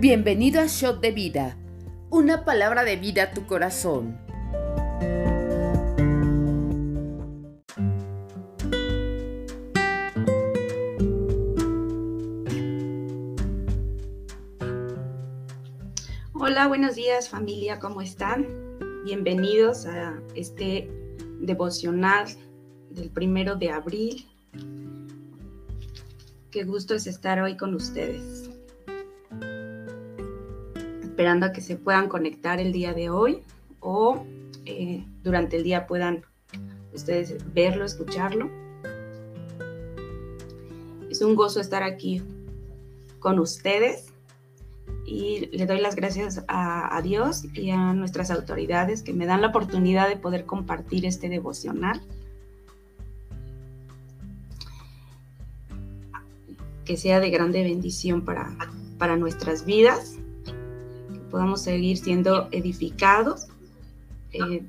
Bienvenido 0.00 0.62
a 0.62 0.66
Shot 0.66 1.02
de 1.02 1.10
Vida, 1.12 1.58
una 2.08 2.46
palabra 2.46 2.84
de 2.84 2.96
vida 2.96 3.24
a 3.24 3.30
tu 3.32 3.44
corazón. 3.44 4.18
Hola, 16.32 16.66
buenos 16.66 16.94
días 16.94 17.28
familia, 17.28 17.78
¿cómo 17.78 18.00
están? 18.00 18.46
Bienvenidos 19.04 19.84
a 19.84 20.18
este 20.34 20.90
devocional 21.40 22.26
del 22.88 23.10
primero 23.10 23.56
de 23.56 23.70
abril. 23.70 24.26
Qué 26.50 26.64
gusto 26.64 26.94
es 26.94 27.06
estar 27.06 27.38
hoy 27.42 27.58
con 27.58 27.74
ustedes 27.74 28.49
esperando 31.20 31.44
a 31.44 31.52
que 31.52 31.60
se 31.60 31.76
puedan 31.76 32.08
conectar 32.08 32.60
el 32.60 32.72
día 32.72 32.94
de 32.94 33.10
hoy 33.10 33.42
o 33.80 34.24
eh, 34.64 35.04
durante 35.22 35.58
el 35.58 35.64
día 35.64 35.86
puedan 35.86 36.24
ustedes 36.94 37.36
verlo, 37.52 37.84
escucharlo. 37.84 38.48
Es 41.10 41.20
un 41.20 41.34
gozo 41.34 41.60
estar 41.60 41.82
aquí 41.82 42.22
con 43.18 43.38
ustedes 43.38 44.14
y 45.04 45.54
le 45.54 45.66
doy 45.66 45.82
las 45.82 45.94
gracias 45.94 46.42
a, 46.48 46.96
a, 46.96 47.02
Dios 47.02 47.44
y 47.52 47.68
a 47.68 47.92
nuestras 47.92 48.30
autoridades 48.30 49.02
que 49.02 49.12
me 49.12 49.26
dan 49.26 49.42
la 49.42 49.48
oportunidad 49.48 50.08
de 50.08 50.16
poder 50.16 50.46
compartir 50.46 51.04
este 51.04 51.28
devocional. 51.28 52.00
Que 56.86 56.96
sea 56.96 57.20
de 57.20 57.28
grande 57.28 57.62
bendición 57.62 58.24
para, 58.24 58.56
para 58.96 59.18
nuestras 59.18 59.66
vidas 59.66 60.16
podamos 61.30 61.62
seguir 61.62 61.96
siendo 61.98 62.48
edificados. 62.52 63.48
Eh, 64.32 64.62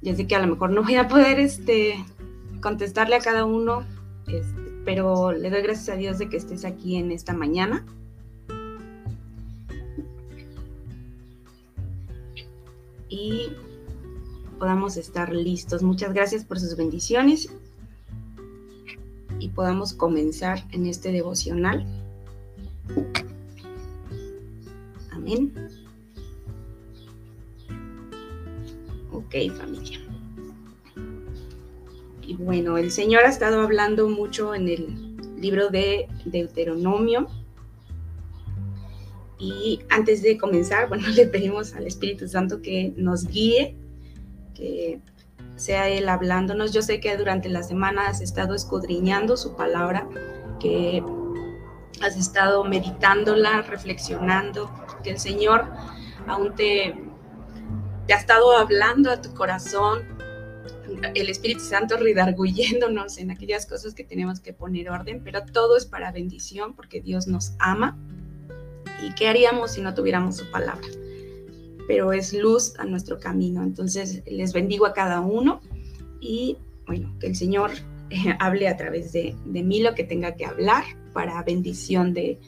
ya 0.00 0.14
sé 0.14 0.26
que 0.26 0.36
a 0.36 0.40
lo 0.40 0.46
mejor 0.46 0.70
no 0.70 0.82
voy 0.82 0.96
a 0.96 1.08
poder 1.08 1.40
este, 1.40 2.04
contestarle 2.60 3.16
a 3.16 3.20
cada 3.20 3.44
uno, 3.44 3.84
este, 4.26 4.72
pero 4.84 5.32
le 5.32 5.50
doy 5.50 5.62
gracias 5.62 5.88
a 5.88 5.98
Dios 5.98 6.18
de 6.18 6.28
que 6.28 6.36
estés 6.36 6.64
aquí 6.64 6.96
en 6.96 7.10
esta 7.10 7.32
mañana. 7.32 7.84
Y 13.08 13.52
podamos 14.58 14.96
estar 14.96 15.32
listos. 15.32 15.82
Muchas 15.82 16.12
gracias 16.12 16.44
por 16.44 16.58
sus 16.60 16.76
bendiciones 16.76 17.48
y 19.38 19.48
podamos 19.48 19.92
comenzar 19.92 20.64
en 20.72 20.86
este 20.86 21.12
devocional. 21.12 21.86
Amén. 25.12 25.52
Ok, 29.28 29.34
familia. 29.58 30.00
Y 32.22 32.34
bueno, 32.36 32.78
el 32.78 32.90
Señor 32.90 33.24
ha 33.24 33.28
estado 33.28 33.60
hablando 33.60 34.08
mucho 34.08 34.54
en 34.54 34.68
el 34.68 35.16
libro 35.38 35.68
de 35.68 36.08
Deuteronomio. 36.24 37.26
Y 39.38 39.80
antes 39.90 40.22
de 40.22 40.38
comenzar, 40.38 40.88
bueno, 40.88 41.06
le 41.08 41.26
pedimos 41.26 41.74
al 41.74 41.86
Espíritu 41.86 42.26
Santo 42.26 42.62
que 42.62 42.94
nos 42.96 43.26
guíe, 43.26 43.76
que 44.54 44.98
sea 45.56 45.90
Él 45.90 46.08
hablándonos. 46.08 46.72
Yo 46.72 46.80
sé 46.80 46.98
que 46.98 47.14
durante 47.18 47.50
la 47.50 47.62
semana 47.62 48.08
has 48.08 48.22
estado 48.22 48.54
escudriñando 48.54 49.36
su 49.36 49.56
palabra, 49.56 50.08
que 50.58 51.04
has 52.00 52.16
estado 52.16 52.64
meditándola, 52.64 53.60
reflexionando, 53.60 54.70
que 55.04 55.10
el 55.10 55.18
Señor 55.18 55.66
aún 56.26 56.54
te 56.54 57.07
te 58.08 58.14
ha 58.14 58.16
estado 58.16 58.56
hablando 58.56 59.10
a 59.10 59.20
tu 59.20 59.34
corazón, 59.34 60.02
el 61.14 61.28
Espíritu 61.28 61.60
Santo 61.60 61.98
redarguyéndonos 61.98 63.18
en 63.18 63.30
aquellas 63.30 63.66
cosas 63.66 63.92
que 63.92 64.02
tenemos 64.02 64.40
que 64.40 64.54
poner 64.54 64.88
orden, 64.88 65.20
pero 65.22 65.44
todo 65.44 65.76
es 65.76 65.84
para 65.84 66.10
bendición 66.10 66.72
porque 66.72 67.02
Dios 67.02 67.26
nos 67.26 67.52
ama. 67.58 67.98
¿Y 69.02 69.14
qué 69.14 69.28
haríamos 69.28 69.72
si 69.72 69.82
no 69.82 69.92
tuviéramos 69.92 70.38
su 70.38 70.50
palabra? 70.50 70.88
Pero 71.86 72.14
es 72.14 72.32
luz 72.32 72.72
a 72.78 72.86
nuestro 72.86 73.20
camino. 73.20 73.62
Entonces 73.62 74.22
les 74.26 74.54
bendigo 74.54 74.86
a 74.86 74.94
cada 74.94 75.20
uno 75.20 75.60
y 76.18 76.56
bueno, 76.86 77.14
que 77.20 77.26
el 77.26 77.36
Señor 77.36 77.72
eh, 78.08 78.34
hable 78.40 78.68
a 78.68 78.76
través 78.78 79.12
de, 79.12 79.36
mí 79.44 79.82
lo 79.82 79.94
que 79.94 80.04
tenga 80.04 80.34
que 80.34 80.46
hablar 80.46 80.84
para 81.12 81.42
bendición 81.42 82.14
de, 82.14 82.40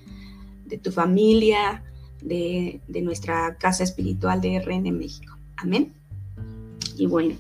tu 0.82 0.90
familia, 0.90 1.84
de, 2.22 2.80
de, 2.88 3.02
nuestra 3.02 3.58
casa 3.58 3.84
espiritual 3.84 4.40
de 4.40 4.58
RN 4.58 4.90
México. 4.90 5.39
Amén. 5.62 5.92
Y 6.96 7.06
bueno, 7.06 7.36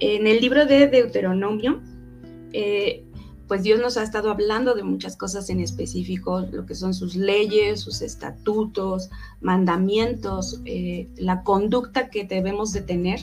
en 0.00 0.26
el 0.26 0.40
libro 0.40 0.66
de 0.66 0.88
Deuteronomio, 0.88 1.80
eh, 2.52 3.04
pues 3.46 3.62
Dios 3.62 3.80
nos 3.80 3.96
ha 3.98 4.02
estado 4.02 4.30
hablando 4.30 4.74
de 4.74 4.82
muchas 4.82 5.16
cosas 5.16 5.50
en 5.50 5.60
específico, 5.60 6.40
lo 6.50 6.64
que 6.64 6.74
son 6.74 6.94
sus 6.94 7.14
leyes, 7.14 7.80
sus 7.80 8.00
estatutos, 8.00 9.10
mandamientos, 9.40 10.60
eh, 10.64 11.08
la 11.16 11.42
conducta 11.42 12.08
que 12.08 12.24
debemos 12.24 12.72
de 12.72 12.80
tener 12.80 13.20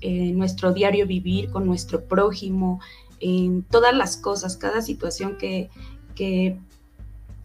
en 0.00 0.36
nuestro 0.38 0.72
diario 0.72 1.06
vivir 1.06 1.50
con 1.50 1.66
nuestro 1.66 2.04
prójimo, 2.04 2.80
en 3.20 3.62
todas 3.62 3.94
las 3.94 4.16
cosas, 4.16 4.56
cada 4.56 4.82
situación 4.82 5.36
que, 5.38 5.70
que, 6.16 6.58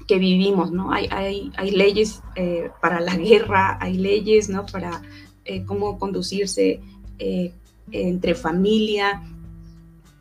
vivimos, 0.07 0.71
¿no? 0.71 0.91
Hay, 0.91 1.07
hay, 1.11 1.51
hay 1.57 1.71
leyes 1.71 2.21
eh, 2.35 2.71
para 2.81 3.01
la 3.01 3.15
guerra, 3.17 3.77
hay 3.81 3.97
leyes, 3.97 4.49
¿no? 4.49 4.65
Para 4.65 5.01
eh, 5.45 5.63
cómo 5.65 5.99
conducirse 5.99 6.79
eh, 7.19 7.53
entre 7.91 8.35
familia. 8.35 9.23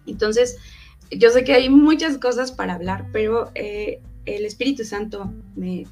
Entonces, 0.07 0.59
yo 1.11 1.31
sé 1.31 1.45
que 1.45 1.55
hay 1.55 1.69
muchas 1.71 2.19
cosas 2.19 2.53
para 2.53 2.75
hablar, 2.75 3.09
pero 3.13 3.51
eh, 3.55 4.01
el 4.27 4.45
Espíritu 4.45 4.85
Santo 4.85 5.33
me, 5.57 5.87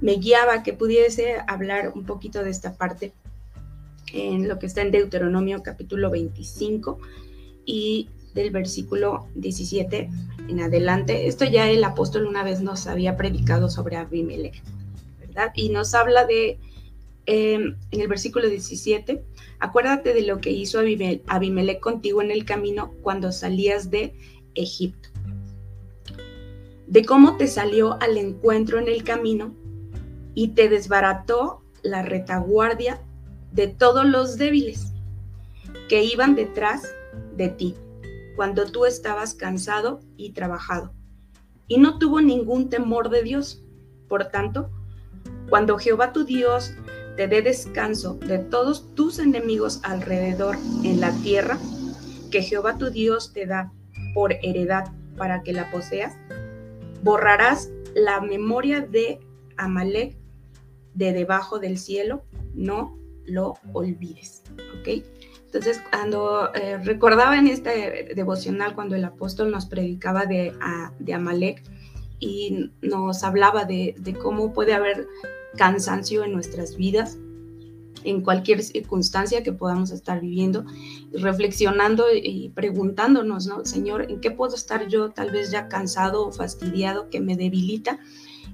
me 0.00 0.16
guiaba 0.16 0.62
que 0.62 0.72
pudiese 0.72 1.36
hablar 1.46 1.92
un 1.94 2.04
poquito 2.04 2.42
de 2.42 2.50
esta 2.50 2.74
parte 2.74 3.12
en 4.12 4.48
lo 4.48 4.58
que 4.58 4.66
está 4.66 4.82
en 4.82 4.90
Deuteronomio 4.90 5.62
capítulo 5.62 6.10
25 6.10 6.98
y 7.64 8.08
del 8.34 8.50
versículo 8.50 9.26
17 9.34 10.10
en 10.48 10.60
adelante. 10.60 11.26
Esto 11.26 11.44
ya 11.44 11.68
el 11.68 11.82
apóstol 11.82 12.26
una 12.26 12.44
vez 12.44 12.60
nos 12.60 12.86
había 12.86 13.16
predicado 13.16 13.68
sobre 13.68 13.96
Abimelech, 13.96 14.62
¿verdad? 15.18 15.52
Y 15.54 15.70
nos 15.70 15.94
habla 15.94 16.26
de 16.26 16.58
Em, 17.26 17.76
en 17.90 18.00
el 18.00 18.06
versículo 18.06 18.48
17, 18.48 19.24
acuérdate 19.58 20.14
de 20.14 20.22
lo 20.22 20.40
que 20.40 20.52
hizo 20.52 20.78
Abimelech 21.26 21.80
contigo 21.80 22.22
en 22.22 22.30
el 22.30 22.44
camino 22.44 22.92
cuando 23.02 23.32
salías 23.32 23.90
de 23.90 24.14
Egipto, 24.54 25.08
de 26.86 27.04
cómo 27.04 27.36
te 27.36 27.48
salió 27.48 28.00
al 28.00 28.16
encuentro 28.16 28.78
en 28.78 28.86
el 28.86 29.02
camino 29.02 29.56
y 30.34 30.48
te 30.48 30.68
desbarató 30.68 31.64
la 31.82 32.02
retaguardia 32.02 33.02
de 33.50 33.66
todos 33.66 34.06
los 34.06 34.38
débiles 34.38 34.92
que 35.88 36.04
iban 36.04 36.36
detrás 36.36 36.94
de 37.36 37.48
ti 37.48 37.74
cuando 38.36 38.70
tú 38.70 38.84
estabas 38.84 39.34
cansado 39.34 40.00
y 40.16 40.30
trabajado. 40.30 40.92
Y 41.66 41.78
no 41.78 41.98
tuvo 41.98 42.20
ningún 42.20 42.68
temor 42.68 43.08
de 43.08 43.22
Dios. 43.22 43.64
Por 44.08 44.26
tanto, 44.26 44.70
cuando 45.48 45.78
Jehová 45.78 46.12
tu 46.12 46.24
Dios 46.24 46.72
te 47.16 47.28
dé 47.28 47.42
descanso 47.42 48.14
de 48.14 48.38
todos 48.38 48.94
tus 48.94 49.18
enemigos 49.18 49.80
alrededor 49.82 50.56
en 50.84 51.00
la 51.00 51.12
tierra 51.22 51.58
que 52.30 52.42
Jehová 52.42 52.76
tu 52.76 52.90
Dios 52.90 53.32
te 53.32 53.46
da 53.46 53.72
por 54.14 54.32
heredad 54.42 54.92
para 55.16 55.42
que 55.42 55.52
la 55.52 55.70
poseas, 55.70 56.14
borrarás 57.02 57.70
la 57.94 58.20
memoria 58.20 58.80
de 58.80 59.20
Amalek 59.56 60.16
de 60.94 61.12
debajo 61.12 61.58
del 61.58 61.78
cielo, 61.78 62.24
no 62.54 62.98
lo 63.24 63.54
olvides. 63.72 64.42
¿Ok? 64.80 65.04
Entonces, 65.46 65.80
cuando 65.90 66.52
eh, 66.54 66.78
recordaba 66.78 67.38
en 67.38 67.46
este 67.46 68.12
devocional, 68.14 68.74
cuando 68.74 68.94
el 68.94 69.04
apóstol 69.04 69.50
nos 69.50 69.66
predicaba 69.66 70.26
de, 70.26 70.52
de 70.98 71.14
Amalek 71.14 71.62
y 72.18 72.72
nos 72.82 73.22
hablaba 73.24 73.64
de 73.64 74.16
cómo 74.22 74.52
puede 74.52 74.74
haber 74.74 75.06
cansancio 75.56 76.24
en 76.24 76.32
nuestras 76.32 76.76
vidas, 76.76 77.18
en 78.04 78.20
cualquier 78.20 78.62
circunstancia 78.62 79.42
que 79.42 79.52
podamos 79.52 79.90
estar 79.90 80.20
viviendo, 80.20 80.64
reflexionando 81.12 82.04
y 82.14 82.50
preguntándonos, 82.54 83.46
¿no? 83.46 83.64
Señor, 83.64 84.10
¿en 84.10 84.20
qué 84.20 84.30
puedo 84.30 84.54
estar 84.54 84.86
yo 84.86 85.10
tal 85.10 85.30
vez 85.30 85.50
ya 85.50 85.68
cansado 85.68 86.26
o 86.26 86.32
fastidiado 86.32 87.10
que 87.10 87.20
me 87.20 87.36
debilita? 87.36 87.98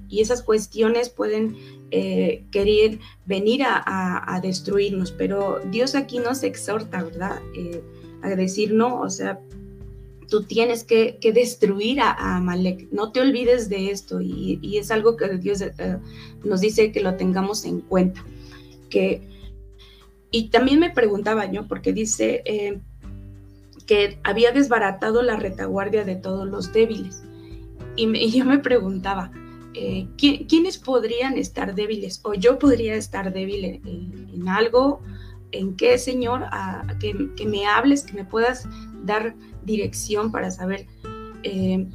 Y 0.09 0.21
esas 0.21 0.41
cuestiones 0.41 1.09
pueden 1.09 1.55
eh, 1.91 2.45
querer 2.51 2.99
venir 3.25 3.63
a, 3.65 4.39
destruirnos, 4.41 5.11
pero 5.11 5.59
Dios 5.71 5.95
aquí 5.95 6.19
nos 6.19 6.43
exhorta, 6.43 7.03
¿verdad? 7.03 7.39
Eh, 7.55 7.83
a 8.21 8.29
decir, 8.29 8.73
no, 8.73 9.01
o 9.01 9.09
sea, 9.09 9.39
tú 10.33 10.41
tienes 10.41 10.83
que, 10.83 11.19
destruir 11.31 12.01
a, 12.01 12.37
Amalek. 12.37 12.87
No 12.91 13.11
te 13.11 13.21
olvides 13.21 13.69
de 13.69 13.91
esto 13.91 14.19
y, 14.19 14.79
es 14.79 14.89
algo 14.89 15.15
que 15.15 15.37
Dios 15.37 15.61
eh, 15.61 15.99
nos 16.43 16.59
dice 16.59 16.91
que 16.91 17.01
lo 17.01 17.17
tengamos 17.17 17.65
en 17.65 17.81
cuenta. 17.81 18.25
Que, 18.89 19.21
y 20.31 20.49
también 20.49 20.79
me 20.79 20.89
preguntaba 20.89 21.51
yo, 21.51 21.67
porque 21.67 21.93
dice 21.93 22.41
eh, 22.45 22.79
que 23.85 24.17
había 24.23 24.51
desbaratado 24.51 25.21
la 25.21 25.35
retaguardia 25.35 26.03
de 26.03 26.15
todos 26.15 26.47
los 26.47 26.73
débiles. 26.73 27.21
Y, 27.95 28.31
yo 28.35 28.43
me 28.43 28.57
preguntaba, 28.57 29.31
eh, 29.75 30.07
¿quiénes 30.17 30.79
podrían 30.79 31.37
estar 31.37 31.75
débiles? 31.75 32.21
O 32.23 32.33
yo 32.33 32.57
podría 32.57 32.95
estar 32.95 33.31
débil 33.31 33.65
en, 33.85 34.49
algo, 34.49 34.99
en 35.51 35.75
qué, 35.75 35.99
Señor, 35.99 36.47
que 36.99 37.45
me 37.45 37.67
hables, 37.67 38.01
que 38.01 38.13
me 38.13 38.25
puedas 38.25 38.67
dar 39.03 39.35
dirección 39.65 40.31
para 40.31 40.51
saber 40.51 40.87
eh, 41.43 41.87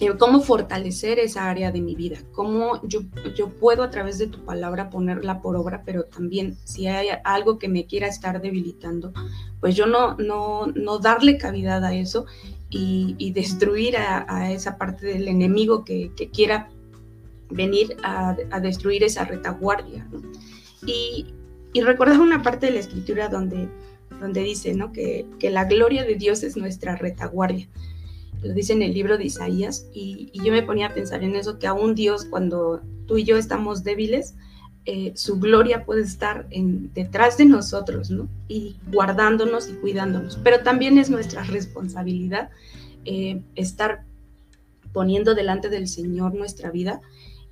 eh, 0.00 0.12
cómo 0.18 0.40
fortalecer 0.40 1.20
esa 1.20 1.48
área 1.48 1.70
de 1.70 1.80
mi 1.80 1.94
vida, 1.94 2.18
cómo 2.32 2.80
yo, 2.82 3.02
yo 3.36 3.48
puedo 3.48 3.84
a 3.84 3.90
través 3.90 4.18
de 4.18 4.26
tu 4.26 4.44
palabra 4.44 4.90
ponerla 4.90 5.40
por 5.40 5.56
obra, 5.56 5.82
pero 5.86 6.04
también 6.04 6.56
si 6.64 6.88
hay 6.88 7.08
algo 7.22 7.58
que 7.60 7.68
me 7.68 7.86
quiera 7.86 8.08
estar 8.08 8.40
debilitando, 8.40 9.12
pues 9.60 9.76
yo 9.76 9.86
no, 9.86 10.16
no, 10.16 10.66
no 10.66 10.98
darle 10.98 11.38
cavidad 11.38 11.84
a 11.84 11.94
eso 11.94 12.26
y, 12.70 13.30
destruir 13.30 13.96
a, 13.96 14.50
esa 14.50 14.78
parte 14.78 15.06
del 15.06 15.28
enemigo 15.28 15.84
que, 15.84 16.10
quiera 16.32 16.68
venir 17.48 17.96
a, 18.02 18.36
destruir 18.60 19.04
esa 19.04 19.24
retaguardia. 19.24 20.08
Y, 20.84 21.26
y 21.72 21.80
recordar 21.82 22.20
una 22.20 22.42
parte 22.42 22.66
de 22.66 22.72
la 22.72 22.80
escritura 22.80 23.28
donde 23.28 23.68
donde 24.20 24.42
dice 24.42 24.74
¿no? 24.74 24.92
que, 24.92 25.26
la 25.40 25.64
gloria 25.64 26.04
de 26.04 26.14
Dios 26.14 26.42
es 26.42 26.56
nuestra 26.56 26.96
retaguardia. 26.96 27.68
Lo 28.42 28.52
dice 28.52 28.72
en 28.72 28.82
el 28.82 28.92
libro 28.92 29.16
de 29.16 29.24
Isaías 29.24 29.86
y, 29.94 30.30
yo 30.34 30.52
me 30.52 30.62
ponía 30.62 30.88
a 30.88 30.94
pensar 30.94 31.22
en 31.22 31.36
eso, 31.36 31.58
que 31.58 31.66
aún 31.66 31.94
Dios 31.94 32.26
cuando 32.26 32.82
tú 33.06 33.18
y 33.18 33.24
yo 33.24 33.36
estamos 33.36 33.84
débiles, 33.84 34.34
eh, 34.86 35.12
su 35.14 35.38
gloria 35.38 35.84
puede 35.86 36.02
estar 36.02 36.46
en, 36.50 36.92
detrás 36.92 37.38
de 37.38 37.46
nosotros, 37.46 38.10
¿no? 38.10 38.28
Y 38.48 38.76
guardándonos 38.92 39.70
y 39.70 39.72
cuidándonos. 39.74 40.38
Pero 40.44 40.60
también 40.60 40.98
es 40.98 41.08
nuestra 41.08 41.42
responsabilidad 41.44 42.50
eh, 43.06 43.40
estar 43.54 44.04
poniendo 44.92 45.34
delante 45.34 45.70
del 45.70 45.88
Señor 45.88 46.34
nuestra 46.34 46.70
vida 46.70 47.00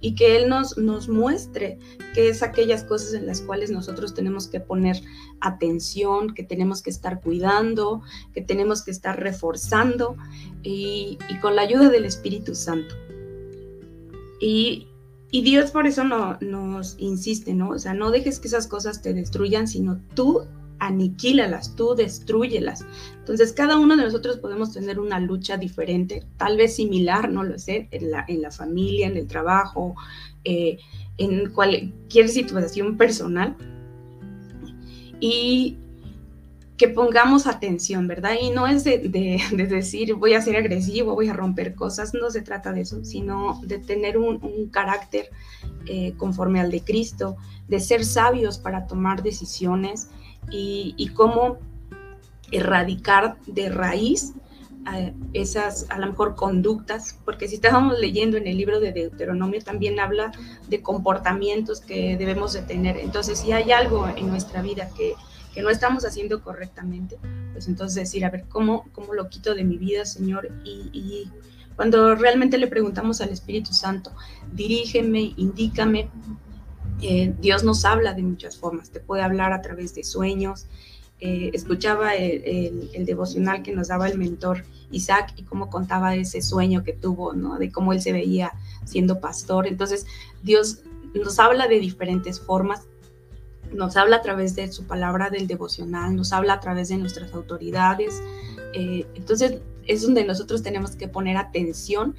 y 0.03 0.17
que 0.17 0.37
Él 0.37 0.49
nos, 0.49 0.77
nos 0.77 1.09
muestre 1.09 1.79
qué 2.13 2.29
es 2.29 2.43
aquellas 2.43 2.83
cosas 2.83 3.15
en 3.15 3.25
las 3.25 3.41
cuales 3.41 3.71
nosotros 3.71 4.13
tenemos 4.13 4.49
que 4.49 4.61
poner 4.61 5.01
atención, 5.41 6.35
que 6.35 6.43
tenemos 6.43 6.83
que 6.83 6.91
estar 6.91 7.21
cuidando, 7.21 8.03
que 8.35 8.43
tenemos 8.43 8.83
que 8.83 8.91
estar 8.91 9.19
reforzando 9.19 10.17
y, 10.63 11.19
con 11.41 11.57
la 11.57 11.63
ayuda 11.63 11.89
del 11.89 12.05
Espíritu 12.05 12.55
Santo. 12.55 12.95
Y, 14.41 14.89
Dios 15.31 15.71
por 15.71 15.87
eso 15.87 16.05
no, 16.05 16.37
nos 16.43 16.97
insiste, 16.99 17.55
¿no? 17.55 17.71
O 17.71 17.79
sea, 17.79 17.95
no 17.95 18.11
dejes 18.11 18.39
que 18.39 18.49
esas 18.49 18.67
cosas 18.67 19.01
te 19.01 19.15
destruyan, 19.15 19.67
sino 19.67 19.99
tú 20.15 20.43
aniquílalas, 20.83 21.77
tú 21.77 21.95
destruyelas. 21.95 22.85
Entonces, 23.19 23.53
cada 23.53 23.79
uno 23.79 23.97
de 23.97 24.03
nosotros 24.03 24.39
podemos 24.39 24.73
tener 24.73 24.99
una 24.99 25.21
lucha 25.21 25.57
diferente, 25.57 26.25
tal 26.37 26.57
vez 26.57 26.75
similar, 26.75 27.31
no 27.31 27.45
lo 27.45 27.57
sé, 27.59 27.89
en 27.93 28.11
la, 28.43 28.51
familia, 28.51 29.07
en 29.07 29.17
el 29.17 29.29
trabajo, 29.29 29.95
eh, 30.45 30.79
en 31.19 31.51
cualquier 31.51 32.29
situación 32.29 32.97
personal. 32.97 33.57
Y 35.21 35.77
que 36.77 36.89
pongamos 36.89 37.47
atención, 37.47 38.09
¿verdad? 38.09 38.33
Y 38.41 38.51
no 38.51 38.67
es 38.67 38.83
de, 38.83 38.99
decir 39.69 40.15
voy 40.15 40.35
a 40.35 40.43
ser 40.43 40.57
agresivo, 40.57 41.15
voy 41.15 41.29
a 41.29 41.33
romper 41.33 41.77
cosas, 41.77 42.13
no 42.13 42.29
se 42.29 42.43
trata 42.43 42.73
de 42.73 42.81
eso, 42.81 43.05
sino 43.05 43.61
de 43.63 43.79
tener 43.79 44.19
un, 44.19 44.69
carácter 44.73 45.31
eh, 45.87 46.15
conforme 46.17 46.59
al 46.59 46.73
de 46.73 46.81
Cristo, 46.81 47.37
de 47.69 47.79
ser 47.79 48.05
sabios 48.05 48.59
para 48.59 48.89
tomar 48.89 49.23
decisiones, 49.23 50.09
y, 50.51 51.09
cómo 51.15 51.59
erradicar 52.51 53.37
de 53.47 53.71
raíz 53.71 54.35
eh, 54.95 55.15
esas 55.33 55.87
a 55.91 55.99
lo 55.99 56.09
mejor 56.09 56.35
conductas, 56.35 57.19
porque 57.25 57.49
si 57.49 57.55
estábamos 57.55 57.99
leyendo 57.99 58.37
en 58.37 58.47
el 58.47 58.57
libro 58.57 58.81
de 58.81 58.93
Deuteronomio 58.93 59.63
también 59.63 60.01
habla 60.01 60.33
de 60.69 60.83
comportamientos 60.83 61.81
que 61.81 62.17
debemos 62.17 62.53
de 62.53 62.63
tener. 62.63 62.97
Entonces, 62.97 63.39
si 63.39 63.53
hay 63.53 63.71
algo 63.73 64.09
en 64.09 64.29
nuestra 64.29 64.61
vida 64.61 64.91
que, 64.97 65.15
que 65.55 65.63
no 65.63 65.71
estamos 65.71 66.05
haciendo 66.05 66.43
correctamente, 66.43 67.17
pues 67.53 67.69
entonces 67.69 67.95
decir, 67.95 68.25
a 68.25 68.31
ver, 68.31 68.45
¿cómo, 68.49 68.85
cómo 68.93 69.15
lo 69.15 69.29
quito 69.29 69.55
de 69.55 69.65
mi 69.65 69.77
vida, 69.79 70.05
Señor? 70.05 70.51
Y, 70.65 70.91
y 70.93 71.31
cuando 71.77 72.15
realmente 72.15 72.59
le 72.59 72.67
preguntamos 72.67 73.21
al 73.21 73.31
Espíritu 73.31 73.73
Santo, 73.73 74.13
dirígeme, 74.53 75.33
indícame, 75.37 76.11
eh, 77.03 77.35
Dios 77.41 77.65
nos 77.65 77.85
habla 77.85 78.15
de 78.15 78.23
muchas 78.23 78.57
formas, 78.57 78.91
te 78.91 79.01
puede 79.01 79.23
hablar 79.23 79.53
a 79.53 79.61
través 79.61 79.95
de 79.95 80.05
sueños. 80.05 80.67
Eh, 81.21 81.51
escuchaba 81.53 82.15
el, 82.17 82.91
devocional 83.07 83.63
que 83.63 83.73
nos 83.73 83.89
daba 83.89 84.09
el 84.09 84.19
mentor 84.19 84.65
Isaac 84.91 85.35
y 85.37 85.45
cómo 85.45 85.71
contaba 85.71 86.15
ese 86.17 86.43
sueño 86.43 86.83
que 86.83 86.93
tuvo, 86.93 87.33
¿no? 87.33 87.59
De 87.59 87.71
cómo 87.71 87.93
él 87.93 88.01
se 88.01 88.13
veía 88.13 88.53
siendo 88.85 89.21
pastor. 89.21 89.67
Entonces, 89.67 90.07
Dios 90.43 90.81
nos 91.15 91.39
habla 91.39 91.69
de 91.69 91.79
diferentes 91.79 92.41
formas, 92.41 92.83
nos 93.73 93.97
habla 93.97 94.17
a 94.17 94.23
través 94.23 94.55
de 94.57 94.71
su 94.73 94.85
palabra 94.85 95.31
del 95.31 95.47
devocional, 95.47 96.15
nos 96.15 96.33
habla 96.33 96.55
a 96.55 96.61
través 96.61 96.89
de 96.89 96.99
nuestras 96.99 97.33
autoridades. 97.35 98.21
Eh, 98.75 99.07
entonces, 99.15 99.59
es 99.87 100.03
donde 100.03 100.25
nosotros 100.25 100.63
tenemos 100.63 100.93
que 100.93 101.09
poner 101.09 101.37
atención 101.37 102.17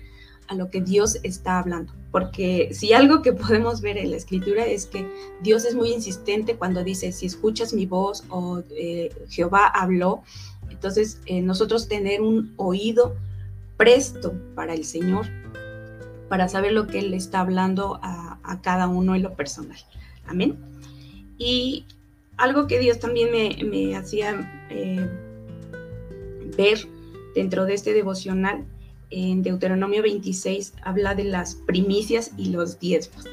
a 0.48 0.56
lo 0.56 0.70
que 0.70 0.82
Dios 0.82 1.20
está 1.24 1.60
hablando. 1.60 1.94
Porque 2.14 2.70
si 2.74 2.94
algo 2.94 3.24
que 3.24 3.34
podemos 3.34 3.82
ver 3.82 3.98
en 3.98 4.12
la 4.12 4.18
escritura 4.18 4.68
es 4.68 4.86
que 4.86 5.10
Dios 5.42 5.66
es 5.66 5.74
muy 5.74 5.92
insistente 5.92 6.56
cuando 6.56 6.84
dice, 6.84 7.12
si 7.12 7.26
escuchas 7.26 7.74
mi 7.74 7.88
voz 7.88 8.24
o 8.30 8.62
eh, 8.78 9.10
Jehová 9.30 9.66
habló, 9.66 10.22
entonces 10.70 11.20
eh, 11.26 11.42
nosotros 11.42 11.88
tener 11.88 12.22
un 12.22 12.54
oído 12.58 13.16
presto 13.78 14.32
para 14.54 14.76
el 14.76 14.86
Señor, 14.86 15.26
para 16.30 16.48
saber 16.48 16.74
lo 16.74 16.86
que 16.86 17.00
Él 17.00 17.16
está 17.16 17.40
hablando 17.40 18.00
a, 18.04 18.60
cada 18.62 18.88
uno 18.88 19.16
en 19.16 19.24
lo 19.24 19.34
personal. 19.34 19.80
Amén. 20.28 20.60
Y 21.40 21.88
algo 22.38 22.68
que 22.68 22.78
Dios 22.78 23.00
también 23.00 23.32
me, 23.32 23.96
hacía 23.96 24.68
eh, 24.70 25.10
ver 26.56 26.88
dentro 27.34 27.66
de 27.66 27.74
este 27.74 27.94
devocional 27.94 28.66
en 29.14 29.44
Deuteronomio 29.44 30.02
26 30.02 30.74
habla 30.82 31.14
de 31.14 31.26
las 31.26 31.56
primicias 31.56 32.32
y 32.36 32.50
los 32.50 32.80
diezmos. 32.80 33.26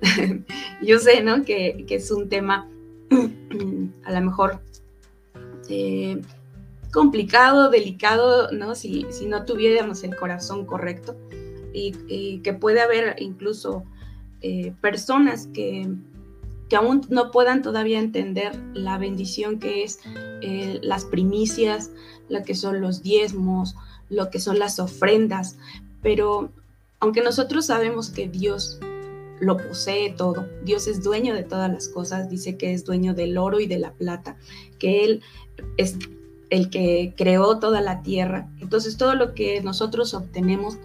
Yo 0.82 0.98
sé, 0.98 1.22
¿no? 1.22 1.44
Que, 1.44 1.84
es 1.88 2.10
un 2.10 2.28
tema 2.28 2.68
a 4.04 4.12
lo 4.12 4.20
mejor 4.20 4.60
eh, 5.68 6.20
complicado, 6.92 7.68
delicado, 7.70 8.52
¿no? 8.52 8.74
Si, 8.76 9.06
si, 9.10 9.26
no 9.26 9.44
tuviéramos 9.44 10.04
el 10.04 10.14
corazón 10.14 10.66
correcto 10.66 11.16
y, 11.72 12.38
que 12.38 12.52
puede 12.52 12.80
haber 12.80 13.16
incluso 13.18 13.82
eh, 14.40 14.72
personas 14.80 15.48
que, 15.48 15.88
que, 16.68 16.76
aún 16.76 17.00
no 17.08 17.32
puedan 17.32 17.62
todavía 17.62 17.98
entender 17.98 18.54
la 18.74 18.98
bendición 18.98 19.58
que 19.58 19.82
es 19.82 19.98
eh, 20.42 20.78
las 20.82 21.04
primicias, 21.04 21.90
la 22.28 22.44
que 22.44 22.54
son 22.54 22.80
los 22.80 23.02
diezmos, 23.02 23.74
lo 24.08 24.30
que 24.30 24.40
son 24.40 24.58
las 24.58 24.78
ofrendas, 24.78 25.56
pero 26.02 26.50
aunque 27.00 27.22
nosotros 27.22 27.66
sabemos 27.66 28.10
que 28.10 28.28
Dios 28.28 28.78
lo 29.40 29.56
posee 29.56 30.10
todo, 30.10 30.46
Dios 30.64 30.86
es 30.86 31.02
dueño 31.02 31.34
de 31.34 31.42
todas 31.42 31.70
las 31.70 31.88
cosas, 31.88 32.30
dice 32.30 32.56
que 32.56 32.72
es 32.72 32.84
dueño 32.84 33.14
del 33.14 33.36
oro 33.36 33.60
y 33.60 33.66
de 33.66 33.78
la 33.78 33.92
plata, 33.92 34.36
que 34.78 35.04
Él 35.04 35.22
es 35.76 35.96
el 36.50 36.70
que 36.70 37.14
creó 37.16 37.58
toda 37.58 37.80
la 37.80 38.02
tierra. 38.02 38.48
Entonces 38.60 38.96
todo 38.96 39.14
lo 39.14 39.34
que 39.34 39.60
nosotros 39.62 40.14
obtenemos 40.14 40.78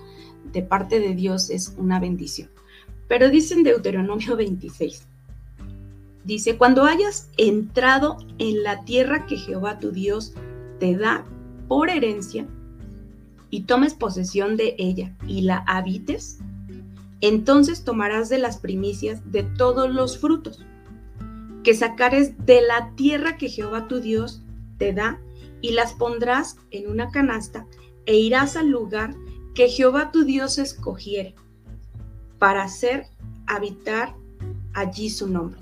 de 0.52 0.64
parte 0.64 1.00
de 1.00 1.16
Dios 1.16 1.50
es 1.50 1.74
una 1.78 2.00
bendición. 2.00 2.50
Pero 3.08 3.30
dice 3.30 3.54
en 3.54 3.64
Deuteronomio 3.64 4.36
26, 4.36 5.04
dice, 6.24 6.58
cuando 6.58 6.84
hayas 6.84 7.30
entrado 7.38 8.18
en 8.38 8.64
la 8.64 8.84
tierra 8.84 9.26
que 9.26 9.38
Jehová 9.38 9.80
tu 9.80 9.92
Dios 9.92 10.34
te 10.80 10.96
da 10.96 11.26
por 11.68 11.90
herencia, 11.90 12.48
y 13.50 13.62
tomes 13.62 13.94
posesión 13.94 14.58
de 14.58 14.76
ella 14.78 15.16
y 15.28 15.42
la 15.42 15.64
habites, 15.68 16.40
entonces 17.22 17.84
tomarás 17.84 18.30
de 18.30 18.40
las 18.40 18.58
primicias 18.58 19.32
de 19.32 19.44
todos 19.44 19.90
los 19.94 20.18
frutos 20.18 20.66
que 21.64 21.74
sacares 21.74 22.46
de 22.46 22.62
la 22.62 22.94
tierra 22.96 23.38
que 23.38 23.50
Jehová 23.50 23.88
tu 23.88 24.00
Dios 24.00 24.42
te 24.78 24.94
da 24.94 25.20
y 25.62 25.72
las 25.72 25.94
pondrás 25.94 26.58
en 26.72 26.90
una 26.90 27.12
canasta 27.12 27.68
e 28.06 28.16
irás 28.16 28.56
al 28.56 28.70
lugar 28.70 29.14
que 29.54 29.68
Jehová 29.68 30.12
tu 30.12 30.24
Dios 30.24 30.58
escogiere 30.58 31.36
para 32.38 32.64
hacer 32.64 33.08
habitar 33.46 34.16
allí 34.74 35.10
su 35.10 35.28
nombre. 35.28 35.60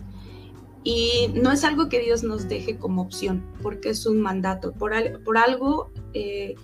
Y 0.83 1.33
no 1.33 1.51
es 1.51 1.63
algo 1.63 1.89
que 1.89 1.99
Dios 1.99 2.23
nos 2.23 2.47
deje 2.47 2.77
como 2.77 3.01
opción, 3.01 3.43
porque 3.61 3.89
es 3.89 4.05
un 4.05 4.21
mandato. 4.21 4.71
Por, 4.71 4.93
por 5.23 5.37
algo 5.37 5.91
eh, 6.13 6.55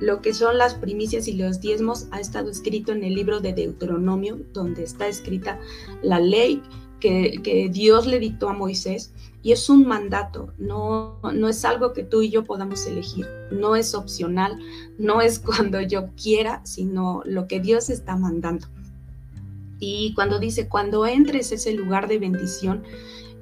lo 0.00 0.20
que 0.20 0.34
son 0.34 0.58
las 0.58 0.74
primicias 0.74 1.28
y 1.28 1.34
los 1.34 1.60
diezmos 1.60 2.06
ha 2.10 2.20
estado 2.20 2.50
escrito 2.50 2.92
en 2.92 3.04
el 3.04 3.14
libro 3.14 3.40
de 3.40 3.52
Deuteronomio, 3.52 4.38
donde 4.52 4.82
está 4.82 5.08
escrita 5.08 5.58
la 6.02 6.20
ley 6.20 6.62
que, 7.00 7.70
Dios 7.72 8.06
le 8.06 8.18
dictó 8.18 8.48
a 8.48 8.52
Moisés 8.52 9.12
y 9.42 9.52
es 9.52 9.70
un 9.70 9.86
mandato, 9.86 10.52
no, 10.58 11.20
no 11.32 11.48
es 11.48 11.64
algo 11.64 11.92
que 11.92 12.02
tú 12.02 12.22
y 12.22 12.30
yo 12.30 12.44
podamos 12.44 12.86
elegir, 12.86 13.26
no 13.52 13.76
es 13.76 13.94
opcional, 13.94 14.58
no 14.98 15.20
es 15.20 15.38
cuando 15.44 15.80
yo 15.80 16.08
quiera, 16.20 16.64
sino 16.64 17.22
lo 17.24 17.46
que 17.46 17.60
Dios 17.60 17.90
está 17.90 18.16
mandando. 18.16 18.66
Y 19.78 20.14
cuando 20.14 20.38
dice, 20.38 20.68
cuando 20.68 21.06
entres 21.06 21.52
ese 21.52 21.72
lugar 21.74 22.08
de 22.08 22.18
bendición, 22.18 22.82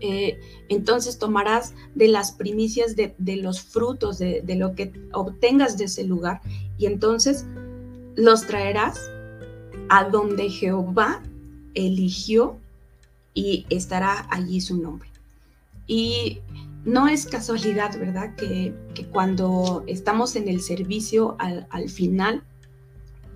eh, 0.00 0.38
entonces 0.68 1.18
tomarás 1.18 1.74
de 1.94 2.08
las 2.08 2.32
primicias 2.32 2.96
de, 2.96 3.14
los 3.36 3.62
frutos, 3.62 4.18
de, 4.18 4.42
lo 4.56 4.74
que 4.74 4.92
obtengas 5.12 5.78
de 5.78 5.84
ese 5.84 6.04
lugar, 6.04 6.40
y 6.78 6.86
entonces 6.86 7.46
los 8.16 8.46
traerás 8.46 9.10
a 9.88 10.04
donde 10.04 10.50
Jehová 10.50 11.22
eligió 11.74 12.58
y 13.34 13.66
estará 13.70 14.26
allí 14.30 14.60
su 14.60 14.80
nombre. 14.80 15.08
Y 15.86 16.40
no 16.84 17.08
es 17.08 17.26
casualidad, 17.26 17.98
¿verdad? 17.98 18.34
Que, 18.36 18.74
cuando 19.12 19.84
estamos 19.86 20.36
en 20.36 20.48
el 20.48 20.60
servicio 20.60 21.36
al, 21.38 21.88
final, 21.88 22.42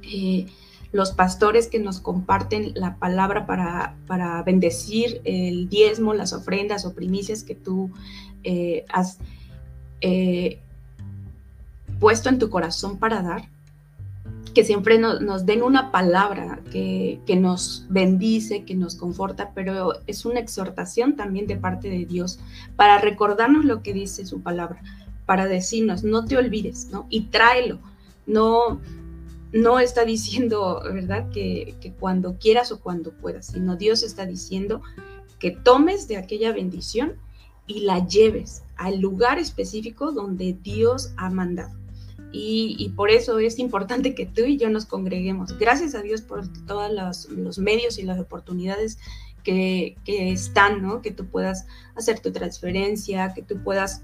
eh, 0.03 0.47
los 0.92 1.12
pastores 1.12 1.66
que 1.66 1.78
nos 1.78 2.00
comparten 2.00 2.73
la 2.75 2.97
palabra 2.97 3.47
para, 3.47 3.97
para, 4.07 4.42
bendecir 4.42 5.21
el 5.25 5.68
diezmo, 5.68 6.14
las 6.14 6.33
ofrendas 6.33 6.85
o 6.87 6.95
primicias 6.95 7.42
que 7.42 7.54
tú 7.54 7.90
eh, 8.42 8.85
has 8.88 9.18
eh, 10.00 10.61
puesto 12.00 12.28
en 12.28 12.38
tu 12.38 12.49
corazón 12.49 12.99
para 12.99 13.23
dar, 13.23 13.49
que 14.54 14.64
siempre 14.64 14.99
nos 14.99 15.47
den 15.47 15.62
una 15.62 15.92
palabra 15.92 16.61
que, 16.73 17.21
nos 17.38 17.87
bendice, 17.90 18.64
que 18.64 18.75
nos 18.75 18.97
conforta, 18.97 19.52
pero 19.54 19.92
es 20.07 20.25
una 20.25 20.40
exhortación 20.40 21.16
también 21.16 21.47
de 21.47 21.57
parte 21.57 21.88
de 21.88 22.07
Dios 22.07 22.40
para 22.75 22.99
recordarnos 22.99 23.64
lo 23.64 23.83
que 23.83 23.92
dice 23.92 24.26
su 24.26 24.40
palabra, 24.40 24.83
para 25.26 25.47
decirnos, 25.47 26.02
no 26.02 26.25
te 26.25 26.37
olvides, 26.37 26.88
¿no? 26.90 27.07
Y 27.11 27.26
tráelo, 27.26 27.78
no, 28.26 28.80
no 29.52 29.78
está 29.78 30.05
diciendo, 30.05 30.83
¿verdad? 30.93 31.31
Que, 31.31 31.75
que 31.81 31.93
cuando 31.93 32.38
quieras 32.38 32.73
o 32.73 32.81
cuando 32.81 33.12
puedas, 33.12 33.47
sino 33.47 33.76
Dios 33.76 34.02
está 34.02 34.26
diciendo 34.26 34.83
que 35.38 35.50
tomes 35.50 36.09
de 36.09 36.17
aquella 36.17 36.52
bendición 36.52 37.14
y 37.67 37.81
la 37.81 38.07
lleves 38.07 38.62
al 38.76 39.00
lugar 39.00 39.38
específico 39.38 40.12
donde 40.12 40.55
Dios 40.62 41.12
ha 41.17 41.31
mandado. 41.31 41.78
Y, 42.31 42.93
por 42.95 43.11
eso 43.11 43.38
es 43.38 43.59
importante 43.59 44.14
que 44.14 44.26
tú 44.26 44.43
y 44.43 44.59
yo 44.59 44.69
nos 44.69 44.85
congreguemos. 44.85 45.57
Gracias 45.59 45.95
a 45.95 46.02
Dios 46.02 46.21
por 46.21 46.47
todos 46.67 46.93
los, 47.28 47.59
medios 47.59 47.99
y 47.99 48.02
las 48.02 48.19
oportunidades 48.21 48.99
que, 49.45 49.97
están, 50.05 50.83
¿no? 50.83 51.00
Que 51.00 51.11
tú 51.11 51.26
puedas 51.26 51.67
hacer 51.95 52.21
tu 52.21 52.31
transferencia, 52.31 53.33
que 53.33 53.43
tú 53.43 53.62
puedas 53.62 54.02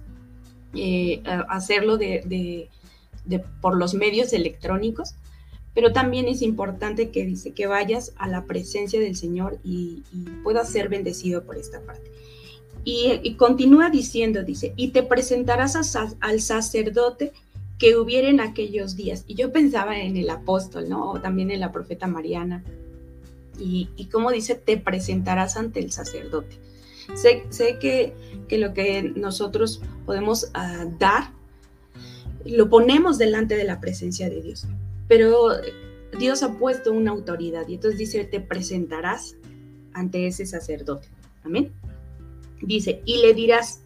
eh, 0.74 1.22
hacerlo 1.48 1.98
de, 1.98 2.70
por 3.60 3.76
los 3.76 3.92
medios 3.92 4.32
electrónicos. 4.32 5.16
Pero 5.74 5.92
también 5.92 6.28
es 6.28 6.40
importante 6.42 7.10
que 7.10 7.24
dice 7.24 7.52
que 7.52 7.66
vayas 7.66 8.12
a 8.16 8.28
la 8.28 8.44
presencia 8.44 9.00
del 9.00 9.16
Señor 9.16 9.58
y, 9.64 10.02
puedas 10.42 10.70
ser 10.70 10.88
bendecido 10.88 11.44
por 11.44 11.56
esta 11.56 11.80
parte. 11.80 12.12
Y, 12.84 13.34
continúa 13.34 13.90
diciendo, 13.90 14.44
dice, 14.44 14.72
y 14.76 14.88
te 14.88 15.02
presentarás 15.02 15.96
al 16.20 16.40
sacerdote 16.40 17.32
que 17.78 17.96
hubiera 17.96 18.28
en 18.28 18.40
aquellos 18.40 18.94
días. 18.94 19.24
Y 19.26 19.34
yo 19.34 19.52
pensaba 19.52 19.98
en 19.98 20.16
el 20.16 20.30
apóstol, 20.30 20.88
¿no? 20.88 21.20
También 21.20 21.50
en 21.50 21.60
la 21.60 21.72
profeta 21.72 22.06
Mariana. 22.06 22.62
Y, 23.58 23.88
y 23.96 24.06
como 24.06 24.30
dice, 24.30 24.54
te 24.54 24.76
presentarás 24.76 25.56
ante 25.56 25.80
el 25.80 25.90
sacerdote. 25.90 26.58
Sé, 27.14 27.44
sé 27.50 27.78
que, 27.78 28.14
que, 28.48 28.58
lo 28.58 28.72
que 28.72 29.02
nosotros 29.02 29.82
podemos 30.06 30.50
ah, 30.54 30.86
dar, 30.98 31.32
lo 32.44 32.68
ponemos 32.68 33.18
delante 33.18 33.56
de 33.56 33.64
la 33.64 33.80
presencia 33.80 34.30
de 34.30 34.40
Dios. 34.40 34.66
Pero 35.08 35.50
Dios 36.18 36.42
ha 36.42 36.58
puesto 36.58 36.92
una 36.92 37.11
autoridad 37.11 37.66
y 37.68 37.75
entonces 37.75 37.99
dice, 37.99 38.25
te 38.25 38.40
presentarás 38.40 39.37
ante 39.92 40.26
ese 40.26 40.46
sacerdote. 40.46 41.08
Amén. 41.44 41.73
Dice, 42.62 43.02
y 43.04 43.18
le 43.18 43.34
dirás, 43.34 43.84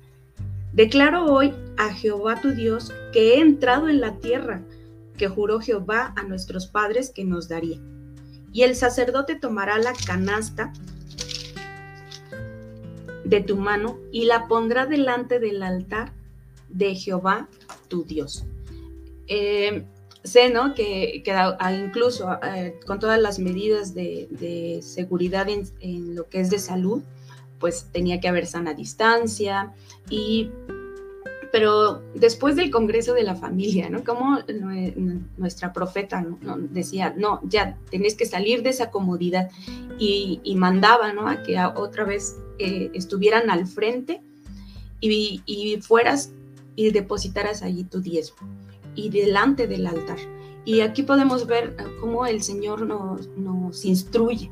Declaro 0.73 1.25
hoy 1.25 1.55
a 1.77 1.93
Jehová 1.93 2.41
tu 2.41 2.53
Dios 2.53 2.93
que 3.13 3.35
he 3.35 3.41
entrado 3.41 3.89
en 3.89 4.01
la 4.01 4.19
tierra 4.19 4.63
que 5.17 5.27
juró 5.27 5.61
Jehová 5.61 6.13
a 6.17 6.23
nuestros 6.23 6.67
padres 6.67 7.11
que 7.11 7.25
nos 7.25 7.49
daría. 7.49 7.81
Y 8.53 8.63
el 8.63 8.77
sacerdote 8.77 9.35
tomará 9.35 9.79
la 9.79 9.93
canasta 10.07 10.73
de 13.25 13.41
tu 13.41 13.57
mano 13.57 13.99
y 14.13 14.27
la 14.27 14.47
pondrá 14.47 14.87
delante 14.87 15.41
del 15.41 15.63
altar 15.63 16.13
de 16.69 16.95
Jehová 16.95 17.49
tu 17.89 18.05
Dios. 18.05 18.47
Eh, 19.27 19.85
sé, 20.25 20.51
¿no? 20.51 20.75
Que, 20.75 21.23
incluso 21.85 22.29
con 22.87 22.99
todas 22.99 23.21
las 23.21 23.39
medidas 23.39 23.95
de, 23.95 24.81
seguridad 24.83 25.49
en, 25.49 25.65
en, 25.81 26.15
lo 26.15 26.29
que 26.29 26.41
es 26.41 26.51
de 26.51 26.59
salud, 26.59 27.03
pues 27.59 27.89
tenía 27.93 28.21
que 28.21 28.29
haber 28.29 28.47
sana 28.47 28.75
distancia 28.75 29.73
y 30.09 30.51
pero 31.51 32.03
después 32.15 32.57
del 32.57 32.71
Congreso 32.71 33.15
de 33.15 33.23
la 33.23 33.35
Familia, 33.35 33.89
¿no? 33.89 34.05
Como 34.05 34.39
nuestra 35.37 35.73
profeta 35.73 36.25
decía, 36.71 37.15
no, 37.17 37.41
ya 37.45 37.77
tenés 37.91 38.15
que 38.15 38.27
salir 38.27 38.63
de 38.63 38.71
esa 38.71 38.91
comodidad 38.91 39.51
y, 39.99 40.55
mandaba, 40.57 41.13
¿no? 41.13 41.29
A 41.29 41.43
que 41.43 41.59
otra 41.75 42.05
vez 42.05 42.37
eh, 42.59 42.91
estuvieran 42.95 43.51
al 43.51 43.67
frente 43.67 44.21
y, 45.01 45.43
y, 45.47 45.81
fueras 45.81 46.33
y 46.77 46.91
depositaras 46.91 47.63
allí 47.63 47.85
tu 47.85 48.01
diezmo 48.01 48.37
y 48.99 49.11
delante 49.11 49.69
del 49.69 49.87
altar. 49.87 50.19
Y 50.65 50.81
aquí 50.81 51.05
podemos 51.05 51.47
ver 51.47 51.77
cómo 52.01 52.27
el 52.27 52.43
Señor 52.43 52.85
nos, 52.85 53.29
nos 53.37 53.85
instruye 53.85 54.51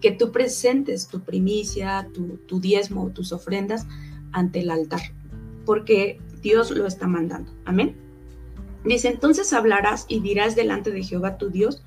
que 0.00 0.12
tú 0.12 0.30
presentes 0.30 1.08
tu 1.08 1.20
primicia, 1.20 2.08
tu, 2.14 2.38
tu 2.46 2.60
diezmo, 2.60 3.10
tus 3.10 3.32
ofrendas 3.32 3.86
ante 4.30 4.60
el 4.60 4.70
altar, 4.70 5.00
porque 5.66 6.20
Dios 6.40 6.70
lo 6.70 6.86
está 6.86 7.08
mandando. 7.08 7.52
Amén. 7.64 7.96
Dice, 8.84 9.08
entonces 9.08 9.52
hablarás 9.52 10.06
y 10.08 10.20
dirás 10.20 10.54
delante 10.54 10.92
de 10.92 11.02
Jehová 11.02 11.36
tu 11.36 11.50
Dios, 11.50 11.82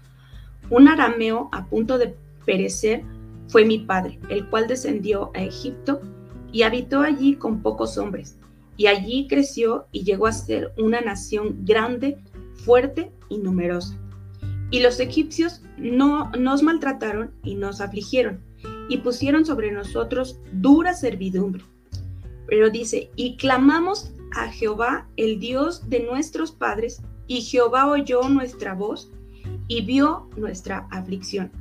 un 0.69 0.89
arameo 0.89 1.49
a 1.53 1.65
punto 1.67 1.97
de 1.97 2.15
perecer 2.45 3.03
fue 3.47 3.63
mi 3.63 3.79
padre, 3.79 4.19
el 4.29 4.47
cual 4.49 4.67
descendió 4.67 5.31
a 5.33 5.41
Egipto 5.41 6.01
y 6.51 6.63
habitó 6.63 6.99
allí 6.99 7.35
con 7.35 7.61
pocos 7.61 7.97
hombres, 7.97 8.37
y 8.77 8.87
allí 8.87 9.27
creció 9.27 9.85
y 9.91 10.03
llegó 10.03 10.27
a 10.27 10.31
ser 10.31 10.73
una 10.77 11.01
nación 11.01 11.65
grande, 11.65 12.17
fuerte 12.65 13.11
y 13.29 13.37
numerosa. 13.37 13.97
Y 14.71 14.79
los 14.79 14.99
egipcios 14.99 15.61
no 15.77 16.31
nos 16.31 16.63
maltrataron 16.63 17.31
y 17.43 17.55
nos 17.55 17.81
afligieron, 17.81 18.39
y 18.89 18.97
pusieron 18.97 19.45
sobre 19.45 19.71
nosotros 19.71 20.39
dura 20.51 20.93
servidumbre. 20.93 21.63
Pero 22.47 22.69
dice, 22.69 23.11
y 23.15 23.37
clamamos 23.37 24.13
a 24.35 24.47
Jehová, 24.51 25.07
el 25.15 25.39
Dios 25.39 25.89
de 25.89 25.99
nuestros 25.99 26.51
padres, 26.51 27.01
y 27.27 27.41
Jehová 27.41 27.89
oyó 27.89 28.27
nuestra 28.29 28.73
voz 28.73 29.11
y 29.67 29.85
vio 29.85 30.27
nuestra 30.35 30.87
aflicción, 30.91 31.51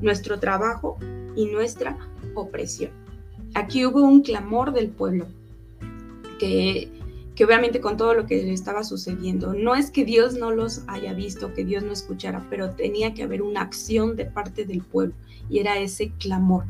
nuestro 0.00 0.38
trabajo 0.38 0.96
y 1.36 1.46
nuestra 1.46 1.98
opresión. 2.34 2.90
Aquí 3.54 3.84
hubo 3.84 4.02
un 4.02 4.22
clamor 4.22 4.72
del 4.72 4.88
pueblo 4.88 5.26
que 7.40 7.44
obviamente 7.44 7.80
con 7.80 7.96
todo 7.96 8.12
lo 8.14 8.26
que 8.26 8.42
le 8.42 8.52
estaba 8.52 8.84
sucediendo, 8.84 9.54
no 9.54 9.74
es 9.74 9.90
que 9.90 10.04
Dios 10.04 10.34
no 10.34 10.50
los 10.50 10.82
haya 10.88 11.14
visto, 11.14 11.54
que 11.54 11.64
Dios 11.64 11.82
no 11.82 11.92
escuchara, 11.92 12.46
pero 12.50 12.70
tenía 12.72 13.14
que 13.14 13.22
haber 13.22 13.40
una 13.40 13.62
acción 13.62 14.16
de 14.16 14.26
parte 14.26 14.66
del 14.66 14.82
pueblo 14.82 15.14
y 15.48 15.58
era 15.58 15.78
ese 15.78 16.10
clamor, 16.18 16.64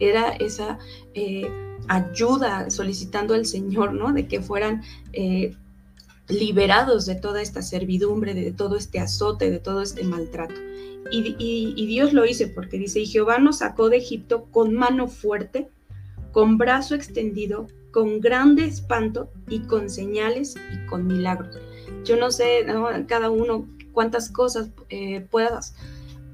era 0.00 0.30
esa 0.30 0.78
eh, 1.14 1.48
ayuda 1.86 2.68
solicitando 2.70 3.34
al 3.34 3.46
Señor, 3.46 3.94
¿no? 3.94 4.12
De 4.12 4.26
que 4.26 4.40
fueran 4.40 4.82
eh, 5.12 5.54
liberados 6.26 7.06
de 7.06 7.14
toda 7.14 7.40
esta 7.40 7.62
servidumbre, 7.62 8.34
de 8.34 8.52
todo 8.52 8.76
este 8.76 8.98
azote, 8.98 9.50
de 9.50 9.60
todo 9.60 9.82
este 9.82 10.02
maltrato. 10.04 10.54
Y, 11.12 11.36
y 11.38 11.86
Dios 11.86 12.12
lo 12.12 12.26
hizo 12.26 12.44
porque 12.54 12.76
dice, 12.76 13.00
y 13.00 13.06
Jehová 13.06 13.38
nos 13.38 13.58
sacó 13.58 13.88
de 13.88 13.98
Egipto 13.98 14.46
con 14.50 14.74
mano 14.74 15.06
fuerte, 15.06 15.68
con 16.32 16.58
brazo 16.58 16.94
extendido, 16.94 17.66
con 17.92 18.20
grande 18.20 18.64
espanto 18.64 19.30
y 19.48 19.60
con 19.60 19.88
señales 19.88 20.56
y 20.72 20.86
con 20.86 21.06
milagros. 21.06 21.58
Yo 22.04 22.16
no 22.16 22.30
sé, 22.30 22.66
cada 23.06 23.30
uno 23.30 23.66
cuántas 23.92 24.30
cosas 24.30 24.70
eh, 24.90 25.26
puedas 25.30 25.74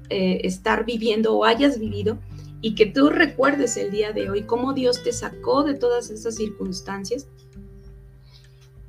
eh, 0.09 0.41
estar 0.43 0.85
viviendo 0.85 1.35
o 1.35 1.45
hayas 1.45 1.79
vivido 1.79 2.19
y 2.61 2.75
que 2.75 2.85
tú 2.85 3.09
recuerdes 3.09 3.77
el 3.77 3.91
día 3.91 4.11
de 4.11 4.29
hoy 4.29 4.43
cómo 4.43 4.73
Dios 4.73 5.03
te 5.03 5.11
sacó 5.11 5.63
de 5.63 5.73
todas 5.73 6.09
esas 6.09 6.35
circunstancias 6.35 7.27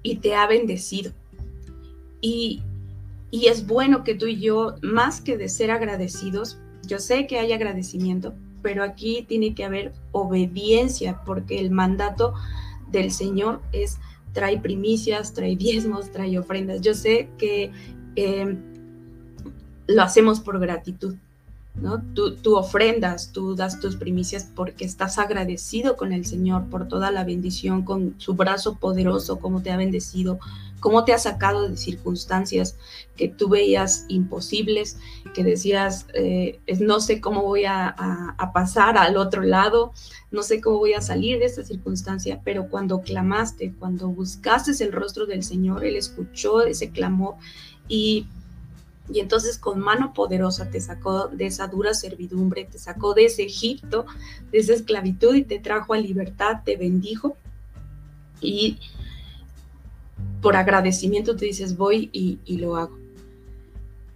y 0.03 0.17
te 0.17 0.35
ha 0.35 0.47
bendecido. 0.47 1.13
Y, 2.21 2.63
Y 3.31 3.47
es 3.49 3.67
bueno 3.67 4.05
que 4.05 4.15
tú 4.15 4.27
y 4.27 4.41
yo, 4.41 4.77
más 4.83 5.21
que 5.21 5.37
de 5.37 5.49
ser 5.49 5.71
agradecidos, 5.71 6.59
yo 6.87 6.99
sé 6.99 7.27
que 7.27 7.39
hay 7.39 7.53
agradecimiento, 7.53 8.35
pero 8.67 8.83
aquí 8.83 9.25
tiene 9.29 9.55
que 9.55 9.65
haber 9.65 9.93
obediencia, 10.11 11.23
porque 11.25 11.61
el 11.61 11.71
mandato 11.71 12.35
del 12.91 13.13
Señor 13.13 13.63
es 13.71 14.01
trae 14.33 14.59
primicias, 14.59 15.35
trae 15.35 15.55
diezmos, 15.55 16.11
trae 16.11 16.37
ofrendas. 16.37 16.81
Yo 16.81 16.93
sé 16.93 17.29
que 17.39 17.71
eh, 18.17 18.57
lo 19.87 20.03
hacemos 20.03 20.41
por 20.41 20.59
gratitud, 20.59 21.15
¿no? 21.81 22.03
Tú, 22.15 22.57
ofrendas, 22.57 23.33
tú 23.33 23.55
das 23.55 23.81
tus 23.81 23.97
primicias 23.97 24.49
porque 24.55 24.85
estás 24.85 25.19
agradecido 25.19 25.97
con 25.97 26.13
el 26.13 26.25
Señor 26.25 26.69
por 26.71 26.89
toda 26.89 27.11
la 27.11 27.25
bendición, 27.25 27.83
con 27.83 28.15
su 28.19 28.35
brazo 28.35 28.77
poderoso, 28.77 29.39
cómo 29.39 29.63
te 29.63 29.71
ha 29.71 29.77
bendecido, 29.77 30.39
cómo 30.81 31.05
te 31.05 31.13
ha 31.13 31.19
sacado 31.19 31.69
de 31.69 31.77
circunstancias 31.77 32.77
que 33.17 33.29
tú 33.29 33.49
veías 33.49 34.07
imposibles, 34.09 34.99
que 35.35 35.45
decías, 35.45 36.07
eh, 36.15 36.61
no 36.81 37.01
sé 37.01 37.21
cómo 37.21 37.43
voy 37.43 37.65
a, 37.65 37.89
a, 37.89 38.53
pasar 38.53 38.97
al 38.97 39.17
otro 39.17 39.43
lado, 39.43 39.93
no 40.31 40.43
sé 40.43 40.61
cómo 40.61 40.79
voy 40.79 40.95
a 40.95 41.03
salir 41.03 41.39
de 41.39 41.47
esta 41.47 41.65
circunstancia, 41.65 42.41
pero 42.45 42.69
cuando 42.69 43.03
clamaste, 43.03 43.75
cuando 43.79 44.09
buscaste 44.09 44.73
el 44.83 44.93
rostro 44.93 45.27
del 45.27 45.43
Señor, 45.43 45.85
Él 45.85 45.97
escuchó 45.97 46.63
ese 46.63 46.91
clamor 46.91 47.35
y 47.89 48.27
y 49.09 49.21
entonces 49.21 49.59
con 49.59 49.79
mano 49.79 50.13
poderosa 50.13 50.69
te 50.71 50.81
sacó 50.81 51.29
de 51.29 51.47
esa 51.47 51.69
dura 51.69 51.95
servidumbre, 51.95 52.65
te 52.65 52.79
sacó 52.79 53.15
de 53.15 53.27
ese 53.27 53.45
Egipto, 53.45 54.07
de 54.51 54.59
esa 54.59 54.75
esclavitud 54.75 55.35
y 55.35 55.45
te 55.45 55.59
trajo 55.59 55.95
a 55.95 55.99
libertad, 55.99 56.63
te 56.65 56.77
bendijo. 56.77 57.37
Y 58.41 58.79
por 60.43 60.57
agradecimiento 60.57 61.37
te 61.37 61.47
dices, 61.47 61.77
voy 61.77 62.11
y, 62.13 62.57
lo 62.59 62.77
hago. 62.77 62.99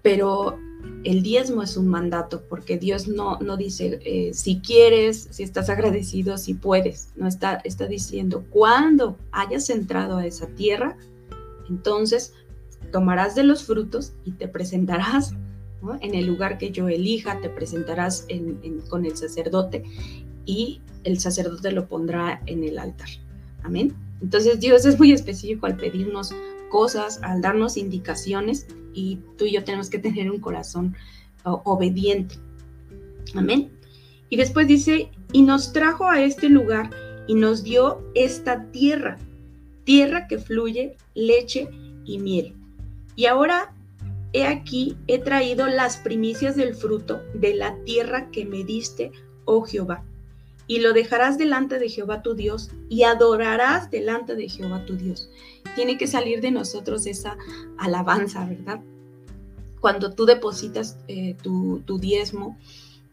Pero 0.02 0.58
el 1.04 1.22
diezmo 1.22 1.62
es 1.62 1.76
un 1.76 1.88
mandato, 1.88 2.42
porque 2.48 2.76
Dios 2.76 3.06
no, 3.06 3.38
no 3.38 3.56
dice 3.56 4.00
eh, 4.04 4.34
si 4.34 4.60
quieres, 4.60 5.28
si 5.30 5.42
estás 5.42 5.70
agradecido, 5.70 6.36
si 6.36 6.54
puedes. 6.54 7.10
No 7.16 7.28
está, 7.28 7.60
está 7.64 7.86
diciendo, 7.86 8.44
cuando 8.50 9.16
hayas 9.30 9.70
entrado 9.70 10.16
a 10.16 10.26
esa 10.26 10.46
tierra, 10.48 10.96
entonces 11.68 12.34
tomarás 12.92 13.34
de 13.34 13.44
los 13.44 13.64
frutos 13.64 14.12
y 14.24 14.32
te 14.32 14.48
presentarás 14.48 15.34
en 16.00 16.14
el 16.14 16.26
lugar 16.26 16.58
que 16.58 16.70
yo 16.70 16.88
elija, 16.88 17.40
te 17.40 17.48
presentarás 17.48 18.26
con 18.88 19.06
el 19.06 19.16
sacerdote 19.16 19.84
y 20.44 20.80
el 21.04 21.18
sacerdote 21.20 21.72
lo 21.72 21.88
pondrá 21.88 22.42
en 22.46 22.64
el 22.64 22.78
altar. 22.78 23.08
Amén. 23.62 23.94
Entonces 24.20 24.60
Dios 24.60 24.84
es 24.84 24.98
muy 24.98 25.12
específico 25.12 25.66
al 25.66 25.76
pedirnos 25.76 26.34
cosas, 26.70 27.20
al 27.22 27.40
darnos 27.40 27.76
indicaciones 27.76 28.66
y 28.92 29.18
tú 29.38 29.46
y 29.46 29.52
yo 29.52 29.64
tenemos 29.64 29.88
que 29.88 29.98
tener 29.98 30.30
un 30.30 30.40
corazón 30.40 30.94
obediente. 31.44 32.36
Amén. 33.34 33.70
Y 34.28 34.36
después 34.36 34.68
dice, 34.68 35.10
y 35.32 35.42
nos 35.42 35.72
trajo 35.72 36.08
a 36.08 36.22
este 36.22 36.48
lugar 36.48 36.90
y 37.26 37.34
nos 37.34 37.62
dio 37.62 38.04
esta 38.14 38.70
tierra, 38.70 39.18
tierra 39.84 40.26
que 40.26 40.38
fluye 40.38 40.96
leche 41.14 41.68
y 42.04 42.18
miel. 42.18 42.54
Y 43.20 43.26
ahora, 43.26 43.74
he 44.32 44.46
aquí, 44.46 44.96
he 45.06 45.18
traído 45.18 45.66
las 45.66 45.98
primicias 45.98 46.56
del 46.56 46.74
fruto 46.74 47.20
de 47.34 47.54
la 47.54 47.76
tierra 47.84 48.30
que 48.30 48.46
me 48.46 48.64
diste, 48.64 49.12
oh 49.44 49.60
Jehová. 49.60 50.06
Y 50.66 50.80
lo 50.80 50.94
dejarás 50.94 51.36
delante 51.36 51.78
de 51.78 51.90
Jehová 51.90 52.22
tu 52.22 52.32
Dios 52.32 52.70
y 52.88 53.02
adorarás 53.02 53.90
delante 53.90 54.36
de 54.36 54.48
Jehová 54.48 54.86
tu 54.86 54.96
Dios. 54.96 55.28
Tiene 55.74 55.98
que 55.98 56.06
salir 56.06 56.40
de 56.40 56.50
nosotros 56.50 57.04
esa 57.04 57.36
alabanza, 57.76 58.46
¿verdad? 58.46 58.80
Cuando 59.80 60.14
tú 60.14 60.24
depositas 60.24 60.96
eh, 61.06 61.36
tu, 61.42 61.82
diezmo, 61.98 62.56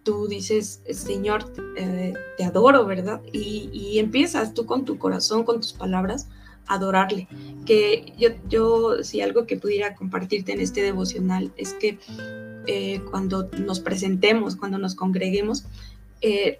tú 0.04 0.30
dices, 0.30 0.84
Señor, 0.90 1.52
eh, 1.76 2.14
te 2.38 2.46
adoro, 2.46 2.86
¿verdad? 2.86 3.22
Y, 3.34 3.70
y, 3.74 4.00
empiezas 4.00 4.54
tú 4.54 4.66
con 4.66 4.86
tu 4.86 4.98
corazón, 4.98 5.44
con 5.44 5.60
tus 5.60 5.74
palabras, 5.74 6.30
adorarle. 6.68 7.28
Que 7.66 8.14
yo, 8.18 8.30
yo, 8.50 9.04
si 9.04 9.22
algo 9.22 9.46
que 9.46 9.58
pudiera 9.58 9.96
compartirte 9.96 10.54
en 10.54 10.62
este 10.62 10.82
devocional 10.82 11.52
es 11.58 11.74
que 11.74 11.98
eh, 12.68 13.02
cuando 13.10 13.50
nos 13.60 13.80
presentemos, 13.80 14.56
cuando 14.56 14.78
nos 14.78 14.96
congreguemos, 14.96 15.66
eh, 16.22 16.60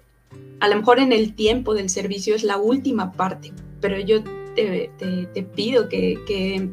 a 0.60 0.68
lo 0.68 0.76
mejor 0.76 0.98
en 0.98 1.12
el 1.12 1.34
tiempo 1.34 1.74
del 1.74 1.90
servicio 1.90 2.34
es 2.34 2.42
la 2.44 2.56
última 2.56 3.12
parte, 3.12 3.52
pero 3.80 3.98
yo 3.98 4.22
te, 4.54 4.90
pido 5.54 5.88
que, 5.88 6.70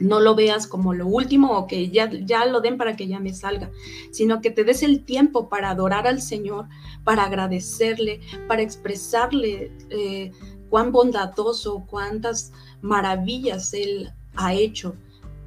no 0.00 0.18
lo 0.18 0.34
veas 0.34 0.66
como 0.66 0.92
lo 0.92 1.06
último 1.06 1.56
o 1.56 1.66
que 1.68 1.88
ya, 1.88 2.10
ya 2.10 2.46
lo 2.46 2.60
den 2.60 2.78
para 2.78 2.96
que 2.96 3.06
ya 3.06 3.20
me 3.20 3.32
salga, 3.32 3.70
sino 4.10 4.40
que 4.40 4.50
te 4.50 4.64
des 4.64 4.82
el 4.82 5.04
tiempo 5.04 5.48
para 5.48 5.70
adorar 5.70 6.08
al 6.08 6.20
Señor, 6.20 6.66
para 7.04 7.24
agradecerle, 7.24 8.20
para 8.48 8.62
expresarle. 8.62 9.70
Eh, 9.90 10.32
cuán 10.74 10.90
bondadoso, 10.90 11.84
cuántas 11.88 12.52
maravillas 12.82 13.72
Él 13.74 14.10
ha 14.34 14.54
hecho 14.54 14.96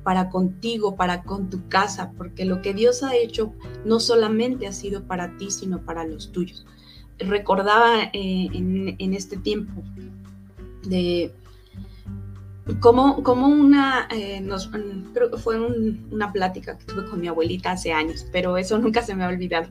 para 0.02 0.30
contigo, 0.30 0.96
para 0.96 1.24
con 1.24 1.50
tu 1.50 1.68
casa, 1.68 2.14
porque 2.16 2.46
lo 2.46 2.62
que 2.62 2.74
Dios 2.74 3.04
ha 3.04 3.14
hecho 3.14 3.54
no 3.84 4.00
solamente 4.00 4.68
ha 4.68 4.72
sido 4.72 5.04
para 5.04 5.36
ti, 5.36 5.52
sino 5.52 5.82
para 5.82 6.06
los 6.06 6.32
tuyos. 6.32 6.66
Recordaba 7.20 8.04
eh, 8.14 8.48
en, 8.54 9.14
este 9.14 9.36
tiempo 9.36 9.84
de 10.84 11.34
como, 12.80 13.22
como 13.22 13.48
una, 13.48 14.08
eh, 14.10 14.42
creo 15.14 15.30
que 15.30 15.38
fue 15.38 15.60
una 15.60 16.32
plática 16.32 16.78
que 16.78 16.86
tuve 16.86 17.04
con 17.04 17.20
mi 17.20 17.28
abuelita 17.28 17.72
hace 17.72 17.92
años, 17.92 18.26
pero 18.32 18.56
eso 18.56 18.80
nunca 18.80 19.02
se 19.02 19.14
me 19.14 19.26
ha 19.26 19.28
olvidado, 19.28 19.68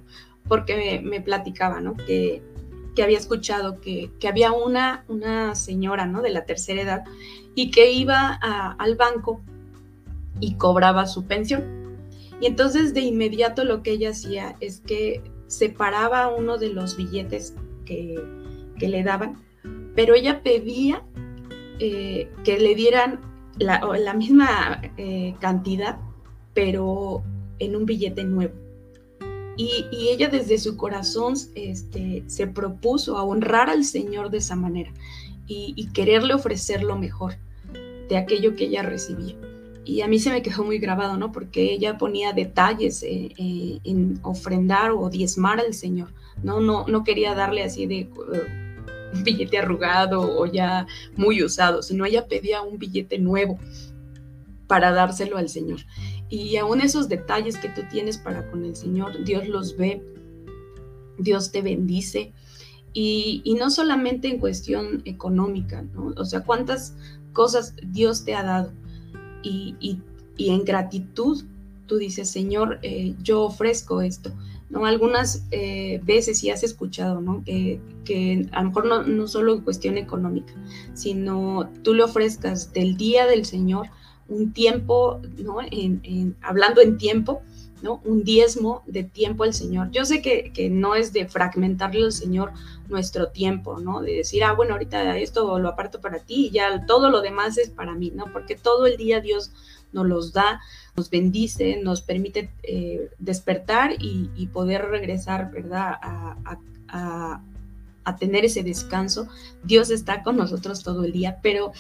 porque 0.49 1.01
me, 1.01 1.09
me 1.09 1.23
platicaba, 1.23 1.81
¿no? 1.81 1.97
Que 1.97 2.43
que 2.97 3.05
había 3.05 3.19
escuchado 3.19 3.81
que, 3.81 4.11
había 4.27 4.51
una, 4.51 5.05
una 5.07 5.55
señora 5.55 6.07
¿no? 6.07 6.23
de 6.23 6.31
la 6.31 6.45
tercera 6.45 6.83
edad 6.83 7.05
y 7.55 7.71
que 7.71 7.93
iba 7.93 8.33
al 8.33 8.97
banco 8.97 9.41
y 10.41 10.55
cobraba 10.55 11.07
su 11.07 11.27
pensión. 11.27 11.65
Y 12.41 12.47
entonces 12.47 12.95
de 12.95 13.01
inmediato 13.03 13.65
lo 13.65 13.83
que 13.83 13.93
ella 13.93 14.11
hacía 14.11 14.57
es 14.61 14.81
que 14.81 15.23
separaba 15.47 16.29
uno 16.29 16.59
de 16.59 16.71
los 16.71 16.97
billetes 16.97 17.55
que, 17.85 18.21
le 18.79 19.03
daban, 19.03 19.43
pero 19.95 20.15
ella 20.15 20.43
pedía 20.43 21.03
eh, 21.79 22.31
que 22.45 22.59
le 22.59 22.75
dieran 22.75 23.21
la, 23.59 24.15
misma 24.15 24.83
eh, 24.97 25.35
cantidad, 25.41 25.99
pero 26.53 27.23
en 27.59 27.77
un 27.77 27.87
billete 27.87 28.25
nuevo. 28.25 28.66
Y, 29.57 29.87
ella 29.93 30.29
desde 30.29 30.59
su 30.59 30.77
corazón 30.77 31.35
este, 31.55 32.23
se 32.27 32.47
propuso 32.47 33.17
a 33.17 33.23
honrar 33.23 33.71
al 33.71 33.85
Señor 33.85 34.31
de 34.31 34.39
esa 34.39 34.57
manera 34.57 34.93
y, 35.47 35.89
quererle 35.93 36.35
ofrecer 36.35 36.83
lo 36.83 36.97
mejor 36.97 37.35
de 38.09 38.17
aquello 38.17 38.55
que 38.55 38.65
ella 38.65 38.83
recibía. 38.83 39.37
Y 39.85 40.01
a 40.01 40.09
mí 40.09 40.19
se 40.19 40.31
me 40.31 40.43
quedó 40.43 40.65
muy 40.65 40.79
grabado, 40.79 41.17
¿no? 41.17 41.31
Porque 41.31 41.73
ella 41.73 41.97
ponía 41.97 42.33
detalles 42.33 43.03
eh, 43.05 43.33
eh, 43.39 43.79
en 43.85 44.19
ofrendar 44.23 44.91
o 44.91 45.09
diezmar 45.09 45.61
al 45.61 45.75
Señor, 45.75 46.13
¿no? 46.43 46.61
No, 46.61 46.87
no 46.89 47.05
quería 47.05 47.35
darle 47.35 47.63
así 47.63 47.87
de 47.87 48.09
un 49.15 49.23
billete 49.23 49.59
arrugado 49.59 50.21
o 50.21 50.47
ya 50.47 50.87
muy 51.17 51.43
usado, 51.43 51.83
sino 51.83 52.05
ella 52.05 52.27
pedía 52.27 52.63
un 52.63 52.79
billete 52.79 53.19
nuevo 53.19 53.59
para 54.67 54.93
dárselo 54.93 55.39
al 55.39 55.49
Señor. 55.49 55.81
Y 56.29 56.57
aún 56.57 56.81
esos 56.81 57.09
detalles 57.09 57.57
que 57.57 57.69
tú 57.69 57.83
tienes 57.91 58.19
para 58.19 58.51
con 58.51 58.65
el 58.65 58.75
Señor, 58.75 59.25
Dios 59.25 59.49
los 59.49 59.77
ve, 59.77 60.03
Dios 61.19 61.53
te 61.53 61.63
bendice. 61.63 62.33
Y, 62.93 63.57
no 63.59 63.71
solamente 63.71 64.29
en 64.29 64.39
cuestión 64.39 65.03
económica, 65.05 65.83
¿no? 65.83 66.15
O 66.17 66.25
sea, 66.25 66.41
cuántas 66.41 66.95
cosas 67.35 67.75
Dios 67.83 68.25
te 68.25 68.35
ha 68.35 68.43
dado. 68.43 68.73
Y, 69.43 70.01
en 70.39 70.65
gratitud 70.65 71.45
tú 71.87 71.99
dices, 71.99 72.29
Señor, 72.31 72.79
eh, 72.83 73.15
yo 73.23 73.43
ofrezco 73.43 74.01
esto. 74.01 74.33
¿no? 74.71 74.87
Algunas 74.87 75.45
eh, 75.51 76.01
veces 76.05 76.39
sí 76.39 76.51
has 76.51 76.65
escuchado, 76.65 77.21
¿no? 77.21 77.45
Que, 77.45 78.49
a 78.53 78.63
lo 78.63 78.69
mejor 78.69 78.87
no, 78.87 79.03
no, 79.03 79.29
solo 79.29 79.55
en 79.55 79.61
cuestión 79.61 79.99
económica, 79.99 80.53
sino 80.95 81.69
tú 81.83 81.95
le 81.95 82.03
ofrezcas 82.03 82.73
del 82.73 82.97
día 82.97 83.27
del 83.27 83.45
Señor 83.45 83.89
un 84.29 84.53
tiempo, 84.53 85.21
¿no? 85.39 85.59
En, 85.71 86.37
hablando 86.43 86.81
en 86.81 86.99
tiempo, 86.99 87.43
¿no? 87.83 88.01
Un 88.05 88.25
diezmo 88.25 88.83
de 88.87 89.05
tiempo 89.05 89.45
al 89.45 89.55
Señor. 89.55 89.91
Yo 89.91 90.05
sé 90.05 90.23
que, 90.23 90.69
no 90.71 90.95
es 90.95 91.13
de 91.13 91.29
fragmentarle 91.29 92.05
al 92.05 92.13
Señor 92.13 92.53
nuestro 92.89 93.29
tiempo, 93.29 93.79
¿no? 93.79 94.01
De 94.01 94.15
decir, 94.17 94.45
ah, 94.45 94.53
bueno, 94.53 94.73
ahorita 94.73 95.19
esto 95.19 95.59
lo 95.59 95.69
aparto 95.69 96.01
para 96.01 96.19
ti 96.19 96.47
y 96.47 96.51
ya 96.51 96.87
todo 96.87 97.11
lo 97.11 97.21
demás 97.21 97.59
es 97.59 97.71
para 97.71 97.95
mí, 97.95 98.13
¿no? 98.15 98.33
Porque 98.33 98.57
todo 98.57 98.87
el 98.87 98.97
día 98.97 99.21
Dios 99.21 99.53
nos 99.93 100.07
los 100.07 100.33
da, 100.33 100.61
nos 100.97 101.11
bendice, 101.11 101.81
nos 101.83 102.03
permite 102.03 102.51
eh, 102.63 103.11
despertar 103.19 103.93
y, 103.99 104.47
poder 104.53 104.87
regresar, 104.87 105.51
¿verdad? 105.51 105.95
a, 106.01 107.41
a 108.07 108.17
tener 108.17 108.45
ese 108.45 108.63
descanso. 108.63 109.29
Dios 109.65 109.91
está 109.91 110.23
con 110.23 110.37
nosotros 110.37 110.83
todo 110.83 111.05
el 111.05 111.13
día, 111.13 111.41
pero 111.43 111.73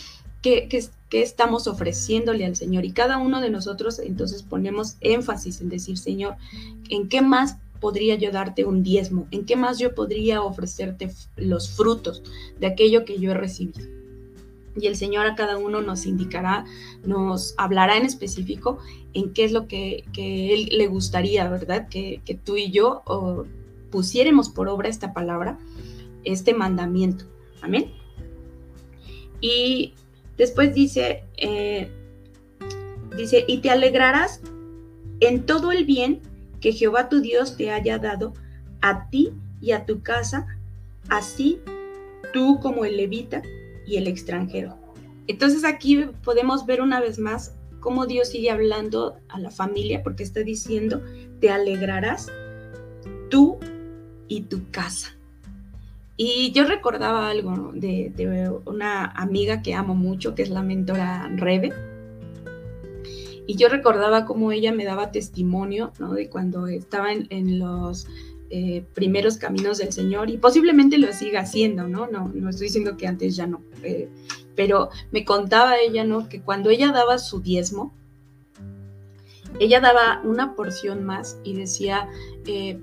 ¿qué, 0.68 1.22
estamos 1.22 1.66
ofreciéndole 1.66 2.44
al 2.44 2.56
Señor? 2.56 2.84
Y 2.84 2.92
cada 2.92 3.18
uno 3.18 3.40
de 3.40 3.50
nosotros 3.50 3.98
entonces 3.98 4.42
ponemos 4.42 4.96
énfasis 5.00 5.60
en 5.60 5.68
decir, 5.68 5.98
Señor, 5.98 6.36
¿en 6.88 7.08
qué 7.08 7.22
más 7.22 7.58
podría 7.80 8.16
yo 8.16 8.30
darte 8.30 8.64
un 8.64 8.82
diezmo? 8.82 9.26
¿En 9.30 9.44
qué 9.44 9.56
más 9.56 9.78
yo 9.78 9.94
podría 9.94 10.42
ofrecerte 10.42 11.10
los 11.36 11.70
frutos 11.70 12.22
de 12.58 12.66
aquello 12.66 13.04
que 13.04 13.18
yo 13.18 13.32
he 13.32 13.34
recibido? 13.34 13.86
Y 14.78 14.86
el 14.86 14.96
Señor 14.96 15.26
a 15.26 15.34
cada 15.36 15.56
uno 15.56 15.80
nos 15.80 16.04
indicará, 16.04 16.66
nos 17.04 17.54
hablará 17.56 17.96
en 17.96 18.04
específico 18.04 18.78
en 19.14 19.32
qué 19.32 19.44
es 19.44 19.52
lo 19.52 19.66
que, 19.66 20.04
Él 20.16 20.68
le 20.70 20.86
gustaría, 20.86 21.48
¿verdad? 21.48 21.88
Que, 21.88 22.20
tú 22.44 22.56
y 22.56 22.70
yo 22.70 23.02
pusiéramos 23.90 24.50
por 24.50 24.68
obra 24.68 24.90
esta 24.90 25.14
palabra, 25.14 25.58
este 26.24 26.52
mandamiento. 26.52 27.24
Amén. 27.62 27.90
Y 29.40 29.94
después 30.36 30.74
dice, 30.74 31.24
eh, 31.36 31.90
dice, 33.16 33.44
y 33.46 33.58
te 33.58 33.70
alegrarás 33.70 34.40
en 35.20 35.46
todo 35.46 35.72
el 35.72 35.84
bien 35.84 36.20
que 36.60 36.72
Jehová 36.72 37.08
tu 37.08 37.20
Dios 37.20 37.56
te 37.56 37.70
haya 37.70 37.98
dado 37.98 38.34
a 38.80 39.08
ti 39.10 39.32
y 39.60 39.72
a 39.72 39.86
tu 39.86 40.02
casa, 40.02 40.46
así 41.08 41.60
tú 42.32 42.60
como 42.60 42.84
el 42.84 42.96
levita 42.96 43.42
y 43.86 43.96
el 43.96 44.06
extranjero. 44.06 44.76
Entonces 45.26 45.64
aquí 45.64 46.06
podemos 46.22 46.66
ver 46.66 46.80
una 46.80 47.00
vez 47.00 47.18
más 47.18 47.54
cómo 47.80 48.06
Dios 48.06 48.28
sigue 48.28 48.50
hablando 48.50 49.16
a 49.28 49.38
la 49.38 49.50
familia 49.50 50.02
porque 50.02 50.22
está 50.22 50.40
diciendo, 50.40 51.02
te 51.40 51.50
alegrarás 51.50 52.28
tú 53.30 53.58
y 54.28 54.42
tu 54.42 54.70
casa. 54.70 55.15
Y 56.16 56.52
yo 56.52 56.64
recordaba 56.64 57.28
algo 57.28 57.72
de, 57.74 58.50
una 58.64 59.04
amiga 59.04 59.60
que 59.60 59.74
amo 59.74 59.94
mucho, 59.94 60.34
que 60.34 60.42
es 60.42 60.48
la 60.48 60.62
mentora 60.62 61.30
Rebe. 61.36 61.72
Y 63.46 63.56
yo 63.56 63.68
recordaba 63.68 64.24
cómo 64.24 64.50
ella 64.50 64.72
me 64.72 64.84
daba 64.84 65.12
testimonio 65.12 65.92
¿no? 65.98 66.14
de 66.14 66.28
cuando 66.28 66.66
estaba 66.66 67.12
en, 67.12 67.58
los 67.58 68.06
eh, 68.48 68.84
primeros 68.94 69.36
caminos 69.36 69.78
del 69.78 69.92
Señor 69.92 70.30
y 70.30 70.38
posiblemente 70.38 70.98
lo 70.98 71.12
siga 71.12 71.40
haciendo, 71.40 71.86
¿no? 71.86 72.08
No, 72.08 72.32
no 72.34 72.50
estoy 72.50 72.68
diciendo 72.68 72.96
que 72.96 73.06
antes 73.06 73.36
ya 73.36 73.46
no. 73.46 73.60
Eh, 73.82 74.08
pero 74.56 74.88
me 75.12 75.24
contaba 75.24 75.78
ella, 75.78 76.04
¿no? 76.04 76.28
Que 76.28 76.40
cuando 76.40 76.70
ella 76.70 76.92
daba 76.92 77.18
su 77.18 77.40
diezmo, 77.40 77.92
ella 79.60 79.80
daba 79.80 80.22
una 80.24 80.54
porción 80.54 81.04
más 81.04 81.38
y 81.44 81.54
decía, 81.54 82.08
eh, 82.46 82.80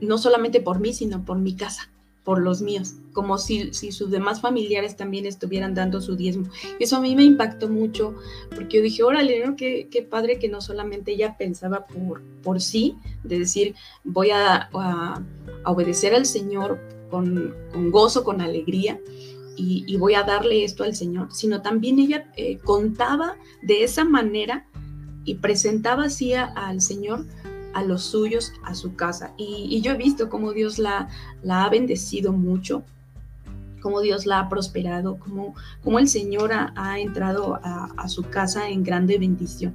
no 0.00 0.18
solamente 0.18 0.60
por 0.60 0.80
mí, 0.80 0.92
sino 0.92 1.24
por 1.24 1.38
mi 1.38 1.54
casa 1.54 1.90
por 2.26 2.42
los 2.42 2.60
míos, 2.60 2.94
como 3.12 3.38
si, 3.38 3.72
si, 3.72 3.92
sus 3.92 4.10
demás 4.10 4.40
familiares 4.40 4.96
también 4.96 5.26
estuvieran 5.26 5.74
dando 5.76 6.00
su 6.00 6.16
diezmo. 6.16 6.48
Eso 6.80 6.96
a 6.96 7.00
mí 7.00 7.14
me 7.14 7.22
impactó 7.22 7.68
mucho, 7.68 8.16
porque 8.52 8.78
yo 8.78 8.82
dije, 8.82 9.04
órale, 9.04 9.46
¿no? 9.46 9.54
qué, 9.54 10.08
padre 10.10 10.40
que 10.40 10.48
no 10.48 10.60
solamente 10.60 11.12
ella 11.12 11.36
pensaba 11.38 11.86
por, 11.86 12.22
por 12.42 12.60
sí, 12.60 12.96
de 13.22 13.38
decir, 13.38 13.76
voy 14.02 14.30
a, 14.30 14.68
obedecer 15.64 16.16
al 16.16 16.26
Señor 16.26 16.80
con, 17.10 17.54
gozo, 17.92 18.24
con 18.24 18.40
alegría, 18.40 19.00
y, 19.56 19.84
y, 19.86 19.96
voy 19.96 20.14
a 20.14 20.24
darle 20.24 20.64
esto 20.64 20.82
al 20.82 20.96
Señor, 20.96 21.28
sino 21.30 21.62
también 21.62 22.00
ella 22.00 22.30
eh, 22.36 22.58
contaba 22.58 23.36
de 23.62 23.84
esa 23.84 24.04
manera 24.04 24.66
y 25.24 25.36
presentaba 25.36 26.06
así 26.06 26.34
al 26.34 26.80
Señor 26.80 27.24
a 27.76 27.82
los 27.82 28.04
suyos, 28.04 28.54
a 28.64 28.74
su 28.74 28.96
casa. 28.96 29.34
Y, 29.36 29.82
yo 29.82 29.92
he 29.92 29.96
visto 29.98 30.30
cómo 30.30 30.52
Dios 30.52 30.78
la, 30.78 31.08
ha 31.46 31.68
bendecido 31.68 32.32
mucho, 32.32 32.82
cómo 33.82 34.00
Dios 34.00 34.24
la 34.24 34.40
ha 34.40 34.48
prosperado, 34.48 35.18
cómo, 35.18 35.98
el 35.98 36.08
Señor 36.08 36.52
ha, 36.54 36.98
entrado 36.98 37.60
a, 37.62 38.08
su 38.08 38.22
casa 38.22 38.70
en 38.70 38.82
grande 38.82 39.18
bendición. 39.18 39.74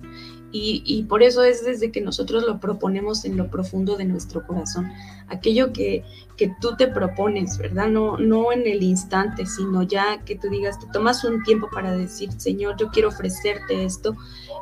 Y, 0.54 1.04
por 1.08 1.24
eso 1.24 1.44
es 1.44 1.64
desde 1.64 1.92
que 1.92 2.02
nosotros 2.02 2.44
lo 2.44 2.60
proponemos 2.60 3.24
en 3.24 3.38
lo 3.38 3.50
profundo 3.50 3.96
de 3.96 4.06
nuestro 4.06 4.46
corazón. 4.46 4.92
Aquello 5.28 5.72
que, 5.72 6.04
que 6.36 6.54
tú 6.60 6.76
te 6.76 6.88
propones, 6.88 7.58
¿verdad? 7.58 7.88
No, 7.88 8.18
no 8.18 8.52
en 8.52 8.68
el 8.68 8.84
instante, 8.84 9.46
sino 9.46 9.84
ya 9.84 10.20
que 10.26 10.36
tú 10.36 10.50
digas, 10.50 10.78
te 10.78 10.88
tomas 10.92 11.24
un 11.24 11.42
tiempo 11.44 11.70
para 11.72 11.94
decir, 11.94 12.32
Señor, 12.34 12.76
yo 12.78 12.90
quiero 12.90 13.10
ofrecerte 13.10 13.86
esto 13.86 14.16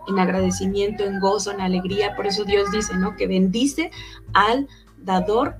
en 0.08 0.19
agradecimiento, 0.19 1.04
en 1.04 1.19
gozo, 1.19 1.52
en 1.52 1.62
alegría. 1.62 2.15
Por 2.15 2.28
eso 2.28 2.45
Dios 2.45 2.71
dice, 2.71 2.95
¿no? 2.95 3.15
Que 3.15 3.25
bendice 3.25 3.89
al 4.34 4.67
dador 5.04 5.56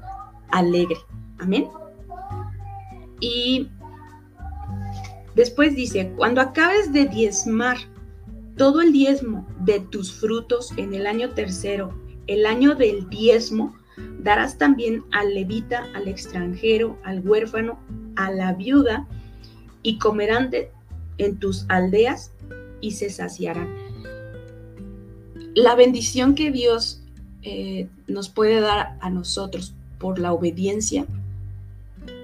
alegre. 0.52 0.98
Amén. 1.40 1.70
Y 3.20 3.70
después 5.36 5.76
dice, 5.76 6.14
cuando 6.16 6.42
acabes 6.42 6.94
de 6.94 7.06
diezmar, 7.06 7.78
todo 8.60 8.82
el 8.82 8.92
diezmo 8.92 9.48
de 9.62 9.80
tus 9.80 10.12
frutos 10.12 10.74
en 10.76 10.94
el 10.94 11.08
año 11.08 11.30
tercero, 11.30 11.98
el 12.28 12.46
año 12.46 12.76
del 12.76 13.10
diezmo, 13.10 13.74
darás 14.20 14.58
también 14.58 15.06
al 15.14 15.34
levita, 15.34 15.88
al 15.96 16.10
extranjero, 16.10 17.00
al 17.06 17.26
huérfano, 17.26 17.80
a 18.18 18.30
la 18.32 18.52
viuda, 18.52 19.08
y 19.82 19.98
comerán 19.98 20.52
en 21.18 21.40
tus 21.40 21.66
aldeas 21.70 22.34
y 22.82 22.92
se 22.92 23.10
saciarán. 23.10 23.74
La 25.56 25.76
bendición 25.76 26.36
que 26.36 26.52
Dios 26.52 27.02
eh, 27.44 27.88
nos 28.08 28.28
puede 28.28 28.60
dar 28.60 28.98
a 29.00 29.10
nosotros 29.10 29.74
por 30.00 30.20
la 30.20 30.34
obediencia 30.34 31.06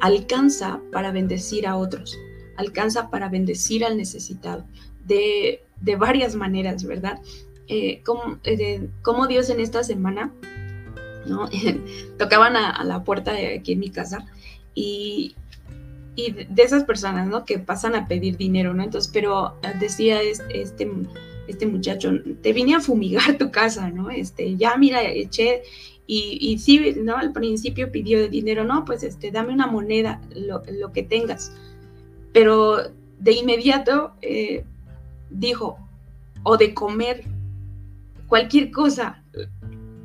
alcanza 0.01 0.81
para 0.91 1.13
bendecir 1.13 1.65
a 1.65 1.77
otros, 1.77 2.17
alcanza 2.57 3.09
para 3.09 3.29
bendecir 3.29 3.85
al 3.85 3.95
necesitado. 3.95 4.65
De 5.05 5.64
de 5.81 5.95
varias 5.95 6.35
maneras, 6.35 6.83
¿verdad? 6.83 7.19
Eh, 7.67 8.01
eh, 8.43 8.89
como, 9.01 9.27
Dios 9.27 9.49
en 9.49 9.59
esta 9.59 9.83
semana, 9.83 10.31
¿no? 11.25 11.49
Tocaban 12.17 12.55
a, 12.55 12.83
la 12.83 13.03
puerta 13.03 13.33
de 13.33 13.55
aquí 13.55 13.73
en 13.73 13.79
mi 13.79 13.89
casa 13.89 14.25
y, 14.73 15.35
y 16.15 16.31
de 16.31 16.63
esas 16.63 16.83
personas, 16.83 17.27
¿no? 17.27 17.45
Que 17.45 17.59
pasan 17.59 17.95
a 17.95 18.07
pedir 18.07 18.37
dinero, 18.37 18.73
¿no? 18.73 18.83
Entonces, 18.83 19.11
pero 19.13 19.55
decía 19.79 20.21
este, 20.21 20.89
este 21.47 21.65
muchacho, 21.65 22.11
te 22.41 22.53
vine 22.53 22.75
a 22.75 22.79
fumigar 22.79 23.37
tu 23.37 23.51
casa, 23.51 23.89
¿no? 23.89 24.09
Este, 24.09 24.55
ya 24.55 24.77
mira, 24.77 25.03
eché, 25.03 25.63
y, 26.07 26.37
y 26.39 26.59
sí, 26.59 26.95
¿no? 26.97 27.17
Al 27.17 27.31
principio 27.31 27.91
pidió 27.91 28.29
dinero, 28.29 28.63
no, 28.63 28.85
pues 28.85 29.03
este, 29.03 29.31
dame 29.31 29.53
una 29.53 29.67
moneda, 29.67 30.21
lo, 30.35 30.61
lo 30.71 30.91
que 30.91 31.03
tengas. 31.03 31.51
Pero 32.31 32.91
de 33.19 33.31
inmediato 33.31 34.13
eh, 34.21 34.65
dijo, 35.29 35.77
o 36.43 36.57
de 36.57 36.73
comer, 36.73 37.23
cualquier 38.27 38.71
cosa. 38.71 39.23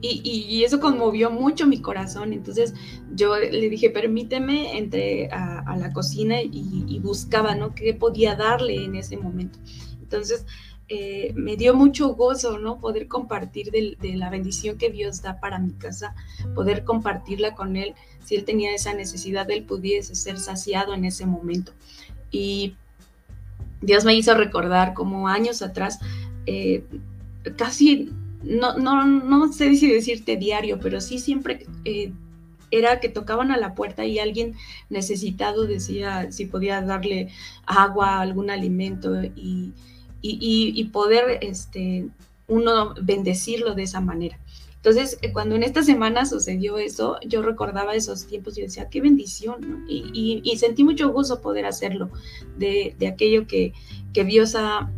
Y, 0.02 0.64
eso 0.64 0.80
conmovió 0.80 1.30
mucho 1.30 1.66
mi 1.66 1.82
corazón. 1.82 2.32
Entonces 2.32 2.74
yo 3.14 3.36
le 3.36 3.68
dije, 3.68 3.90
permíteme, 3.90 4.78
entré 4.78 5.28
a, 5.30 5.76
la 5.76 5.92
cocina 5.92 6.40
y, 6.42 6.98
buscaba, 7.02 7.54
¿no? 7.54 7.74
¿Qué 7.74 7.94
podía 7.94 8.34
darle 8.34 8.84
en 8.84 8.96
ese 8.96 9.16
momento? 9.16 9.58
Entonces 10.00 10.46
eh, 10.88 11.32
me 11.36 11.56
dio 11.56 11.74
mucho 11.74 12.14
gozo, 12.14 12.58
¿no? 12.58 12.80
Poder 12.80 13.06
compartir 13.06 13.70
de, 13.70 13.96
la 14.16 14.30
bendición 14.30 14.78
que 14.78 14.90
Dios 14.90 15.22
da 15.22 15.38
para 15.38 15.58
mi 15.58 15.72
casa, 15.72 16.16
poder 16.54 16.82
compartirla 16.82 17.54
con 17.54 17.76
Él. 17.76 17.94
Si 18.24 18.34
Él 18.34 18.44
tenía 18.44 18.74
esa 18.74 18.94
necesidad, 18.94 19.50
Él 19.50 19.64
pudiese 19.64 20.14
ser 20.14 20.38
saciado 20.38 20.94
en 20.94 21.04
ese 21.04 21.26
momento. 21.26 21.72
Y 22.30 22.74
Dios 23.80 24.04
me 24.04 24.14
hizo 24.14 24.34
recordar 24.34 24.94
como 24.94 25.28
años 25.28 25.62
atrás, 25.62 25.98
eh, 26.46 26.84
casi, 27.56 28.10
no, 28.42 28.76
no, 28.76 29.06
no 29.06 29.52
sé 29.52 29.76
si 29.76 29.90
decirte 29.90 30.36
diario, 30.36 30.78
pero 30.80 31.00
sí 31.00 31.18
siempre 31.18 31.66
eh, 31.84 32.12
era 32.70 33.00
que 33.00 33.08
tocaban 33.08 33.50
a 33.50 33.56
la 33.56 33.74
puerta 33.74 34.04
y 34.04 34.18
alguien 34.18 34.54
necesitado 34.88 35.66
decía 35.66 36.30
si 36.30 36.46
podía 36.46 36.82
darle 36.82 37.28
agua, 37.66 38.20
algún 38.20 38.50
alimento 38.50 39.22
y, 39.22 39.72
y 40.22 40.84
poder 40.92 41.38
este, 41.40 42.08
uno 42.50 42.94
bendecirlo 43.00 43.74
de 43.74 43.84
esa 43.84 44.00
manera. 44.00 44.38
Entonces, 44.82 45.18
eh, 45.20 45.30
cuando 45.30 45.56
en 45.56 45.62
esta 45.62 45.82
semana 45.82 46.24
sucedió 46.24 46.78
eso, 46.78 47.18
yo 47.26 47.42
recordaba 47.42 47.94
esos 47.94 48.26
tiempos 48.26 48.56
y 48.56 48.62
decía, 48.62 48.88
qué 48.88 49.02
bendición, 49.02 49.84
y, 49.86 50.56
sentí 50.56 50.84
mucho 50.84 51.12
gusto 51.12 51.42
poder 51.42 51.66
hacerlo, 51.66 52.10
de, 52.56 52.96
aquello 53.06 53.46
que, 53.46 53.74
Dios 54.14 54.54
ha, 54.54 54.90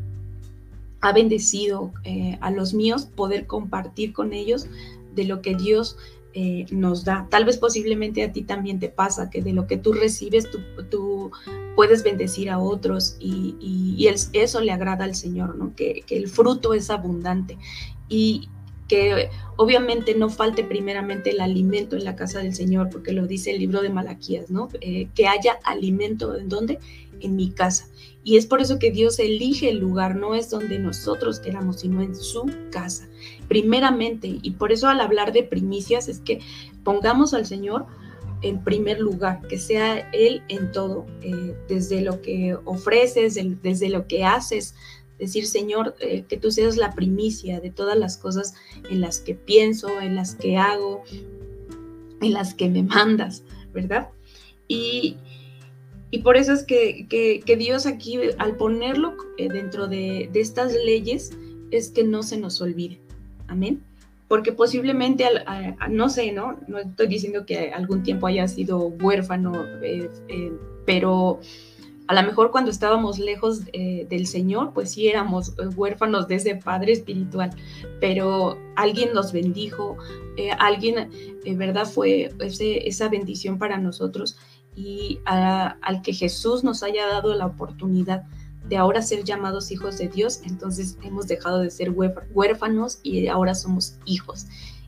ha 1.01 1.12
bendecido 1.12 1.92
eh, 2.05 2.38
a 2.40 2.53
los 2.53 2.75
míos, 2.75 3.09
poder 3.16 3.49
compartir 3.49 4.12
con 4.12 4.33
ellos 4.33 4.68
de 5.16 5.25
lo 5.25 5.42
que 5.42 5.57
Dios 5.57 5.97
eh, 6.35 6.64
nos 6.71 7.05
da. 7.05 7.27
Tal 7.29 7.45
vez 7.45 7.59
posiblemente 7.59 8.23
a 8.23 8.31
ti 8.31 8.42
también 8.42 8.79
te 8.79 8.88
pasa 8.88 9.31
que 9.31 9.42
de 9.42 9.53
lo 9.53 9.66
que 9.66 9.79
tú 9.79 9.92
recibes, 9.92 10.49
tú, 10.90 11.33
puedes 11.75 12.05
bendecir 12.05 12.51
a 12.51 12.59
otros 12.59 13.16
y, 13.18 14.07
eso 14.33 14.61
le 14.61 14.71
agrada 14.71 15.05
al 15.05 15.16
Señor, 15.16 15.57
¿no? 15.57 15.75
Que, 15.75 16.03
que, 16.07 16.16
el 16.16 16.29
fruto 16.29 16.73
es 16.73 16.88
abundante. 16.88 17.59
Y, 18.09 18.49
que 18.93 19.31
obviamente 19.57 20.15
no 20.15 20.29
falte 20.29 20.65
primeramente 20.65 21.31
el 21.31 21.41
alimento 21.41 21.97
en 21.97 22.05
la 22.05 22.15
casa 22.15 22.41
del 22.41 22.55
Señor, 22.55 22.91
porque 22.91 23.15
lo 23.15 23.27
dice 23.27 23.51
el 23.51 23.59
libro 23.59 23.81
de 23.81 23.89
Malaquías, 23.89 24.51
¿no? 24.51 24.69
Eh, 24.83 25.09
que 25.15 25.27
haya 25.27 25.55
alimento 25.65 26.37
en 26.37 26.51
dónde? 26.51 26.79
En 27.21 27.35
mi 27.35 27.53
casa. 27.53 27.89
Y 28.23 28.37
es 28.37 28.45
por 28.45 28.61
eso 28.61 28.79
que 28.79 28.91
Dios 28.91 29.19
elige 29.19 29.71
el 29.71 29.79
lugar, 29.79 30.17
no 30.17 30.35
es 30.35 30.51
donde 30.51 30.79
nosotros 30.79 31.41
queramos, 31.41 31.81
sino 31.81 32.03
en 32.03 32.15
su 32.15 32.45
casa. 32.71 33.09
Primeramente, 33.49 34.39
y 34.43 34.51
por 34.51 34.73
eso 34.73 34.89
al 34.89 35.01
hablar 35.01 35.33
de 35.33 35.43
primicias 35.43 36.07
es 36.09 36.19
que 36.19 36.41
pongamos 36.85 37.33
al 37.33 37.47
Señor 37.47 37.87
en 38.43 38.63
primer 38.63 39.01
lugar, 39.01 39.41
que 39.49 39.59
sea 39.59 40.11
Él 40.13 40.43
en 40.49 40.71
todo, 40.71 41.07
eh, 41.23 41.57
desde 41.67 42.03
lo 42.03 42.21
que 42.21 42.59
ofreces, 42.67 43.39
desde 43.63 43.89
lo 43.89 44.07
que 44.07 44.25
haces, 44.25 44.75
decir, 45.23 45.47
Señor, 45.47 45.95
eh, 46.01 46.25
que 46.29 46.37
tú 46.37 46.51
seas 46.51 46.77
la 46.77 46.95
primicia 46.95 47.61
de 47.61 47.71
todas 47.71 47.97
las 47.97 48.17
cosas 48.17 48.55
en 48.91 49.01
las 49.01 49.21
que 49.21 49.35
pienso, 49.35 50.01
en 50.01 50.17
las 50.17 50.35
que 50.35 50.57
hago, 50.57 51.05
en 52.21 52.33
las 52.33 52.55
que 52.55 52.69
me 52.69 52.83
mandas, 52.83 53.45
¿verdad? 53.73 54.09
Y, 54.67 55.17
por 56.25 56.37
eso 56.37 56.53
es 56.53 56.65
que, 56.65 57.07
Dios 57.57 57.87
aquí, 57.87 58.19
al 58.39 58.57
ponerlo 58.57 59.15
eh, 59.39 59.49
dentro 59.49 59.87
de, 59.87 60.29
estas 60.35 60.75
leyes, 60.75 61.31
es 61.71 61.91
que 61.91 62.03
no 62.03 62.25
se 62.25 62.37
nos 62.37 62.61
olvide. 62.61 62.99
Amén. 63.47 63.83
Porque 64.27 64.51
posiblemente, 64.51 65.25
no 65.89 66.09
sé, 66.09 66.33
¿no? 66.33 66.59
No 66.67 66.79
estoy 66.79 67.07
diciendo 67.07 67.47
que 67.47 67.71
algún 67.71 68.03
tiempo 68.03 68.27
haya 68.27 68.49
sido 68.49 68.89
huérfano, 68.89 69.65
eh, 69.83 70.11
pero 70.85 71.41
a 72.12 72.20
lo 72.20 72.29
mejor 72.29 72.51
cuando 72.51 72.70
estábamos 72.70 73.18
lejos 73.18 73.62
eh, 73.72 74.07
del 74.11 74.27
Señor, 74.27 74.75
pues 74.75 74.92
sí 74.92 75.09
éramos 75.09 75.55
eh, 75.59 75.66
huérfanos 75.75 76.29
de 76.29 76.35
ese 76.35 76.57
Padre 76.57 76.92
Espiritual, 76.92 77.51
pero 78.01 78.59
alguien 78.77 79.14
nos 79.14 79.33
bendijo, 79.33 79.96
eh, 80.37 80.51
alguien, 80.59 81.11
en 81.42 81.59
verdad, 81.59 81.87
fue 81.87 82.31
esa 82.38 83.09
bendición 83.09 83.59
para 83.59 83.79
nosotros 83.79 84.37
y 84.77 85.20
al 85.25 86.03
que 86.03 86.12
Jesús 86.12 86.64
nos 86.64 86.83
haya 86.83 87.07
dado 87.07 87.35
la 87.35 87.46
oportunidad 87.46 88.25
de 88.68 88.77
ahora 88.77 89.01
ser 89.01 89.25
llamados 89.25 89.70
hijos 89.70 89.96
de 89.96 90.09
Dios, 90.09 90.42
entonces 90.44 90.98
hemos 91.03 91.27
dejado 91.29 91.61
de 91.61 91.70
ser 91.70 91.90
huérfanos 91.90 93.01
y 93.03 93.27
ahora 93.29 93.55
somos 93.55 93.98
hijos. 94.05 94.46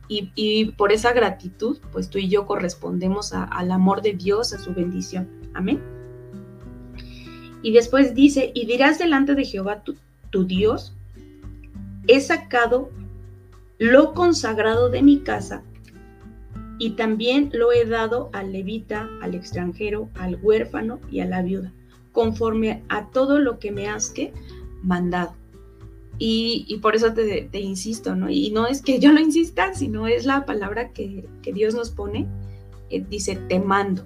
Y, 0.09 0.73
por 0.73 0.93
esa 0.93 1.15
gratitud, 1.15 1.79
pues 1.91 2.11
tú 2.11 2.19
y 2.19 2.29
yo 2.29 2.45
correspondemos 2.45 3.33
al 3.33 3.71
amor 3.71 4.03
de 4.03 4.13
Dios, 4.13 4.53
a 4.53 4.59
su 4.59 4.75
bendición. 4.75 5.31
Amén. 5.55 5.94
Y 7.65 7.73
después 7.73 8.15
dice, 8.15 8.53
y 8.55 8.67
dirás 8.67 8.99
delante 8.99 9.35
de 9.35 9.47
Jehová 9.47 9.83
tu, 9.83 10.45
Dios, 10.45 10.93
he 12.07 12.21
sacado 12.21 12.91
lo 13.79 14.13
consagrado 14.13 14.91
de 14.91 15.03
mi 15.03 15.21
casa 15.21 15.63
y 16.79 16.91
también 16.91 17.49
lo 17.55 17.73
he 17.73 17.87
dado 17.87 18.29
al 18.35 18.53
levita, 18.53 19.09
al 19.23 19.35
extranjero, 19.35 20.11
al 20.17 20.39
huérfano 20.43 21.01
y 21.11 21.21
a 21.21 21.25
la 21.25 21.41
viuda, 21.41 21.73
conforme 22.13 22.83
a 22.91 23.07
todo 23.11 23.39
lo 23.39 23.59
que 23.59 23.73
me 23.73 23.89
has 23.89 24.11
que 24.11 24.35
mandado. 24.83 25.35
Y, 26.19 26.79
por 26.83 26.95
eso 26.95 27.15
te, 27.15 27.61
insisto, 27.61 28.15
¿no? 28.15 28.29
Y 28.29 28.51
no 28.51 28.67
es 28.67 28.83
que 28.83 28.99
yo 28.99 29.11
lo 29.11 29.21
insista, 29.21 29.73
sino 29.73 30.07
es 30.07 30.27
la 30.27 30.45
palabra 30.45 30.91
que, 30.91 31.25
Dios 31.43 31.75
nos 31.75 31.91
pone. 31.91 32.27
Eh, 32.91 33.03
dice, 33.09 33.37
te 33.37 33.59
mando. 33.59 34.05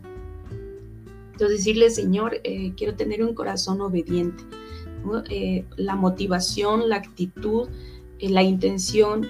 Entonces 1.38 1.58
decirle, 1.58 1.88
Señor, 1.90 2.40
eh, 2.42 2.72
quiero 2.76 2.96
tener 2.96 3.22
un 3.22 3.32
corazón 3.32 3.80
obediente. 3.80 4.42
Eh, 5.30 5.64
la 5.76 5.94
motivación, 5.94 6.88
la 6.88 6.96
actitud, 6.96 7.68
eh, 8.18 8.28
la 8.28 8.42
intención 8.42 9.28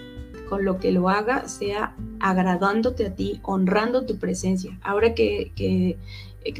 con 0.49 0.65
lo 0.65 0.79
que 0.79 0.91
lo 0.91 1.11
haga 1.11 1.47
sea 1.49 1.95
agradándote 2.19 3.09
a 3.09 3.15
ti, 3.15 3.41
honrando 3.43 4.07
tu 4.07 4.17
presencia. 4.17 4.79
Ahora 4.81 5.13
que, 5.13 5.99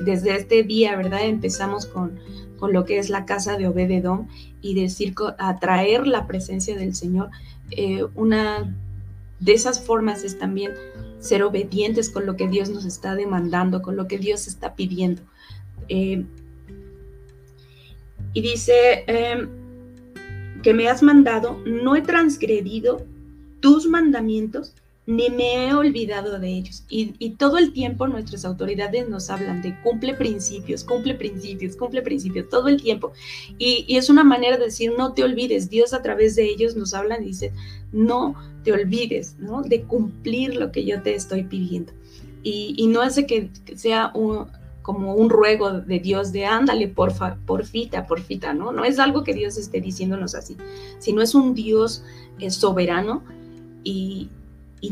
desde 0.05 0.37
este 0.37 0.65
día, 0.65 0.95
¿verdad? 0.97 1.25
Empezamos 1.25 1.87
con, 1.87 2.19
con, 2.59 2.75
lo 2.75 2.85
que 2.85 2.99
es 2.99 3.09
la 3.09 3.25
casa 3.25 3.57
de 3.57 3.69
Obededón 3.69 4.29
y 4.61 4.75
decir, 4.75 5.15
atraer 5.39 6.07
la 6.07 6.27
presencia 6.27 6.77
del 6.77 6.95
Señor. 6.95 7.31
una 8.15 8.77
de 9.41 9.53
esas 9.55 9.81
formas 9.81 10.25
es 10.25 10.39
también 10.39 10.73
ser 11.21 11.43
obedientes 11.43 12.11
con 12.11 12.27
lo 12.27 12.37
que 12.37 12.49
Dios 12.49 12.69
nos 12.69 12.85
está 12.85 13.15
demandando, 13.15 13.81
con 13.81 13.97
lo 13.97 14.07
que 14.07 14.19
Dios 14.19 14.47
está 14.47 14.75
pidiendo. 14.75 15.23
Eh, 15.89 16.25
y 18.35 18.41
dice 18.41 19.05
em, 19.07 19.49
que 20.63 20.75
me 20.75 20.89
has 20.89 21.03
mandado, 21.03 21.61
no 21.65 21.97
he 21.97 22.03
transgredido 22.03 23.05
tus 23.61 23.87
mandamientos, 23.87 24.75
ni 25.07 25.31
me 25.31 25.67
he 25.67 25.75
olvidado 25.75 26.39
de 26.39 26.49
ellos. 26.49 26.85
Y, 26.91 27.31
todo 27.39 27.57
el 27.57 27.73
tiempo 27.73 28.07
nuestras 28.07 28.45
autoridades 28.45 29.09
nos 29.09 29.31
hablan 29.31 29.63
de 29.63 29.75
cumple 29.83 30.13
principios, 30.13 30.85
cumple 30.85 31.15
principios, 31.15 31.77
cumple 31.77 32.03
principios, 32.03 32.51
todo 32.51 32.69
el 32.69 32.83
tiempo. 32.83 33.13
Y, 33.59 33.87
es 33.89 34.11
una 34.11 34.23
manera 34.23 34.59
de 34.59 34.67
decir, 34.67 34.93
no 34.99 35.15
te 35.15 35.25
olvides. 35.25 35.71
Dios 35.71 35.95
a 35.95 36.03
través 36.03 36.37
de 36.37 36.45
ellos 36.45 36.77
nos 36.77 36.93
habla 36.93 37.19
y 37.19 37.25
dice, 37.25 37.53
no 37.91 38.35
te 38.65 38.73
olvides, 38.73 39.37
¿no? 39.39 39.63
De 39.63 39.83
cumplir 39.85 40.57
lo 40.57 40.71
que 40.73 40.85
yo 40.85 41.01
te 41.01 41.15
estoy 41.15 41.45
pidiendo. 41.45 41.93
Y, 42.43 42.87
no 42.89 43.01
hace 43.01 43.27
que 43.27 43.51
sea 43.77 44.13
un, 44.15 44.49
como 44.89 45.13
un 45.13 45.29
ruego 45.29 45.83
de 45.83 45.99
Dios 45.99 46.33
de 46.33 46.47
ándale, 46.47 46.89
porfa, 46.89 47.37
porfita, 47.45 48.07
porfita, 48.07 48.55
¿no? 48.55 48.73
No 48.73 48.87
es 48.87 48.99
algo 48.99 49.23
que 49.23 49.35
Dios 49.35 49.59
esté 49.59 49.83
diciéndonos 49.83 50.35
así, 50.35 50.57
sino 50.99 51.21
es 51.21 51.35
un 51.35 51.53
Dios 51.53 52.03
eh, 52.39 52.51
soberano 52.51 53.23
y, 53.85 54.31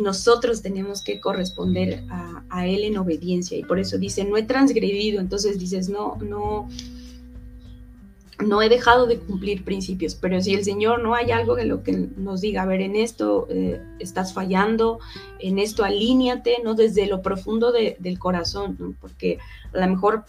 nosotros 0.01 0.61
tenemos 0.61 1.03
que 1.03 1.19
corresponder 1.19 2.05
a, 2.11 2.45
a, 2.51 2.67
Él 2.67 2.83
en 2.83 2.99
obediencia. 2.99 3.57
Y 3.57 3.63
por 3.63 3.79
eso 3.79 3.97
dice, 3.97 4.25
no 4.25 4.37
he 4.37 4.43
transgredido, 4.43 5.19
entonces 5.19 5.59
dices, 5.59 5.89
no, 5.89 6.17
no, 6.17 6.69
no 8.44 8.61
he 8.61 8.68
dejado 8.68 9.07
de 9.07 9.18
cumplir 9.18 9.64
principios, 9.64 10.14
pero 10.14 10.40
si 10.40 10.55
el 10.55 10.64
Señor 10.64 11.03
no 11.03 11.14
hay 11.14 11.31
algo 11.31 11.59
en 11.59 11.68
lo 11.68 11.83
que 11.83 11.92
nos 11.92 12.42
diga, 12.42 12.62
a 12.62 12.66
ver, 12.66 12.83
en 12.83 12.96
esto 12.96 13.46
eh, 13.51 13.81
estás 13.99 14.35
fallando, 14.35 14.99
en 15.38 15.59
esto 15.59 15.85
alíñate, 15.85 16.59
¿no? 16.62 16.75
Desde 16.75 17.07
lo 17.07 17.22
profundo 17.22 17.72
del 17.72 18.18
corazón, 18.18 18.96
porque 19.01 19.38
a 19.72 19.79
lo 19.79 19.88
mejor 19.88 20.25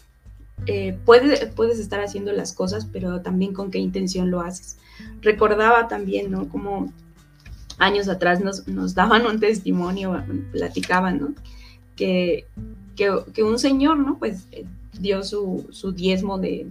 eh, 0.65 0.97
puedes, 1.05 1.45
puedes 1.53 1.79
estar 1.79 1.99
haciendo 1.99 2.31
las 2.31 2.53
cosas, 2.53 2.87
pero 2.91 3.21
también 3.21 3.53
con 3.53 3.71
qué 3.71 3.79
intención 3.79 4.31
lo 4.31 4.41
haces. 4.41 4.77
Recordaba 5.21 5.87
también, 5.87 6.31
¿no? 6.31 6.47
Como 6.47 6.91
años 7.77 8.07
atrás 8.07 8.39
nos, 8.39 8.67
nos 8.67 8.95
daban 8.95 9.25
un 9.25 9.39
testimonio, 9.39 10.23
platicaban, 10.51 11.19
¿no? 11.19 11.33
Que, 11.95 12.45
que, 12.95 13.43
un 13.43 13.59
señor, 13.59 13.97
¿no? 13.97 14.17
Pues 14.17 14.47
eh, 14.51 14.65
dio 14.99 15.23
su, 15.23 15.67
su 15.71 15.91
diezmo 15.91 16.37
de 16.37 16.67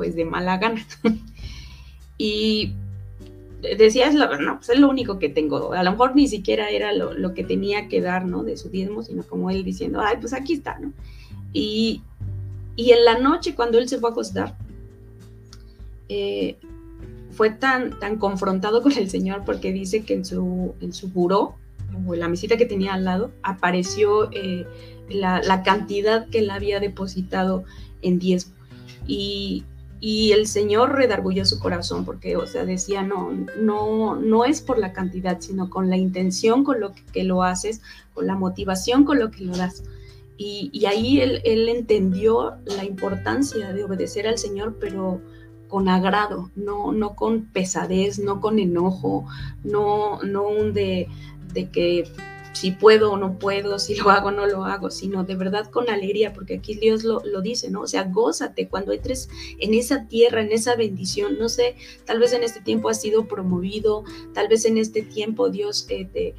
pues 0.00 0.14
de 0.14 0.24
mala 0.24 0.56
gana. 0.56 0.82
y 2.16 2.72
decía, 3.76 4.08
es, 4.08 4.14
lo, 4.14 4.34
no, 4.38 4.56
pues 4.56 4.70
es 4.70 4.78
lo 4.78 4.88
único 4.88 5.18
que 5.18 5.28
tengo. 5.28 5.74
A 5.74 5.82
lo 5.82 5.90
mejor 5.90 6.16
ni 6.16 6.26
siquiera 6.26 6.70
era 6.70 6.90
lo, 6.94 7.34
que 7.34 7.44
tenía 7.44 7.86
que 7.86 8.00
dar, 8.00 8.24
¿no? 8.24 8.42
De 8.42 8.56
su 8.56 8.70
diezmo, 8.70 9.02
sino 9.02 9.24
como 9.24 9.50
él 9.50 9.62
diciendo, 9.62 10.00
ay, 10.00 10.16
pues 10.18 10.32
aquí 10.32 10.54
está, 10.54 10.78
¿no? 10.78 10.94
Y, 11.52 12.00
en 12.78 13.04
la 13.04 13.18
noche, 13.18 13.54
cuando 13.54 13.76
él 13.76 13.90
se 13.90 13.98
fue 13.98 14.08
a 14.08 14.12
acostar, 14.12 14.56
eh, 16.08 16.56
fue 17.32 17.50
tan, 17.50 17.98
tan 17.98 18.16
confrontado 18.16 18.80
con 18.80 18.92
el 18.92 19.10
Señor 19.10 19.42
porque 19.44 19.70
dice 19.70 20.02
que 20.02 20.14
en 20.14 20.24
su, 20.24 20.72
en 20.80 20.94
su 20.94 21.08
buró, 21.08 21.56
o 22.06 22.14
en 22.14 22.20
la 22.20 22.28
mesita 22.28 22.56
que 22.56 22.64
tenía 22.64 22.94
al 22.94 23.04
lado, 23.04 23.32
apareció 23.42 24.30
eh, 24.32 24.66
la, 25.10 25.42
la, 25.42 25.62
cantidad 25.62 26.26
que 26.30 26.38
él 26.38 26.48
había 26.48 26.80
depositado 26.80 27.64
en 28.00 28.18
diezmo. 28.18 28.54
Y, 29.06 29.64
y 30.00 30.32
el 30.32 30.46
Señor 30.46 30.94
redargulló 30.94 31.44
su 31.44 31.58
corazón 31.58 32.06
porque, 32.06 32.36
o 32.36 32.46
sea, 32.46 32.64
decía, 32.64 33.02
no, 33.02 33.30
no, 33.58 34.16
no 34.16 34.46
es 34.46 34.62
por 34.62 34.78
la 34.78 34.94
cantidad, 34.94 35.40
sino 35.40 35.68
con 35.68 35.90
la 35.90 35.98
intención 35.98 36.64
con 36.64 36.80
lo 36.80 36.92
que, 37.12 37.22
lo 37.22 37.42
haces, 37.42 37.82
con 38.14 38.26
la 38.26 38.34
motivación 38.34 39.04
con 39.04 39.18
lo 39.18 39.30
que 39.30 39.44
lo 39.44 39.54
das. 39.54 39.84
Y, 40.38 40.86
ahí 40.86 41.20
él, 41.20 41.68
entendió 41.68 42.54
la 42.64 42.84
importancia 42.84 43.74
de 43.74 43.84
obedecer 43.84 44.26
al 44.26 44.38
Señor, 44.38 44.78
pero 44.80 45.20
con 45.68 45.86
agrado, 45.86 46.50
no, 46.56 46.92
no 46.92 47.14
con 47.14 47.44
pesadez, 47.44 48.18
no 48.18 48.40
con 48.40 48.58
enojo, 48.58 49.26
no, 49.64 50.22
no 50.22 50.48
un 50.48 50.72
de 50.72 51.08
que 51.72 52.10
si 52.52 52.72
puedo 52.72 53.12
o 53.12 53.16
no 53.16 53.38
puedo, 53.38 53.78
si 53.78 53.94
lo 53.94 54.10
hago 54.10 54.28
o 54.28 54.32
no 54.32 54.46
lo 54.46 54.64
hago, 54.64 54.90
sino 54.90 55.24
de 55.24 55.36
verdad 55.36 55.70
con 55.70 55.88
alegría, 55.88 56.32
porque 56.32 56.54
aquí 56.54 56.74
Dios 56.74 57.04
lo, 57.04 57.20
dice, 57.40 57.70
¿no? 57.70 57.82
O 57.82 57.86
sea, 57.86 58.04
gózate 58.04 58.68
cuando 58.68 58.92
entres 58.92 59.28
en 59.58 59.74
esa 59.74 60.06
tierra, 60.06 60.40
en 60.40 60.52
esa 60.52 60.74
bendición, 60.74 61.38
no 61.38 61.48
sé, 61.48 61.76
tal 62.04 62.18
vez 62.18 62.32
en 62.32 62.42
este 62.42 62.60
tiempo 62.60 62.88
has 62.88 63.00
sido 63.00 63.26
promovido, 63.26 64.04
tal 64.34 64.48
vez 64.48 64.64
en 64.64 64.78
este 64.78 65.02
tiempo 65.02 65.48
Dios 65.48 65.86
eh, 65.88 66.06
te, 66.12 66.34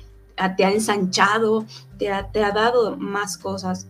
te, 0.58 0.66
ha 0.66 0.72
ensanchado, 0.72 1.66
te 1.98 2.10
ha, 2.10 2.32
te 2.32 2.44
ha 2.44 2.52
dado 2.52 2.98
más 2.98 3.38
cosas. 3.38 3.88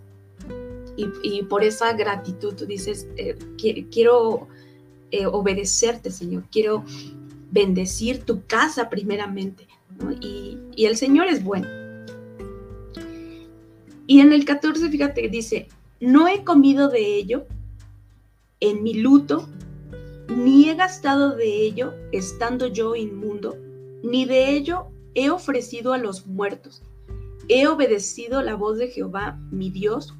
Y, 0.97 1.41
por 1.43 1.63
esa 1.63 1.93
gratitud 1.93 2.53
tú 2.53 2.67
dices, 2.67 3.07
eh, 3.17 3.35
quiero 3.89 4.47
eh, 5.09 5.25
obedecerte, 5.25 6.11
Señor, 6.11 6.43
quiero 6.51 6.83
bendecir 7.49 8.23
tu 8.23 8.45
casa 8.45 8.87
primeramente 8.89 9.67
y, 10.19 10.59
y 10.75 10.85
el 10.85 10.97
Señor 10.97 11.27
es 11.27 11.43
bueno. 11.43 11.80
Y 14.11 14.19
en 14.19 14.33
el 14.33 14.43
14, 14.43 14.89
fíjate, 14.89 15.29
dice, 15.29 15.69
no 16.01 16.27
he 16.27 16.43
comido 16.43 16.89
de 16.89 17.15
ello 17.15 17.45
en 18.59 18.83
mi 18.83 18.93
luto, 18.93 19.47
ni 20.27 20.67
he 20.67 20.75
gastado 20.75 21.37
de 21.37 21.61
ello 21.61 21.93
estando 22.11 22.67
yo 22.67 22.97
inmundo, 22.97 23.55
ni 24.03 24.25
de 24.25 24.49
ello 24.49 24.87
he 25.15 25.29
ofrecido 25.29 25.93
a 25.93 25.97
los 25.97 26.27
muertos. 26.27 26.83
He 27.47 27.67
obedecido 27.67 28.41
la 28.41 28.55
voz 28.55 28.79
de 28.79 28.89
Jehová, 28.89 29.39
mi 29.49 29.69
Dios, 29.69 30.13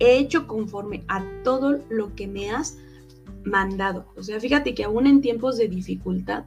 he 0.00 0.18
hecho 0.18 0.46
conforme 0.46 1.02
a 1.08 1.24
todo 1.42 1.80
lo 1.88 2.14
que 2.14 2.26
me 2.26 2.50
has 2.50 2.76
mandado. 3.44 4.04
O 4.18 4.22
sea, 4.22 4.38
fíjate 4.38 4.74
que 4.74 4.84
aún 4.84 5.06
en 5.06 5.22
tiempos 5.22 5.56
de 5.56 5.66
dificultad, 5.66 6.44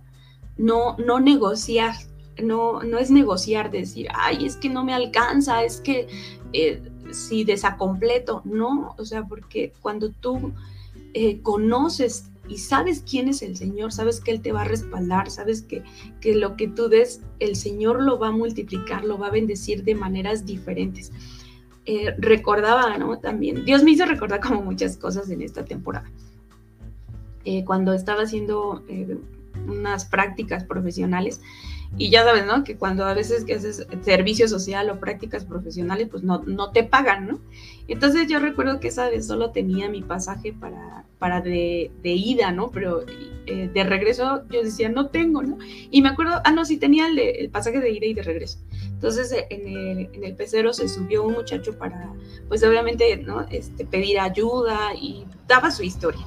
no, 0.58 0.96
no 1.00 1.20
negociar, 1.20 1.96
no, 2.42 2.82
no 2.84 2.98
es 2.98 3.12
negociar, 3.12 3.72
decir, 3.72 4.08
ay, 4.14 4.46
es 4.46 4.56
que 4.56 4.70
no 4.70 4.84
me 4.84 4.94
alcanza, 4.94 5.64
es 5.64 5.82
que 5.82 6.08
eh, 6.54 6.82
si 7.12 7.44
desacompleto, 7.44 8.42
no, 8.46 8.96
o 8.98 9.06
sea, 9.06 9.24
porque 9.24 9.74
cuando 9.82 10.10
tú 10.10 10.54
eh, 11.14 11.40
conoces 11.42 12.30
y 12.48 12.58
sabes 12.58 13.04
quién 13.10 13.30
es 13.30 13.42
el 13.42 13.56
Señor, 13.56 13.94
sabes 13.94 14.20
que 14.20 14.32
Él 14.32 14.42
te 14.42 14.52
va 14.52 14.62
a 14.62 14.66
respaldar, 14.66 15.30
sabes 15.30 15.62
que, 15.62 15.84
que 16.20 16.36
lo 16.36 16.56
que 16.56 16.68
tú 16.68 16.90
des, 16.90 17.22
el 17.40 17.56
Señor 17.56 18.02
lo 18.02 18.20
va 18.20 18.28
a 18.30 18.32
multiplicar, 18.32 19.06
lo 19.06 19.18
va 19.18 19.28
a 19.28 19.32
bendecir 19.32 19.84
de 19.84 19.96
maneras 19.96 20.46
diferentes. 20.46 21.12
Eh, 21.86 22.16
recordaba, 22.18 22.98
¿no? 22.98 23.20
También, 23.20 23.66
Dios 23.66 23.84
me 23.84 23.92
hizo 23.92 24.06
recordar 24.06 24.40
como 24.40 24.62
muchas 24.62 24.98
cosas 24.98 25.30
en 25.30 25.42
esta 25.42 25.66
temporada. 25.66 26.10
Eh, 27.46 27.64
cuando 27.66 27.94
estaba 27.94 28.24
haciendo 28.24 28.84
unas 29.68 30.06
prácticas 30.06 30.64
profesionales, 30.64 31.42
y 31.96 32.10
ya 32.10 32.24
sabes, 32.24 32.46
¿no? 32.46 32.64
Que 32.64 32.76
cuando 32.76 33.06
a 33.06 33.14
veces 33.14 33.46
que 33.46 33.54
haces 33.54 33.86
servicio 34.02 34.48
social 34.48 34.90
o 34.90 35.00
prácticas 35.00 35.46
profesionales, 35.46 36.08
pues 36.10 36.24
no, 36.24 36.42
no 36.46 36.72
te 36.72 36.84
pagan, 36.84 37.28
¿no? 37.28 37.40
Entonces 37.88 38.28
yo 38.28 38.40
recuerdo 38.40 38.80
que 38.80 38.88
esa 38.88 39.10
vez 39.10 39.28
solo 39.28 39.52
tenía 39.52 39.90
mi 39.90 40.02
pasaje 40.02 40.54
para, 40.54 41.06
para 41.20 41.42
de, 41.42 41.92
ida, 42.04 42.52
¿no? 42.52 42.72
Pero 42.72 43.04
eh, 43.46 43.70
de 43.72 43.84
regreso 43.84 44.44
yo 44.50 44.64
decía, 44.64 44.90
no 44.90 45.08
tengo, 45.10 45.44
¿no? 45.44 45.58
Y 45.92 46.02
me 46.02 46.10
acuerdo, 46.10 46.42
ah, 46.44 46.52
no, 46.52 46.66
sí 46.66 46.78
tenía 46.78 47.08
el, 47.08 47.50
pasaje 47.52 47.80
de 47.80 47.92
ida 47.92 48.08
y 48.08 48.14
de 48.16 48.24
regreso. 48.24 48.58
Entonces 48.86 49.32
eh, 49.32 49.46
en 49.52 49.68
el, 49.68 50.10
en 50.14 50.24
el 50.24 50.36
pecero 50.36 50.74
se 50.74 50.88
subió 50.88 51.24
un 51.24 51.34
muchacho 51.34 51.78
para, 51.78 52.12
pues 52.48 52.64
obviamente, 52.64 53.18
¿no? 53.18 53.46
Este, 53.52 53.86
pedir 53.86 54.20
ayuda 54.20 54.96
y 55.00 55.26
daba 55.48 55.70
su 55.70 55.84
historia. 55.84 56.26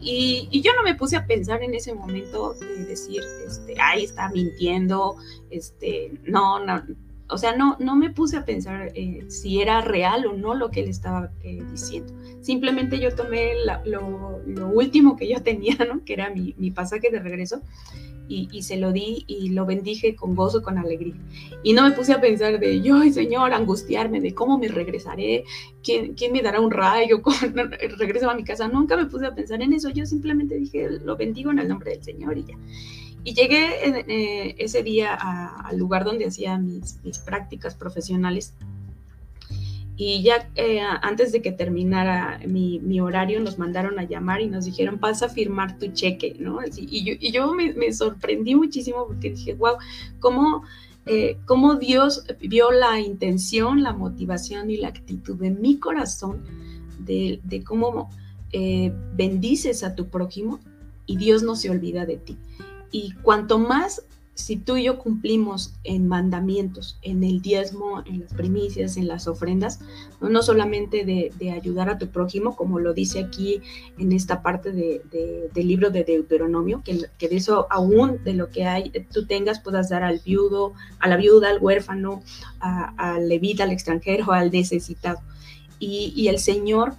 Y, 0.00 0.62
yo 0.62 0.72
no 0.74 0.82
me 0.82 0.94
puse 0.94 1.16
a 1.16 1.26
pensar 1.26 1.62
en 1.62 1.74
ese 1.74 1.94
momento 1.94 2.54
de 2.54 2.84
decir, 2.86 3.22
este, 3.46 3.74
ay, 3.80 4.04
está 4.04 4.30
mintiendo, 4.30 5.16
este, 5.50 6.12
no, 6.24 6.64
no, 6.64 6.82
o 7.30 7.38
sea, 7.38 7.56
no, 7.56 7.76
no 7.78 7.96
me 7.96 8.10
puse 8.10 8.36
a 8.36 8.44
pensar 8.44 8.92
eh, 8.94 9.24
si 9.28 9.60
era 9.60 9.80
real 9.80 10.26
o 10.26 10.32
no 10.32 10.54
lo 10.54 10.70
que 10.70 10.80
él 10.80 10.88
estaba 10.88 11.30
eh, 11.42 11.62
diciendo. 11.70 12.12
Simplemente 12.40 12.98
yo 12.98 13.14
tomé 13.14 13.52
lo, 13.84 14.40
último 14.72 15.16
que 15.16 15.28
yo 15.28 15.42
tenía, 15.42 15.76
¿no? 15.88 16.04
Que 16.04 16.14
era 16.14 16.30
mi, 16.30 16.54
mi 16.58 16.70
pasaje 16.70 17.10
de 17.10 17.20
regreso 17.20 17.62
y, 18.30 18.62
se 18.62 18.76
lo 18.76 18.92
di 18.92 19.24
y 19.26 19.48
lo 19.50 19.66
bendije 19.66 20.14
con 20.14 20.36
gozo, 20.36 20.62
con 20.62 20.78
alegría. 20.78 21.14
Y 21.62 21.72
no 21.72 21.82
me 21.82 21.92
puse 21.92 22.12
a 22.12 22.20
pensar 22.20 22.60
de, 22.60 22.80
yo, 22.80 23.02
Señor, 23.12 23.52
angustiarme 23.52 24.20
de 24.20 24.34
cómo 24.34 24.56
me 24.56 24.68
regresaré, 24.68 25.44
quién, 25.82 26.14
quién 26.14 26.32
me 26.32 26.40
dará 26.40 26.60
un 26.60 26.70
rayo, 26.70 27.22
cuando 27.22 27.64
regreso 27.98 28.30
a 28.30 28.34
mi 28.34 28.44
casa. 28.44 28.68
Nunca 28.68 28.96
me 28.96 29.06
puse 29.06 29.26
a 29.26 29.34
pensar 29.34 29.60
en 29.62 29.72
eso. 29.72 29.90
Yo 29.90 30.06
simplemente 30.06 30.56
dije, 30.56 30.88
lo 31.04 31.16
bendigo 31.16 31.50
en 31.50 31.58
el 31.58 31.68
nombre 31.68 31.90
del 31.90 32.04
Señor 32.04 32.38
y 32.38 32.44
ya. 32.44 32.56
Y 33.24 33.34
llegué 33.34 33.68
eh, 33.84 34.54
ese 34.58 34.82
día 34.82 35.14
al 35.14 35.76
lugar 35.76 36.04
donde 36.04 36.26
hacía 36.26 36.58
mis, 36.58 37.02
mis 37.04 37.18
prácticas 37.18 37.74
profesionales 37.74 38.54
y 40.02 40.22
ya 40.22 40.48
eh, 40.54 40.80
antes 40.80 41.30
de 41.30 41.42
que 41.42 41.52
terminara 41.52 42.40
mi, 42.46 43.00
horario 43.00 43.38
nos 43.38 43.58
mandaron 43.58 43.98
a 43.98 44.04
llamar 44.04 44.40
y 44.40 44.46
nos 44.46 44.64
dijeron, 44.64 44.98
vas 44.98 45.22
a 45.22 45.28
firmar 45.28 45.78
tu 45.78 45.88
cheque, 45.88 46.36
¿no? 46.38 46.60
y, 46.74 47.30
yo, 47.30 47.52
me, 47.52 47.92
sorprendí 47.92 48.54
muchísimo 48.54 49.06
porque 49.06 49.28
dije, 49.28 49.52
wow, 49.52 49.74
¿cómo, 50.18 50.62
eh, 51.04 51.36
cómo 51.44 51.74
Dios 51.74 52.24
vio 52.40 52.70
la 52.70 52.98
intención, 52.98 53.82
la 53.82 53.92
motivación 53.92 54.70
y 54.70 54.78
la 54.78 54.88
actitud 54.88 55.36
de 55.36 55.50
mi 55.50 55.76
corazón 55.76 56.44
de, 57.00 57.38
de 57.44 57.62
cómo 57.62 58.08
eh, 58.52 58.94
bendices 59.14 59.84
a 59.84 59.94
tu 59.94 60.08
prójimo 60.08 60.60
y 61.04 61.18
Dios 61.18 61.42
no 61.42 61.56
se 61.56 61.68
olvida 61.68 62.06
de 62.06 62.16
ti. 62.16 62.38
Y 62.90 63.12
cuanto 63.22 63.58
más 63.58 64.02
si 64.40 64.56
tú 64.56 64.76
y 64.76 64.84
yo 64.84 64.98
cumplimos 64.98 65.74
en 65.84 66.08
mandamientos, 66.08 66.98
en 67.02 67.22
el 67.24 67.42
diezmo, 67.42 68.02
en 68.06 68.20
las 68.20 68.32
primicias, 68.32 68.96
en 68.96 69.06
las 69.06 69.28
ofrendas, 69.28 69.80
no, 70.20 70.42
solamente 70.42 71.04
de, 71.04 71.50
ayudar 71.50 71.90
a 71.90 71.98
tu 71.98 72.08
prójimo, 72.08 72.56
como 72.56 72.78
lo 72.78 72.94
dice 72.94 73.20
aquí 73.20 73.60
en 73.98 74.12
esta 74.12 74.42
parte 74.42 74.72
del 74.72 75.68
libro 75.68 75.90
de 75.90 76.04
Deuteronomio, 76.04 76.82
que, 76.84 77.28
de 77.28 77.36
eso 77.36 77.66
aún 77.70 78.22
de 78.24 78.34
lo 78.34 78.50
que 78.50 78.64
hay, 78.64 78.90
tú 79.12 79.26
tengas, 79.26 79.60
puedas 79.60 79.90
dar 79.90 80.02
al 80.02 80.20
viudo, 80.24 80.72
a 81.00 81.08
la 81.08 81.16
viuda, 81.16 81.50
al 81.50 81.58
huérfano, 81.60 82.22
al 82.60 83.28
levita, 83.28 83.64
al 83.64 83.72
extranjero, 83.72 84.32
al 84.32 84.50
necesitado. 84.50 85.18
Y, 85.78 86.28
el 86.28 86.38
Señor 86.38 86.94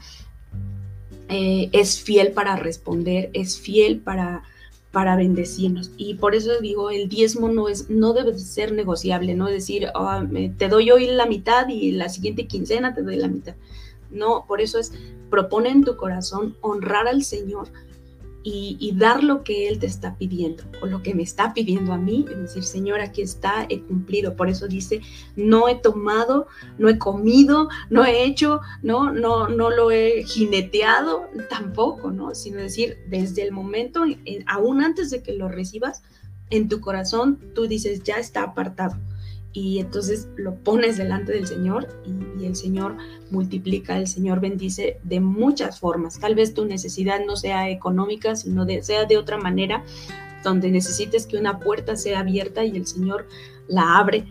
eh, 1.30 1.69
es 1.71 2.01
fiel 2.01 2.32
para 2.32 2.56
responder, 2.56 3.30
es 3.34 3.60
fiel 3.60 3.99
para 3.99 4.43
para 4.91 5.15
bendecirnos. 5.15 5.91
Y 5.97 6.15
por 6.15 6.36
eso 6.36 6.60
digo, 6.62 6.89
el 6.89 7.08
diezmo 7.08 7.49
no, 7.49 7.69
es, 7.69 7.89
no 7.89 8.13
debe 8.13 8.38
ser 8.38 8.73
negociable, 8.73 9.36
no 9.36 9.47
decir, 9.47 9.88
ah, 9.95 10.25
te 10.58 10.67
doy 10.67 10.91
hoy 10.91 11.08
la 11.08 11.25
mitad 11.25 11.67
y 11.69 11.91
la 11.91 12.10
siguiente 12.10 12.47
quincena 12.47 12.93
te 12.93 13.01
doy 13.01 13.15
la 13.15 13.27
mitad. 13.27 13.56
No, 14.10 14.45
por 14.47 14.60
eso 14.60 14.80
es, 14.80 14.91
propone 15.30 15.69
en 15.69 15.84
tu 15.84 15.95
corazón 15.95 16.58
honrar 16.60 17.08
al 17.08 17.23
Señor 17.23 17.69
y, 18.43 18.93
dar 18.95 19.23
lo 19.23 19.43
que 19.43 19.67
Él 19.67 19.80
te 19.80 19.86
está 19.86 20.15
pidiendo 20.15 20.63
o 20.82 20.86
lo 20.86 21.01
que 21.04 21.13
me 21.13 21.23
está 21.23 21.54
pidiendo 21.54 21.93
a 21.93 21.97
mí, 21.97 22.25
es 22.30 22.38
decir, 22.38 22.63
Señor, 22.63 22.99
aquí 22.99 23.21
está, 23.21 23.65
he 23.69 23.82
cumplido. 23.82 24.36
Por 24.36 24.49
eso 24.49 24.67
dice, 24.67 25.01
no 25.36 25.67
he 25.67 25.75
tomado, 25.75 26.47
no 26.77 26.89
he 26.89 26.97
comido, 26.97 27.69
no 27.89 28.06
he 28.06 28.23
hecho, 28.23 28.62
no, 28.82 29.12
no, 29.12 29.47
no 29.47 29.69
lo 29.69 29.91
he 29.91 30.23
jineteado 30.23 31.30
tampoco, 31.49 32.12
¿no? 32.12 32.34
Sino 32.36 32.58
decir, 32.58 32.97
desde 33.10 33.43
el 33.43 33.51
momento, 33.51 34.04
aún 34.47 34.84
antes 34.84 35.12
de 35.12 35.21
que 35.21 35.34
lo 35.34 35.47
recibas, 35.47 36.04
en 36.49 36.67
tu 36.67 36.82
corazón 36.82 37.39
tú 37.56 37.67
dices, 37.67 38.04
ya 38.04 38.15
está 38.15 38.43
apartado 38.43 38.97
y 39.54 39.80
entonces 39.80 40.30
lo 40.38 40.56
pones 40.56 40.98
delante 40.98 41.34
del 41.34 41.46
Señor 41.46 41.88
y, 42.06 42.46
el 42.46 42.56
Señor 42.56 42.98
multiplica, 43.30 43.98
el 43.98 44.08
Señor 44.08 44.40
bendice 44.40 44.98
de 45.04 45.20
muchas 45.20 45.80
formas. 45.80 46.20
Tal 46.20 46.36
vez 46.36 46.54
tu 46.54 46.66
necesidad 46.66 47.24
no 47.26 47.36
sea 47.36 47.70
económica, 47.70 48.36
sino 48.36 48.66
de, 48.66 48.82
sea 48.82 49.06
de 49.06 49.18
otra 49.18 49.38
manera, 49.38 49.84
donde 50.44 50.72
necesites 50.72 51.28
que 51.28 51.38
una 51.38 51.60
puerta 51.60 51.96
sea 51.96 52.22
abierta 52.22 52.66
y 52.66 52.76
el 52.76 52.88
Señor 52.88 53.28
la 53.68 53.98
abre 53.98 54.26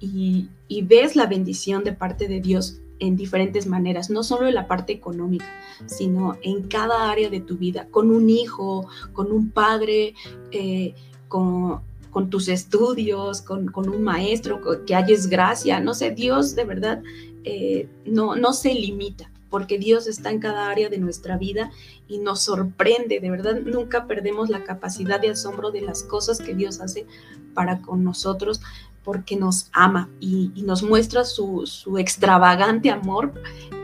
y, 0.00 0.48
ves 0.82 1.16
la 1.16 1.26
bendición 1.26 1.84
de 1.84 1.92
parte 1.92 2.28
de 2.28 2.40
Dios 2.40 2.80
en 2.98 3.16
diferentes 3.16 3.66
maneras, 3.66 4.10
no 4.10 4.22
solo 4.22 4.46
en 4.46 4.54
la 4.54 4.66
parte 4.66 4.92
económica, 4.92 5.46
sino 5.86 6.36
en 6.42 6.68
cada 6.68 7.10
área 7.10 7.30
de 7.30 7.40
tu 7.40 7.56
vida, 7.56 7.86
con 7.90 8.10
un 8.10 8.28
hijo, 8.28 8.86
con 9.12 9.32
un 9.32 9.50
padre, 9.50 10.14
eh, 10.50 10.94
con 11.28 11.80
con 12.14 12.30
tus 12.30 12.46
estudios, 12.46 13.42
con, 13.42 13.68
un 13.76 14.02
maestro, 14.04 14.60
que 14.86 14.94
hayes 14.94 15.26
gracia, 15.26 15.80
no 15.80 15.94
sé, 15.94 16.12
Dios 16.12 16.54
de 16.54 16.64
verdad 16.64 17.02
eh, 17.42 17.88
no, 18.06 18.36
no 18.36 18.52
se 18.52 18.72
limita, 18.72 19.32
porque 19.50 19.80
Dios 19.80 20.06
está 20.06 20.30
en 20.30 20.38
cada 20.38 20.70
área 20.70 20.88
de 20.88 20.98
nuestra 20.98 21.36
vida 21.38 21.72
y 22.06 22.18
nos 22.18 22.42
sorprende, 22.42 23.18
de 23.18 23.30
verdad 23.32 23.58
nunca 23.64 24.06
perdemos 24.06 24.48
la 24.48 24.62
capacidad 24.62 25.20
de 25.20 25.30
asombro 25.30 25.72
de 25.72 25.80
las 25.80 26.04
cosas 26.04 26.38
que 26.38 26.54
Dios 26.54 26.80
hace 26.80 27.04
para 27.52 27.82
con 27.82 28.04
nosotros, 28.04 28.60
porque 29.02 29.34
nos 29.34 29.68
ama 29.72 30.08
y, 30.20 30.52
nos 30.62 30.84
muestra 30.84 31.24
su, 31.24 31.64
extravagante 31.98 32.90
amor 32.90 33.34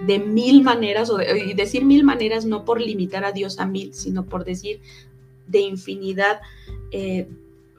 de 0.06 0.20
mil 0.20 0.62
maneras, 0.62 1.10
o 1.10 1.20
y 1.20 1.54
decir 1.54 1.84
mil 1.84 2.04
maneras 2.04 2.44
no 2.44 2.64
por 2.64 2.80
limitar 2.80 3.24
a 3.24 3.32
Dios 3.32 3.58
a 3.58 3.66
mil, 3.66 3.92
sino 3.92 4.24
por 4.24 4.44
decir 4.44 4.80
de 5.48 5.58
infinidad 5.58 6.40
eh, 6.92 7.26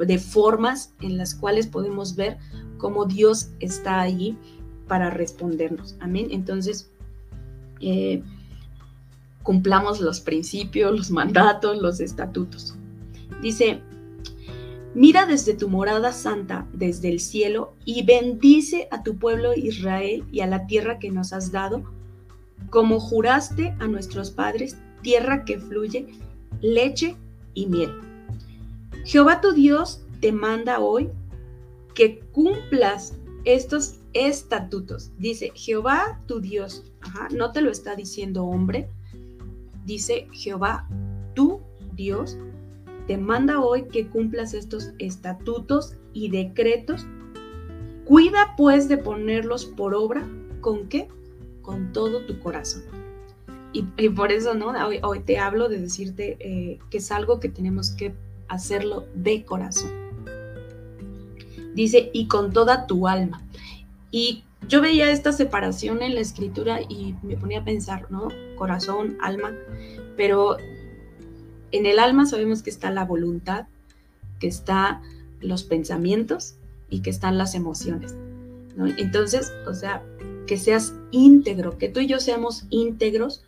de 0.05 0.17
formas 0.17 0.93
en 1.01 1.17
las 1.17 1.35
cuales 1.35 1.67
podemos 1.67 2.15
ver 2.15 2.37
cómo 2.77 3.05
Dios 3.05 3.49
está 3.59 4.01
ahí 4.01 4.37
para 4.87 5.09
respondernos. 5.09 5.95
Amén. 5.99 6.27
Entonces, 6.31 6.89
eh, 7.79 8.23
cumplamos 9.43 9.99
los 9.99 10.19
principios, 10.19 10.95
los 10.95 11.11
mandatos, 11.11 11.81
los 11.81 11.99
estatutos. 11.99 12.75
Dice, 13.41 13.81
mira 14.93 15.25
desde 15.25 15.53
tu 15.53 15.69
morada 15.69 16.11
santa, 16.11 16.67
desde 16.73 17.09
el 17.09 17.19
cielo, 17.19 17.73
y 17.85 18.03
bendice 18.03 18.87
a 18.91 19.03
tu 19.03 19.17
pueblo 19.17 19.53
Israel 19.55 20.23
y 20.31 20.41
a 20.41 20.47
la 20.47 20.67
tierra 20.67 20.99
que 20.99 21.11
nos 21.11 21.33
has 21.33 21.51
dado, 21.51 21.83
como 22.69 22.99
juraste 22.99 23.75
a 23.79 23.87
nuestros 23.87 24.31
padres, 24.31 24.77
tierra 25.01 25.45
que 25.45 25.57
fluye 25.57 26.07
leche 26.61 27.15
y 27.53 27.65
miel. 27.65 28.10
Jehová 29.03 29.41
tu 29.41 29.51
Dios 29.53 30.01
te 30.19 30.31
manda 30.31 30.79
hoy 30.79 31.09
que 31.95 32.19
cumplas 32.31 33.17
estos 33.43 33.99
estatutos. 34.13 35.11
Dice 35.17 35.51
Jehová 35.55 36.19
tu 36.27 36.39
Dios. 36.39 36.83
no 37.31 37.51
te 37.51 37.61
lo 37.61 37.71
está 37.71 37.95
diciendo 37.95 38.45
hombre. 38.45 38.89
Dice 39.85 40.27
Jehová 40.31 40.87
tu 41.33 41.61
Dios. 41.93 42.37
Te 43.07 43.17
manda 43.17 43.59
hoy 43.59 43.87
que 43.87 44.07
cumplas 44.07 44.53
estos 44.53 44.91
estatutos 44.99 45.95
y 46.13 46.29
decretos. 46.29 47.05
Cuida 48.05 48.53
pues 48.55 48.87
de 48.87 48.97
ponerlos 48.97 49.65
por 49.65 49.95
obra. 49.95 50.27
¿Con 50.61 50.87
qué? 50.87 51.07
Con 51.63 51.91
todo 51.91 52.25
tu 52.25 52.39
corazón. 52.39 52.83
Y, 53.73 54.09
por 54.09 54.33
eso, 54.33 54.53
¿no? 54.53 54.73
Hoy, 55.03 55.19
te 55.21 55.39
hablo 55.39 55.69
de 55.69 55.79
decirte 55.79 56.35
eh, 56.39 56.79
que 56.89 56.97
es 56.97 57.09
algo 57.09 57.39
que 57.39 57.47
tenemos 57.47 57.91
que 57.91 58.13
hacerlo 58.51 59.07
de 59.15 59.45
corazón. 59.45 59.91
Dice, 61.73 62.11
y 62.13 62.27
con 62.27 62.51
toda 62.51 62.85
tu 62.85 63.07
alma. 63.07 63.41
Y 64.11 64.43
yo 64.67 64.81
veía 64.81 65.09
esta 65.09 65.31
separación 65.31 66.01
en 66.01 66.15
la 66.15 66.19
escritura 66.19 66.81
y 66.81 67.15
me 67.23 67.37
ponía 67.37 67.61
a 67.61 67.63
pensar, 67.63 68.11
¿no? 68.11 68.27
Corazón, 68.57 69.17
alma, 69.21 69.53
pero 70.17 70.57
en 71.71 71.85
el 71.85 71.97
alma 71.97 72.25
sabemos 72.25 72.61
que 72.61 72.69
está 72.69 72.91
la 72.91 73.05
voluntad, 73.05 73.67
que 74.39 74.47
está 74.47 75.01
los 75.39 75.63
pensamientos 75.63 76.55
y 76.89 76.99
que 77.01 77.09
están 77.09 77.37
las 77.37 77.55
emociones. 77.55 78.15
Entonces, 78.97 79.53
o 79.65 79.73
sea, 79.73 80.03
que 80.45 80.57
seas 80.57 80.93
íntegro, 81.11 81.77
que 81.77 81.87
tú 81.87 82.01
y 82.01 82.07
yo 82.07 82.19
seamos 82.19 82.65
íntegros 82.69 83.43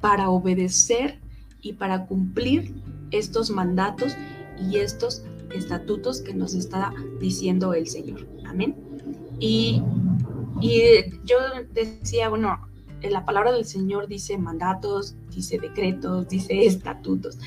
para 0.00 0.30
obedecer 0.30 1.18
y 1.60 1.74
para 1.74 2.06
cumplir 2.06 2.72
estos 3.10 3.50
mandatos 3.50 4.16
y 4.58 4.76
estos 4.76 5.24
estatutos 5.54 6.20
que 6.20 6.34
nos 6.34 6.54
está 6.54 6.92
diciendo 7.20 7.74
el 7.74 7.86
Señor. 7.86 8.26
Amén. 8.46 8.76
Y, 9.38 9.82
yo 11.24 11.38
decía, 11.72 12.28
bueno, 12.28 12.68
la 13.02 13.24
palabra 13.24 13.52
del 13.52 13.64
Señor 13.64 14.06
dice 14.08 14.36
mandatos, 14.36 15.16
dice 15.34 15.58
decretos, 15.58 16.28
dice 16.28 16.66
estatutos. 16.66 17.38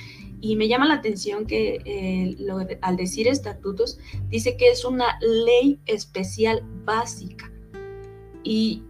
Y 0.41 0.55
me 0.55 0.68
llama 0.68 0.88
la 0.88 0.95
atención 0.95 1.45
que 1.45 1.80
eh, 1.86 2.36
al 2.82 2.97
decir 2.97 3.28
estatutos, 3.28 3.99
dice 4.30 4.57
que 4.57 4.72
es 4.72 4.84
una 4.84 5.18
ley 5.22 5.80
especial 5.86 6.64
básica. 6.84 7.51
Y, 8.43 8.84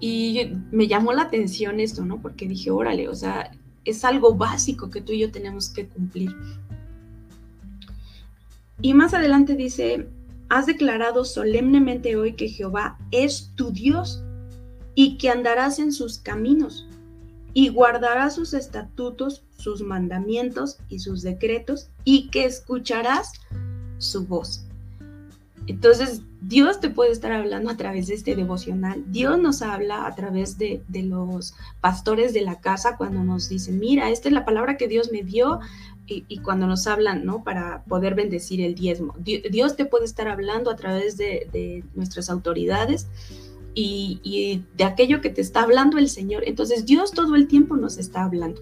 y 0.00 0.52
me 0.72 0.88
llamó 0.88 1.12
la 1.12 1.22
atención 1.22 1.80
esto, 1.80 2.04
¿no? 2.04 2.20
Porque 2.20 2.46
dije, 2.46 2.70
órale, 2.70 3.08
o 3.08 3.14
sea, 3.14 3.52
es 3.90 4.04
algo 4.04 4.34
básico 4.34 4.90
que 4.90 5.00
tú 5.00 5.12
y 5.12 5.20
yo 5.20 5.30
tenemos 5.30 5.68
que 5.68 5.86
cumplir. 5.86 6.34
Y 8.82 8.94
más 8.94 9.12
adelante 9.14 9.54
dice, 9.54 10.08
has 10.48 10.66
declarado 10.66 11.24
solemnemente 11.24 12.16
hoy 12.16 12.34
que 12.34 12.48
Jehová 12.48 12.98
es 13.10 13.52
tu 13.54 13.70
Dios 13.70 14.22
y 14.94 15.18
que 15.18 15.30
andarás 15.30 15.78
en 15.78 15.92
sus 15.92 16.18
caminos 16.18 16.86
y 17.52 17.68
guardarás 17.68 18.34
sus 18.34 18.54
estatutos, 18.54 19.44
sus 19.56 19.82
mandamientos 19.82 20.78
y 20.88 21.00
sus 21.00 21.22
decretos 21.22 21.90
y 22.04 22.28
que 22.28 22.44
escucharás 22.44 23.32
su 23.98 24.26
voz. 24.26 24.64
Entonces, 25.66 26.22
Dios 26.40 26.80
te 26.80 26.90
puede 26.90 27.12
estar 27.12 27.32
hablando 27.32 27.70
a 27.70 27.76
través 27.76 28.06
de 28.06 28.14
este 28.14 28.34
devocional. 28.34 29.04
Dios 29.08 29.38
nos 29.38 29.62
habla 29.62 30.06
a 30.06 30.14
través 30.14 30.58
de, 30.58 30.82
los 30.92 31.54
pastores 31.80 32.32
de 32.32 32.40
la 32.40 32.60
casa 32.60 32.96
cuando 32.96 33.22
nos 33.22 33.48
dicen, 33.48 33.78
mira, 33.78 34.10
esta 34.10 34.28
es 34.28 34.34
la 34.34 34.44
palabra 34.44 34.76
que 34.76 34.88
Dios 34.88 35.10
me 35.12 35.22
dio 35.22 35.60
y, 36.06 36.38
cuando 36.38 36.66
nos 36.66 36.88
hablan, 36.88 37.24
¿no? 37.24 37.44
Para 37.44 37.84
poder 37.84 38.16
bendecir 38.16 38.60
el 38.62 38.74
diezmo. 38.74 39.14
Dios 39.18 39.76
te 39.76 39.84
puede 39.84 40.06
estar 40.06 40.26
hablando 40.26 40.70
a 40.70 40.76
través 40.76 41.16
de, 41.16 41.84
nuestras 41.94 42.30
autoridades 42.30 43.06
y, 43.74 44.64
de 44.76 44.84
aquello 44.84 45.20
que 45.20 45.30
te 45.30 45.40
está 45.40 45.62
hablando 45.62 45.98
el 45.98 46.08
Señor. 46.08 46.42
Entonces, 46.46 46.84
Dios 46.84 47.12
todo 47.12 47.36
el 47.36 47.46
tiempo 47.46 47.76
nos 47.76 47.96
está 47.96 48.24
hablando. 48.24 48.60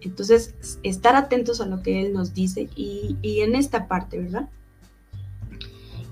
Entonces, 0.00 0.56
estar 0.82 1.14
atentos 1.14 1.60
a 1.60 1.66
lo 1.66 1.82
que 1.82 2.04
Él 2.04 2.12
nos 2.12 2.34
dice 2.34 2.68
y, 2.74 3.16
y 3.22 3.42
en 3.42 3.54
esta 3.54 3.86
parte, 3.86 4.18
¿verdad? 4.18 4.48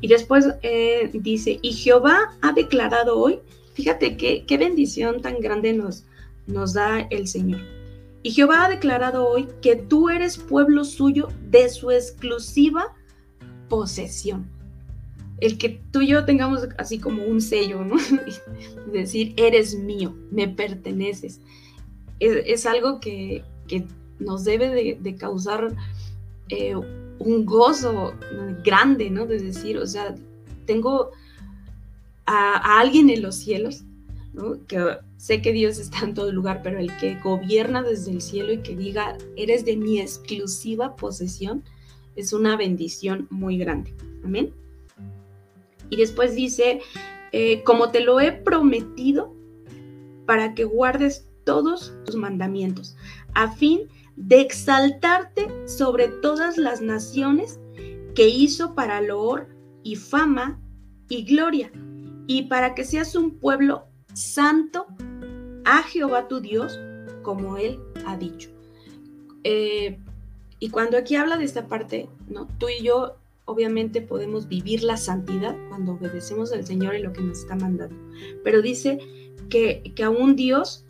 Y 0.01 0.09
después 0.09 0.48
eh, 0.62 1.11
dice, 1.12 1.59
y 1.62 1.72
Jehová 1.72 2.36
ha 2.40 2.53
declarado 2.53 3.18
hoy, 3.18 3.40
fíjate 3.74 4.16
qué, 4.16 4.44
qué 4.46 4.59
bendición 4.59 5.20
tan 5.20 5.40
grande 5.40 5.72
nos, 5.72 6.05
nos 6.46 6.72
da 6.72 7.01
el 7.11 7.28
Señor. 7.28 7.61
Y 8.22 8.32
Jehová 8.32 8.66
ha 8.66 8.68
declarado 8.68 9.26
hoy 9.26 9.48
que 9.62 9.76
tú 9.76 10.11
eres 10.11 10.36
pueblo 10.36 10.84
suyo 10.84 11.28
de 11.48 11.68
su 11.70 11.90
exclusiva 11.90 12.94
posesión. 13.68 14.51
El 15.38 15.57
que 15.57 15.80
tú 15.90 16.03
y 16.03 16.09
yo 16.09 16.26
tengamos 16.26 16.68
así 16.76 16.98
como 16.98 17.24
un 17.24 17.40
sello, 17.40 17.82
¿no? 17.82 17.96
decir, 18.92 19.32
eres 19.38 19.74
mío, 19.74 20.14
me 20.30 20.48
perteneces. 20.48 21.40
Es, 22.18 22.66
algo 22.66 23.01
que, 23.01 23.42
nos 24.18 24.44
debe 24.44 24.98
de, 25.01 25.16
causar 25.16 25.74
eh, 26.51 26.74
un 27.21 27.45
gozo 27.45 28.14
grande, 28.64 29.11
¿no? 29.11 29.27
De 29.27 29.39
decir, 29.39 29.79
o 29.79 29.87
sea, 29.87 30.14
tengo 30.66 31.11
a, 32.27 32.81
alguien 32.81 33.11
en 33.11 33.23
los 33.23 33.37
cielos, 33.37 33.85
¿no? 34.33 34.64
Que 34.66 34.99
sé 35.16 35.43
que 35.43 35.53
Dios 35.53 35.79
está 35.79 36.01
en 36.05 36.14
todo 36.14 36.33
lugar, 36.33 36.62
pero 36.62 36.79
el 36.79 36.97
que 36.97 37.16
gobierna 37.16 37.83
desde 37.83 38.11
el 38.11 38.23
cielo 38.23 38.53
y 38.53 38.59
que 38.59 38.75
diga, 38.75 39.16
eres 39.37 39.64
de 39.64 39.77
mi 39.77 40.01
exclusiva 40.01 40.97
posesión, 40.97 41.62
es 42.16 42.33
una 42.33 42.57
bendición 42.57 43.29
muy 43.31 43.59
grande. 43.59 43.95
Amén. 44.25 44.53
Y 45.91 45.97
después 45.97 46.35
dice, 46.35 46.81
eh, 47.33 47.62
como 47.64 47.91
te 47.91 48.01
lo 48.01 48.21
he 48.21 48.33
prometido, 48.33 49.35
para 50.25 50.55
que 50.55 50.64
guardes 50.64 51.27
todos 51.45 51.93
tus 52.07 52.14
mandamientos, 52.14 52.97
a 53.35 53.51
fin 53.53 53.81
de 53.81 53.99
de 54.17 54.41
exaltarte 54.41 55.49
sobre 55.67 56.09
todas 56.09 56.59
las 56.59 56.81
naciones 56.81 57.59
que 58.15 58.29
hizo 58.29 58.75
para 58.75 59.01
loor 59.01 59.49
y 59.83 59.97
fama 59.97 60.61
y 61.09 61.25
gloria, 61.25 61.71
y 62.27 62.43
para 62.43 62.75
que 62.75 62.85
seas 62.85 63.15
un 63.17 63.39
pueblo 63.39 63.87
santo 64.15 64.87
a 65.65 65.83
Jehová 65.83 66.29
tu 66.29 66.41
Dios, 66.41 66.79
como 67.23 67.57
él 67.57 67.81
ha 68.07 68.17
dicho. 68.17 68.51
Eh, 69.45 69.99
y 70.59 70.71
cuando 70.71 70.97
aquí 70.99 71.17
habla 71.17 71.39
de 71.39 71.45
esta 71.45 71.67
parte, 71.67 72.09
¿no? 72.29 72.47
tú 72.59 72.67
y 72.69 72.85
yo 72.85 73.17
obviamente 73.47 74.01
podemos 74.01 74.47
vivir 74.47 74.85
la 74.85 74.97
santidad 74.97 75.57
cuando 75.69 75.93
obedecemos 75.93 76.53
al 76.53 76.65
Señor 76.65 76.95
y 76.95 77.03
lo 77.03 77.13
que 77.13 77.23
nos 77.23 77.41
está 77.41 77.57
mandando. 77.57 77.97
Pero 78.45 78.63
dice 78.63 78.99
que, 79.49 79.93
que 79.97 80.05
a 80.05 80.11
un 80.11 80.37
Dios, 80.37 80.85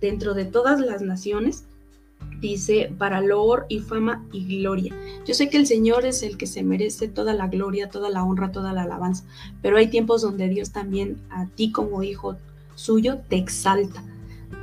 dentro 0.00 0.32
de 0.32 0.46
todas 0.46 0.80
las 0.80 1.02
naciones, 1.02 1.66
dice, 2.40 2.92
para 2.98 3.20
loor 3.20 3.66
y 3.68 3.80
fama 3.80 4.24
y 4.32 4.58
gloria. 4.58 4.94
Yo 5.26 5.34
sé 5.34 5.48
que 5.48 5.56
el 5.56 5.66
Señor 5.66 6.04
es 6.04 6.22
el 6.22 6.36
que 6.36 6.46
se 6.46 6.62
merece 6.62 7.08
toda 7.08 7.34
la 7.34 7.48
gloria, 7.48 7.90
toda 7.90 8.10
la 8.10 8.24
honra, 8.24 8.52
toda 8.52 8.72
la 8.72 8.82
alabanza, 8.82 9.24
pero 9.60 9.76
hay 9.76 9.88
tiempos 9.88 10.22
donde 10.22 10.48
Dios 10.48 10.70
también 10.72 11.18
a 11.30 11.46
ti 11.46 11.70
como 11.70 12.02
hijo 12.02 12.36
suyo 12.74 13.18
te 13.28 13.36
exalta, 13.36 14.02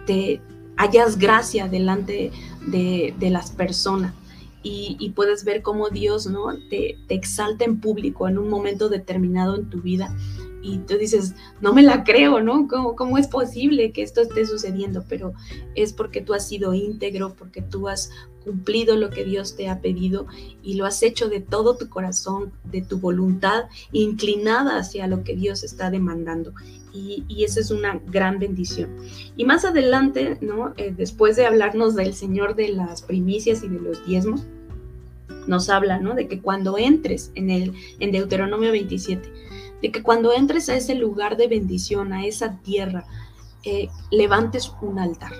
te 0.06 0.42
hallas 0.78 1.18
gracia 1.18 1.68
delante 1.68 2.32
de, 2.68 3.14
las 3.30 3.52
personas. 3.52 4.14
Y, 4.62 5.14
puedes 5.16 5.46
ver 5.46 5.62
cómo 5.62 5.90
Dios 5.90 6.28
¿no? 6.28 6.54
te, 6.70 6.98
te 7.08 7.16
exalta 7.16 7.64
en 7.64 7.80
público 7.80 8.28
en 8.28 8.38
un 8.38 8.50
momento 8.50 8.90
determinado 8.90 9.56
en 9.56 9.70
tu 9.70 9.82
vida 9.82 10.14
y 10.62 10.80
tú 10.80 10.98
dices, 10.98 11.36
no 11.62 11.74
me 11.74 11.84
la 11.84 12.04
creo, 12.04 12.42
¿no? 12.42 12.68
¿Cómo, 12.68 12.96
¿Cómo, 12.96 13.18
es 13.18 13.28
posible 13.28 13.92
que 13.92 14.02
esto 14.02 14.22
esté 14.22 14.46
sucediendo? 14.46 15.04
Pero 15.08 15.34
es 15.76 15.94
porque 15.94 16.22
tú 16.22 16.34
has 16.34 16.48
sido 16.48 16.74
íntegro, 16.74 17.34
porque 17.34 17.62
tú 17.62 17.88
has 17.88 18.12
cumplido 18.44 18.96
lo 18.96 19.10
que 19.10 19.26
Dios 19.26 19.56
te 19.56 19.70
ha 19.70 19.80
pedido 19.80 20.26
y 20.64 20.76
lo 20.76 20.86
has 20.86 21.04
hecho 21.04 21.30
de 21.30 21.40
todo 21.40 21.78
tu 21.78 21.90
corazón, 21.90 22.52
de 22.64 22.82
tu 22.82 23.00
voluntad, 23.00 23.66
inclinada 23.92 24.78
hacia 24.78 25.08
lo 25.08 25.24
que 25.24 25.36
Dios 25.36 25.64
está 25.64 25.92
demandando. 25.92 26.54
Y, 26.94 27.24
y 27.28 27.44
esa 27.44 27.60
es 27.60 27.72
una 27.72 28.02
gran 28.08 28.40
bendición. 28.40 28.90
Y 29.38 29.46
más 29.46 29.64
adelante, 29.64 30.38
¿no? 30.42 30.74
Eh, 30.78 30.94
después 30.96 31.36
de 31.36 31.46
hablarnos 31.46 31.96
del 31.96 32.14
Señor 32.14 32.56
de 32.56 32.70
las 32.70 33.02
primicias 33.02 33.64
y 33.64 33.70
de 33.70 33.80
los 33.80 34.06
diezmos, 34.06 34.46
nos 35.48 35.70
habla, 35.70 36.00
¿no? 36.00 36.16
De 36.16 36.28
que 36.28 36.42
cuando 36.42 36.78
entres 36.78 37.32
en 37.36 37.50
el 37.50 37.74
en 38.00 38.12
Deuteronomio 38.12 38.72
27, 38.72 39.30
de 39.82 39.92
que 39.92 40.04
cuando 40.04 40.34
entres 40.34 40.70
a 40.70 40.76
ese 40.76 40.96
lugar 40.96 41.38
de 41.38 41.48
bendición, 41.48 42.14
a 42.14 42.26
esa 42.26 42.58
tierra, 42.62 43.06
eh, 43.64 43.90
levantes 44.12 44.72
un 44.82 45.00
altar, 45.00 45.34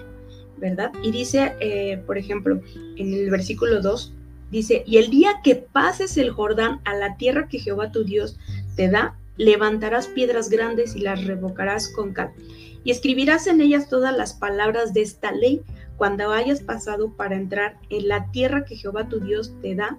¿verdad? 0.58 0.92
Y 1.04 1.12
dice, 1.12 1.54
eh, 1.60 2.02
por 2.06 2.18
ejemplo, 2.18 2.60
en 2.98 3.14
el 3.14 3.30
versículo 3.30 3.82
2, 3.82 4.14
dice, 4.52 4.84
y 4.86 4.98
el 4.98 5.10
día 5.10 5.40
que 5.44 5.56
pases 5.56 6.18
el 6.18 6.32
Jordán 6.32 6.82
a 6.86 6.94
la 6.96 7.18
tierra 7.18 7.48
que 7.48 7.60
Jehová 7.60 7.92
tu 7.92 8.04
Dios 8.04 8.38
te 8.76 8.90
da, 8.90 9.18
levantarás 9.38 10.08
piedras 10.08 10.50
grandes 10.50 10.96
y 10.96 11.00
las 11.00 11.24
revocarás 11.26 11.88
con 11.90 12.14
cal. 12.14 12.32
Y 12.84 12.92
escribirás 12.92 13.48
en 13.48 13.62
ellas 13.62 13.90
todas 13.90 14.16
las 14.16 14.34
palabras 14.34 14.94
de 14.94 15.02
esta 15.02 15.32
ley 15.32 15.62
cuando 15.98 16.32
hayas 16.32 16.62
pasado 16.62 17.12
para 17.14 17.36
entrar 17.36 17.78
en 17.90 18.08
la 18.08 18.32
tierra 18.32 18.66
que 18.66 18.76
Jehová 18.76 19.08
tu 19.08 19.20
Dios 19.20 19.54
te 19.62 19.76
da. 19.76 19.98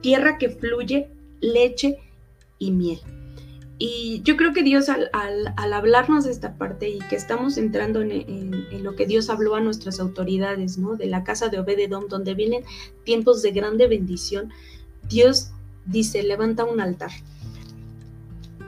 tierra 0.00 0.36
que 0.38 0.48
fluye 0.48 1.08
leche 1.42 1.98
y 2.58 2.70
miel. 2.70 3.00
Y 3.78 4.22
yo 4.22 4.36
creo 4.36 4.52
que 4.52 4.62
Dios 4.62 4.88
al, 4.88 5.10
hablarnos 5.56 6.24
de 6.24 6.30
esta 6.30 6.56
parte 6.56 6.88
y 6.88 7.00
que 7.00 7.16
estamos 7.16 7.58
entrando 7.58 8.00
en, 8.00 8.82
lo 8.82 8.94
que 8.94 9.06
Dios 9.06 9.28
habló 9.28 9.56
a 9.56 9.60
nuestras 9.60 9.98
autoridades, 9.98 10.78
¿no? 10.78 10.94
De 10.94 11.06
la 11.06 11.24
casa 11.24 11.48
de 11.48 11.58
Obededón, 11.58 12.08
donde 12.08 12.34
vienen 12.34 12.62
tiempos 13.04 13.42
de 13.42 13.50
grande 13.50 13.88
bendición, 13.88 14.52
Dios 15.08 15.50
dice, 15.84 16.22
levanta 16.22 16.64
un 16.64 16.80
altar. 16.80 17.10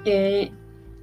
Eh, 0.05 0.51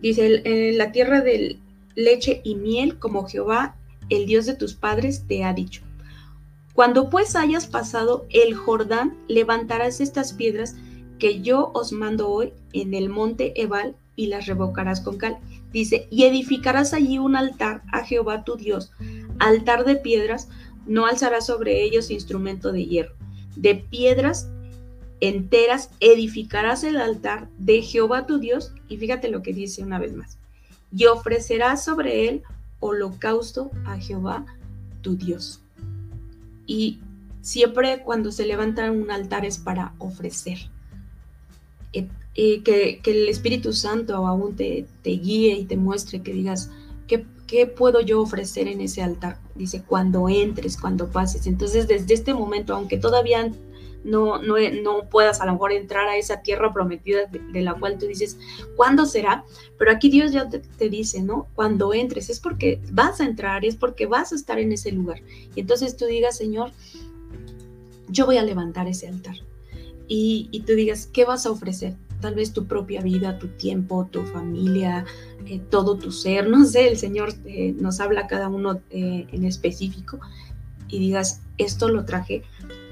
dice, 0.02 0.42
en 0.44 0.78
la 0.78 0.92
tierra 0.92 1.22
de 1.22 1.58
leche 1.96 2.42
y 2.44 2.56
miel, 2.56 3.00
como 3.00 3.28
Jehová, 3.28 3.78
el 4.10 4.26
Dios 4.26 4.46
de 4.46 4.56
tus 4.56 4.74
padres, 4.74 5.24
te 5.26 5.46
ha 5.46 5.54
dicho. 5.54 5.84
Cuando 6.74 7.10
pues 7.10 7.36
hayas 7.38 7.68
pasado 7.68 8.26
el 8.30 8.56
Jordán, 8.56 9.18
levantarás 9.30 10.02
estas 10.02 10.34
piedras 10.34 10.76
que 11.22 11.40
yo 11.40 11.70
os 11.76 11.92
mando 11.92 12.30
hoy 12.30 12.52
en 12.74 12.96
el 12.96 13.08
monte 13.08 13.54
Ebal 13.62 13.96
y 14.16 14.26
las 14.26 14.48
revocarás 14.48 15.02
con 15.02 15.20
cal. 15.20 15.38
Dice, 15.72 16.08
y 16.10 16.24
edificarás 16.24 16.96
allí 16.96 17.20
un 17.20 17.36
altar 17.36 17.84
a 17.94 18.04
Jehová 18.04 18.44
tu 18.44 18.56
Dios, 18.56 18.92
altar 19.38 19.86
de 19.86 19.98
piedras, 19.98 20.50
no 20.88 21.06
alzarás 21.06 21.46
sobre 21.46 21.84
ellos 21.84 22.10
instrumento 22.10 22.72
de 22.72 22.88
hierro. 22.88 23.14
De 23.56 23.76
piedras 23.76 24.50
enteras 25.20 25.92
edificarás 26.00 26.84
el 26.84 26.98
altar 26.98 27.48
de 27.60 27.84
Jehová 27.84 28.26
tu 28.26 28.40
Dios, 28.40 28.74
y 28.90 28.98
fíjate 28.98 29.30
lo 29.30 29.44
que 29.44 29.54
dice 29.54 29.84
una 29.84 30.00
vez 30.00 30.16
más, 30.16 30.40
y 30.92 31.06
ofrecerás 31.06 31.86
sobre 31.86 32.30
él 32.30 32.42
holocausto 32.80 33.70
a 33.86 34.00
Jehová 34.00 34.44
tu 35.02 35.18
Dios. 35.18 35.62
Y 36.66 37.00
siempre 37.42 38.02
cuando 38.02 38.32
se 38.32 38.48
levanta 38.48 38.90
un 38.90 39.12
altar 39.12 39.46
es 39.46 39.60
para 39.60 39.94
ofrecer. 40.00 40.58
Eh, 41.94 42.08
y 42.34 42.62
que, 42.62 43.02
el 43.06 43.28
Espíritu 43.28 43.74
Santo 43.74 44.16
aún 44.16 44.56
te, 44.56 44.86
guíe 45.04 45.54
y 45.54 45.66
te 45.66 45.78
muestre, 45.78 46.22
que 46.22 46.34
digas, 46.34 46.72
¿qué, 47.08 47.26
¿qué 47.48 47.68
puedo 47.68 48.02
yo 48.02 48.22
ofrecer 48.22 48.68
en 48.68 48.82
ese 48.82 49.02
altar? 49.02 49.40
Dice, 49.56 49.84
cuando 49.86 50.30
entres, 50.30 50.78
cuando 50.78 51.10
pases. 51.10 51.48
Entonces, 51.48 51.88
desde 51.88 52.14
este 52.14 52.34
momento, 52.34 52.74
aunque 52.74 52.98
todavía 52.98 53.52
no, 54.04 54.42
no, 54.42 55.10
puedas 55.10 55.42
a 55.42 55.46
lo 55.46 55.54
mejor 55.54 55.72
entrar 55.72 56.08
a 56.08 56.18
esa 56.18 56.42
tierra 56.42 56.74
prometida 56.74 57.26
de, 57.26 57.62
la 57.62 57.76
cual 57.76 57.98
tú 57.98 58.08
dices, 58.08 58.38
¿cuándo 58.76 59.06
será? 59.06 59.46
Pero 59.78 59.92
aquí 59.92 60.10
Dios 60.10 60.32
ya 60.32 60.50
te, 60.50 60.90
dice, 60.90 61.22
¿no? 61.22 61.48
Cuando 61.56 61.94
entres, 61.94 62.30
es 62.30 62.40
porque 62.40 62.82
vas 62.92 63.22
a 63.22 63.26
entrar, 63.26 63.66
es 63.66 63.76
porque 63.76 64.06
vas 64.06 64.32
a 64.32 64.36
estar 64.36 64.60
en 64.60 64.72
ese 64.72 64.92
lugar. 64.92 65.22
Y 65.56 65.62
entonces 65.62 65.98
tú 65.98 66.06
digas, 66.06 66.38
Señor, 66.38 66.72
yo 68.08 68.26
voy 68.26 68.38
a 68.38 68.44
levantar 68.44 68.88
ese 68.88 69.08
altar. 69.08 69.36
Y, 70.14 70.64
tú 70.68 70.74
digas, 70.74 71.06
¿qué 71.06 71.24
vas 71.24 71.46
a 71.46 71.52
ofrecer? 71.52 71.96
tal 72.20 72.36
vez 72.36 72.54
tu 72.54 72.68
propia 72.68 73.02
vida, 73.02 73.40
tu 73.40 73.48
tiempo, 73.48 74.08
tu 74.12 74.22
familia, 74.24 75.06
eh, 75.48 75.60
todo 75.72 75.98
tu 75.98 76.12
ser, 76.12 76.48
no 76.48 76.66
sé, 76.66 76.90
el 76.90 76.98
Señor 76.98 77.34
eh, 77.46 77.74
nos 77.80 78.00
habla 78.00 78.22
a 78.22 78.28
cada 78.28 78.48
uno 78.48 78.80
eh, 78.92 79.26
en 79.32 79.44
específico 79.44 80.20
y 80.88 81.00
digas, 81.00 81.42
esto 81.58 81.90
lo 81.90 82.06
traje 82.06 82.44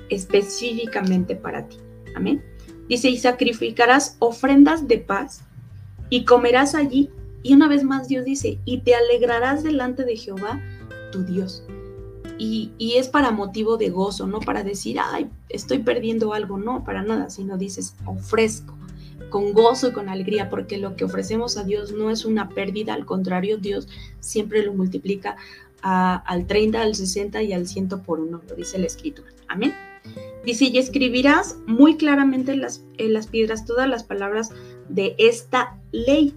específicamente 0.10 1.36
para 1.36 1.68
ti. 1.68 1.78
Amén. 2.16 2.42
Dice, 2.88 3.10
y 3.10 3.20
sacrificarás 3.20 4.16
ofrendas 4.18 4.88
de 4.88 4.98
paz 4.98 5.42
y 6.10 6.26
comerás 6.26 6.74
allí. 6.74 7.12
Y 7.44 7.54
una 7.54 7.68
vez 7.68 7.84
más 7.84 8.08
Dios 8.08 8.26
dice, 8.26 8.58
y 8.66 8.80
te 8.80 8.96
alegrarás 8.96 9.62
delante 9.62 10.06
de 10.06 10.16
Jehová, 10.16 10.60
tu 11.12 11.24
Dios. 11.24 11.64
Y, 12.42 12.72
es 12.96 13.10
para 13.10 13.32
motivo 13.32 13.76
de 13.76 13.90
gozo, 13.90 14.26
no 14.26 14.40
para 14.40 14.64
decir, 14.64 14.98
ay, 15.00 15.30
estoy 15.50 15.80
perdiendo 15.80 16.34
algo, 16.34 16.58
no, 16.58 16.86
para 16.86 17.04
nada, 17.04 17.30
sino 17.30 17.58
dices, 17.58 17.96
ofrezco, 18.06 18.78
con 19.30 19.52
gozo 19.52 19.90
y 19.90 19.92
con 19.92 20.08
alegría, 20.08 20.50
porque 20.50 20.78
lo 20.78 20.96
que 20.96 21.04
ofrecemos 21.04 21.58
a 21.58 21.66
Dios 21.66 21.92
no 21.92 22.10
es 22.10 22.24
una 22.24 22.50
pérdida, 22.50 22.94
al 22.94 23.06
contrario, 23.06 23.58
Dios 23.58 23.90
siempre 24.22 24.64
lo 24.64 24.74
multiplica 24.74 25.36
al 25.82 26.48
30, 26.48 26.82
al 26.82 26.96
60 26.96 27.44
y 27.44 27.54
al 27.54 27.68
100 27.68 27.90
por 28.06 28.20
uno, 28.20 28.42
lo 28.48 28.56
dice 28.56 28.80
la 28.80 28.88
escritura. 28.88 29.30
Amén. 29.48 29.74
Dice, 30.46 30.66
y 30.66 30.78
escribirás 30.78 31.58
muy 31.68 31.98
claramente 31.98 32.54
en 32.54 32.62
las, 32.62 32.84
en 32.98 33.14
las 33.14 33.28
piedras 33.28 33.66
todas 33.66 33.88
las 33.88 34.04
palabras 34.04 34.52
de 34.88 35.16
esta 35.18 35.78
ley. 35.92 36.34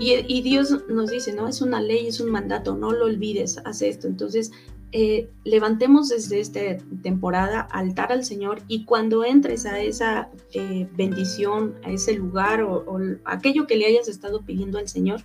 Y, 0.00 0.40
Dios 0.40 0.74
nos 0.88 1.10
dice, 1.10 1.34
no, 1.34 1.46
es 1.46 1.60
una 1.60 1.82
ley, 1.82 2.06
es 2.06 2.20
un 2.20 2.30
mandato, 2.30 2.74
no 2.74 2.90
lo 2.90 3.04
olvides, 3.04 3.58
haz 3.66 3.82
esto. 3.82 4.06
Entonces, 4.06 4.50
eh, 4.92 5.28
levantemos 5.44 6.08
desde 6.08 6.40
esta 6.40 6.60
temporada 7.02 7.60
altar 7.60 8.10
al 8.10 8.24
Señor 8.24 8.62
y 8.66 8.86
cuando 8.86 9.24
entres 9.24 9.66
a 9.66 9.78
esa 9.78 10.30
eh, 10.54 10.88
bendición, 10.96 11.74
a 11.84 11.90
ese 11.90 12.14
lugar 12.14 12.62
o, 12.62 12.98
aquello 13.26 13.66
que 13.66 13.76
le 13.76 13.86
hayas 13.86 14.08
estado 14.08 14.40
pidiendo 14.40 14.78
al 14.78 14.88
Señor, 14.88 15.22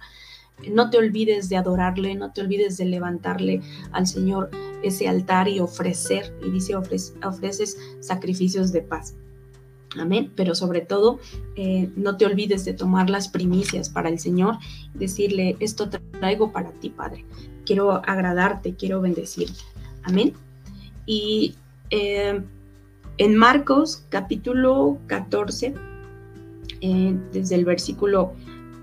no 0.70 0.90
te 0.90 0.98
olvides 0.98 1.48
de 1.48 1.56
adorarle, 1.56 2.16
no 2.16 2.34
te 2.34 2.42
olvides 2.42 2.76
de 2.76 2.86
levantarle 2.86 3.62
al 3.94 4.08
Señor 4.08 4.50
ese 4.84 5.08
altar 5.08 5.48
y 5.48 5.62
ofrecer, 5.62 6.34
y 6.46 6.52
dice 6.52 6.76
ofreces 6.76 7.78
sacrificios 8.02 8.74
de 8.74 8.82
paz. 8.82 9.16
Amén. 10.00 10.32
Pero 10.36 10.56
sobre 10.56 10.82
todo, 10.82 11.20
eh, 11.56 11.90
no 11.96 12.18
te 12.18 12.26
olvides 12.26 12.66
de 12.66 12.74
tomar 12.74 13.10
las 13.10 13.28
primicias 13.28 13.90
para 13.90 14.10
el 14.10 14.20
Señor, 14.20 14.58
decirle, 14.94 15.56
esto 15.60 15.90
traigo 15.90 16.52
para 16.52 16.72
ti, 16.72 16.90
Padre 16.90 17.26
quiero 17.66 17.92
agradarte, 17.92 18.76
quiero 18.76 19.02
bendecirte. 19.02 19.60
Amén. 20.04 20.34
Y 21.06 21.56
eh, 21.90 22.42
en 23.18 23.36
Marcos 23.36 24.06
capítulo 24.10 25.00
14, 25.08 25.74
eh, 26.82 27.18
desde 27.34 27.56
el 27.56 27.66
versículo 27.66 28.34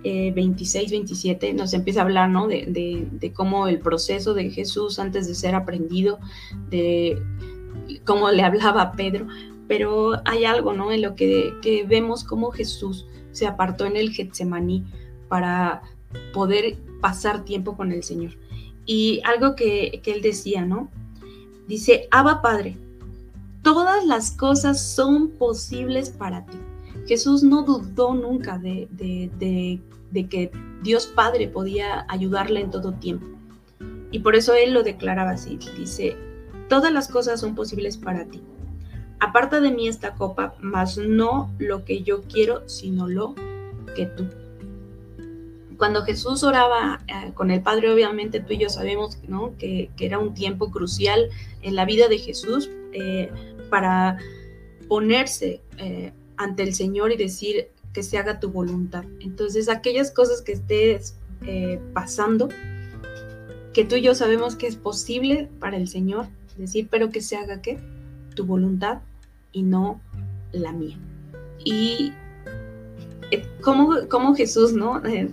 26, 0.05 0.91
eh, 0.91 0.91
27, 0.91 1.55
nos 1.55 1.73
empieza 1.75 2.01
a 2.01 2.05
hablar 2.05 2.29
¿no? 2.29 2.49
de, 2.49 2.67
de, 3.11 3.33
cómo 3.33 3.69
el 3.69 3.79
proceso 3.79 4.35
de 4.35 4.51
Jesús 4.51 4.99
antes 4.99 5.29
de 5.29 5.35
ser 5.35 5.55
aprendido, 5.55 6.19
de 6.71 7.23
cómo 8.05 8.31
le 8.31 8.43
hablaba 8.43 8.83
a 8.83 8.93
Pedro. 8.93 9.27
Pero 9.73 10.21
hay 10.27 10.45
algo 10.45 10.75
¿no? 10.75 10.93
en 10.93 11.01
lo 11.01 11.15
que, 11.15 11.87
vemos 11.89 12.25
cómo 12.25 12.51
Jesús 12.51 13.07
se 13.31 13.47
apartó 13.47 13.87
en 13.87 13.97
el 13.97 14.13
Getsemaní 14.13 14.85
para 15.29 15.81
poder 16.35 16.77
pasar 17.01 17.47
tiempo 17.47 17.75
con 17.75 17.91
el 17.91 18.03
Señor. 18.03 18.33
Y 18.85 19.23
algo 19.25 19.57
que, 19.57 20.03
él 20.05 20.21
decía, 20.21 20.67
¿no? 20.67 20.91
Dice, 21.69 22.07
Abba 22.11 22.43
Padre, 22.43 22.77
todas 23.63 24.05
las 24.05 24.33
cosas 24.33 24.79
son 24.95 25.31
posibles 25.31 26.11
para 26.11 26.45
ti. 26.45 26.59
Jesús 27.07 27.43
no 27.43 27.63
dudó 27.63 28.13
nunca 28.13 28.59
de, 28.59 28.89
de, 28.91 30.29
que 30.29 30.51
Dios 30.83 31.07
Padre 31.07 31.49
podía 31.49 32.05
ayudarle 32.11 32.61
en 32.61 32.71
todo 32.71 32.93
tiempo. 32.93 33.25
Y 34.11 34.19
por 34.19 34.37
eso 34.37 34.53
él 34.53 34.75
lo 34.75 34.83
declaraba 34.83 35.31
así. 35.31 35.59
Dice, 35.79 36.15
todas 36.69 36.93
las 36.93 37.09
cosas 37.09 37.41
son 37.41 37.55
posibles 37.55 37.97
para 37.97 38.27
ti. 38.27 38.43
Aparta 39.25 39.61
de 39.61 39.71
mí 39.71 39.87
esta 39.87 40.15
copa, 40.15 40.55
mas 40.61 40.99
no 40.99 41.49
lo 41.59 41.85
que 41.85 42.03
yo 42.03 42.23
quiero, 42.23 42.69
sino 42.69 43.07
lo 43.07 43.37
que 43.95 44.07
tú 44.07 44.27
cuando 45.83 46.05
Jesús 46.05 46.45
oraba 46.45 47.01
eh, 47.09 47.33
con 47.35 47.51
el 47.51 47.61
Padre, 47.61 47.93
obviamente 47.93 48.39
tú 48.39 48.53
y 48.53 48.59
yo 48.59 48.69
sabemos 48.69 49.19
¿no? 49.27 49.57
que, 49.59 49.91
era 49.99 50.21
un 50.21 50.33
tiempo 50.33 50.71
crucial 50.71 51.29
en 51.61 51.75
la 51.75 51.85
vida 51.85 52.07
de 52.07 52.19
Jesús 52.19 52.71
eh, 52.93 53.33
para 53.69 54.17
ponerse 54.87 55.61
eh, 55.79 56.13
ante 56.37 56.63
el 56.63 56.75
Señor 56.75 57.11
y 57.11 57.17
decir 57.17 57.67
que 57.93 58.05
se 58.05 58.17
haga 58.17 58.39
tu 58.39 58.51
voluntad. 58.51 59.03
Entonces, 59.19 59.69
aquellas 59.69 60.13
cosas 60.13 60.41
que 60.41 60.53
estés 60.53 61.17
pasando, 61.93 62.49
que 63.73 63.85
tú 63.85 63.97
y 63.97 64.03
yo 64.03 64.15
sabemos 64.15 64.55
que 64.55 64.69
es 64.69 64.77
posible 64.77 65.49
para 65.59 65.77
el 65.77 65.89
Señor, 65.89 66.29
decir, 66.57 66.87
pero 66.93 67.11
que 67.11 67.21
se 67.21 67.37
haga 67.37 67.61
qué? 67.61 67.81
Tu 68.37 68.47
voluntad 68.47 69.01
y 69.53 69.63
no 69.63 70.01
la 70.53 70.73
mía. 70.73 70.99
Y 71.65 72.13
cómo, 73.61 74.35
Jesús, 74.35 74.73
¿no? 74.73 75.05
Eh, 75.07 75.31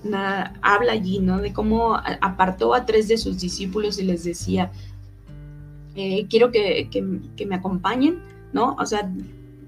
habla 0.62 0.94
allí, 0.94 1.20
¿no? 1.20 1.40
De 1.40 1.54
cómo 1.54 1.96
apartó 1.96 2.74
a 2.74 2.86
tres 2.86 3.08
de 3.08 3.18
sus 3.18 3.40
discípulos 3.40 4.00
y 4.00 4.04
les 4.04 4.24
decía, 4.24 4.72
eh, 5.96 6.28
quiero 6.30 6.52
que, 6.52 6.88
me 7.48 7.56
acompañen, 7.56 8.22
¿no? 8.54 8.76
O 8.80 8.86
sea, 8.86 9.12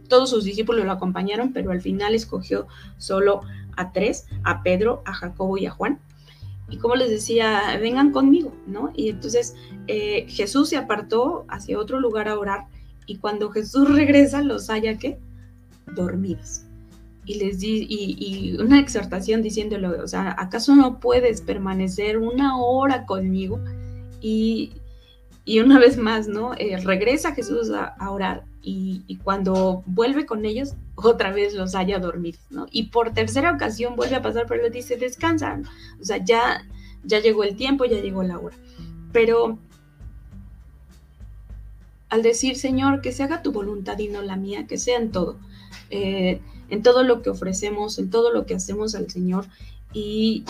todos 0.07 0.29
sus 0.29 0.43
discípulos 0.43 0.85
lo 0.85 0.91
acompañaron, 0.91 1.53
pero 1.53 1.71
al 1.71 1.81
final 1.81 2.13
escogió 2.15 2.67
solo 2.97 3.41
a 3.77 3.91
tres, 3.91 4.27
a 4.43 4.61
Pedro, 4.63 5.01
a 5.05 5.13
Jacobo 5.13 5.57
y 5.57 5.65
a 5.65 5.71
Juan. 5.71 5.99
Y 6.69 6.77
como 6.77 6.95
les 6.95 7.09
decía, 7.09 7.77
vengan 7.81 8.11
conmigo, 8.11 8.53
¿no? 8.65 8.91
Y 8.95 9.09
entonces 9.09 9.55
eh, 9.87 10.25
Jesús 10.29 10.69
se 10.69 10.77
apartó 10.77 11.45
hacia 11.49 11.77
otro 11.77 11.99
lugar 11.99 12.29
a 12.29 12.39
orar 12.39 12.67
y 13.05 13.17
cuando 13.17 13.49
Jesús 13.51 13.89
regresa 13.89 14.41
los 14.41 14.69
haya 14.69 14.97
que 14.97 15.19
dormidos 15.95 16.63
y 17.25 17.35
les 17.35 17.59
di 17.59 17.85
y, 17.89 18.57
una 18.59 18.79
exhortación 18.79 19.41
diciéndolo, 19.41 20.03
o 20.03 20.07
sea, 20.07 20.35
¿acaso 20.37 20.75
no 20.75 20.99
puedes 20.99 21.41
permanecer 21.41 22.17
una 22.17 22.57
hora 22.57 23.05
conmigo? 23.05 23.59
Y, 24.19 24.73
y 25.45 25.59
una 25.59 25.79
vez 25.79 25.97
más, 25.97 26.27
¿no? 26.27 26.53
Eh, 26.55 26.77
regresa 26.83 27.33
Jesús 27.33 27.71
a, 27.71 27.95
orar 28.09 28.43
y, 28.61 29.17
cuando 29.23 29.83
vuelve 29.85 30.25
con 30.25 30.45
ellos, 30.45 30.73
otra 30.95 31.31
vez 31.31 31.53
los 31.53 31.75
haya 31.75 31.99
dormido, 31.99 32.39
¿no? 32.49 32.65
Y 32.71 32.89
por 32.89 33.13
tercera 33.13 33.51
ocasión 33.51 33.95
vuelve 33.95 34.15
a 34.15 34.21
pasar, 34.21 34.45
pero 34.47 34.63
les 34.63 34.71
dice, 34.71 34.97
descansan, 34.97 35.65
o 35.99 36.03
sea, 36.03 36.17
ya, 36.17 36.63
ya 37.03 37.19
llegó 37.19 37.43
el 37.43 37.55
tiempo, 37.55 37.85
ya 37.85 37.99
llegó 37.99 38.23
la 38.23 38.39
hora. 38.39 38.55
Pero 39.11 39.57
al 42.11 42.23
decir, 42.23 42.57
Señor, 42.57 43.01
que 43.01 43.13
se 43.13 43.23
haga 43.23 43.41
tu 43.41 43.53
voluntad 43.53 43.97
y 43.97 44.09
no 44.09 44.21
la 44.21 44.35
mía, 44.35 44.67
que 44.67 44.77
sea 44.77 44.99
en 44.99 45.11
todo, 45.11 45.37
eh, 45.89 46.41
en 46.69 46.83
todo 46.83 47.03
lo 47.03 47.21
que 47.21 47.29
ofrecemos, 47.29 47.97
en 47.99 48.09
todo 48.09 48.33
lo 48.33 48.45
que 48.45 48.53
hacemos 48.53 48.95
al 48.95 49.09
Señor 49.09 49.47
y 49.93 50.43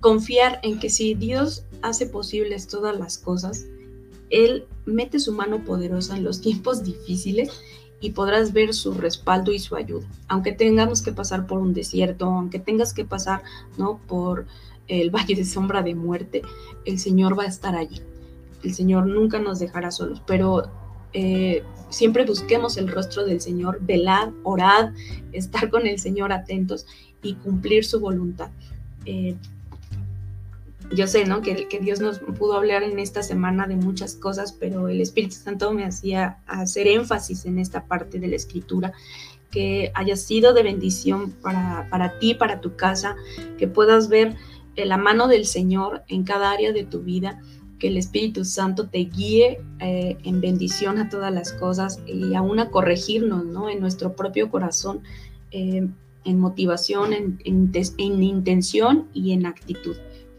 confiar 0.00 0.60
en 0.62 0.78
que 0.78 0.90
si 0.90 1.14
Dios 1.14 1.64
hace 1.80 2.04
posibles 2.04 2.68
todas 2.68 2.94
las 2.98 3.16
cosas, 3.16 3.64
Él 4.28 4.66
mete 4.84 5.18
su 5.18 5.32
mano 5.32 5.64
poderosa 5.64 6.14
en 6.14 6.24
los 6.24 6.42
tiempos 6.42 6.84
difíciles 6.84 7.50
y 8.02 8.10
podrás 8.10 8.52
ver 8.52 8.74
su 8.74 8.92
respaldo 8.92 9.50
y 9.50 9.60
su 9.60 9.76
ayuda. 9.76 10.06
Aunque 10.28 10.52
tengamos 10.52 11.00
que 11.00 11.12
pasar 11.12 11.46
por 11.46 11.58
un 11.58 11.72
desierto, 11.72 12.26
aunque 12.26 12.58
tengas 12.58 12.92
que 12.92 13.06
pasar 13.06 13.42
¿no? 13.78 13.98
por 14.06 14.44
el 14.88 15.08
valle 15.14 15.36
de 15.36 15.46
sombra 15.46 15.82
de 15.82 15.94
muerte, 15.94 16.42
el 16.84 16.98
Señor 16.98 17.38
va 17.38 17.44
a 17.44 17.46
estar 17.46 17.76
allí. 17.76 18.02
El 18.62 18.74
Señor 18.74 19.06
nunca 19.06 19.38
nos 19.38 19.58
dejará 19.58 19.90
solos, 19.90 20.22
pero 20.26 20.81
eh, 21.12 21.62
siempre 21.90 22.24
busquemos 22.24 22.76
el 22.76 22.88
rostro 22.88 23.24
del 23.24 23.40
Señor, 23.40 23.78
velad, 23.80 24.30
orad, 24.42 24.92
estar 25.32 25.70
con 25.70 25.86
el 25.86 25.98
Señor 25.98 26.32
atentos 26.32 26.86
y 27.22 27.34
cumplir 27.34 27.84
su 27.84 28.00
voluntad. 28.00 28.50
Eh, 29.04 29.36
yo 30.94 31.06
sé, 31.06 31.24
¿no? 31.24 31.40
Que, 31.40 31.68
que, 31.68 31.78
Dios 31.80 32.00
nos 32.00 32.18
pudo 32.18 32.54
hablar 32.54 32.82
en 32.82 32.98
esta 32.98 33.22
semana 33.22 33.66
de 33.66 33.76
muchas 33.76 34.14
cosas, 34.14 34.52
pero 34.52 34.88
el 34.88 35.00
Espíritu 35.00 35.36
Santo 35.36 35.72
me 35.72 35.84
hacía 35.84 36.38
hacer 36.46 36.86
énfasis 36.86 37.46
en 37.46 37.58
esta 37.58 37.86
parte 37.86 38.18
de 38.18 38.28
la 38.28 38.36
escritura, 38.36 38.92
que 39.50 39.90
haya 39.94 40.16
sido 40.16 40.52
de 40.52 40.62
bendición 40.62 41.30
para, 41.30 41.88
para 41.90 42.18
ti, 42.18 42.34
para 42.34 42.60
tu 42.60 42.76
casa, 42.76 43.16
que 43.58 43.68
puedas 43.68 44.08
ver 44.08 44.36
la 44.76 44.96
mano 44.96 45.28
del 45.28 45.46
Señor 45.46 46.02
en 46.08 46.24
cada 46.24 46.50
área 46.50 46.72
de 46.72 46.84
tu 46.84 47.00
vida, 47.00 47.40
que 47.82 47.88
el 47.88 47.96
Espíritu 47.96 48.44
Santo 48.44 48.88
te 48.88 48.98
guíe 48.98 49.60
eh, 49.80 50.16
en 50.22 50.40
bendición 50.40 50.98
a 50.98 51.08
todas 51.08 51.34
las 51.34 51.52
cosas 51.52 51.98
y 52.06 52.32
aún 52.34 52.60
a 52.60 52.70
corregirnos, 52.70 53.44
¿no? 53.44 53.68
En 53.68 53.80
nuestro 53.80 54.14
propio 54.14 54.52
corazón, 54.52 55.02
eh, 55.50 55.88
en 56.24 56.38
motivación, 56.38 57.12
en, 57.12 57.40
en 57.44 58.22
intención 58.22 59.08
y 59.12 59.32
en 59.32 59.46
actitud. 59.46 59.96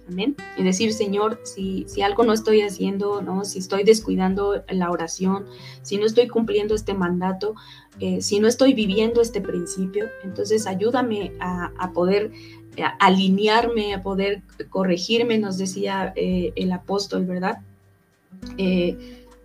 Amén. 0.08 0.38
Y 0.58 0.64
decir, 0.64 0.94
Señor, 0.94 1.40
si, 1.44 1.86
si 1.88 2.02
algo 2.02 2.24
no 2.24 2.32
estoy 2.32 2.62
haciendo, 2.62 3.22
¿no? 3.22 3.44
si 3.46 3.60
estoy 3.60 3.84
descuidando 3.84 4.64
la 4.70 4.92
oración, 4.92 5.46
si 5.82 5.98
no 5.98 6.06
estoy 6.06 6.28
cumpliendo 6.28 6.76
este 6.76 6.94
mandato, 6.94 7.56
eh, 8.00 8.22
si 8.22 8.40
no 8.40 8.48
estoy 8.48 8.74
viviendo 8.74 9.22
este 9.22 9.40
principio, 9.40 10.08
entonces 10.24 10.68
ayúdame 10.68 11.34
a, 11.40 11.92
poder 11.94 12.32
eh, 12.32 12.63
alinearme, 13.00 13.94
a 13.94 14.02
poder 14.02 14.42
corregirme, 14.70 15.38
nos 15.38 15.58
decía 15.58 16.14
eh, 16.16 16.54
el 16.56 16.72
apóstol, 16.72 17.26
¿verdad? 17.26 17.60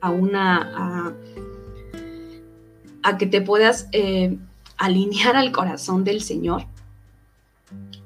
a 0.00 0.10
una, 0.10 1.14
a, 3.02 3.18
que 3.18 3.26
te 3.26 3.40
puedas 3.40 3.88
alinear 4.76 5.36
al 5.36 5.52
corazón 5.52 6.04
del 6.04 6.22
Señor 6.22 6.66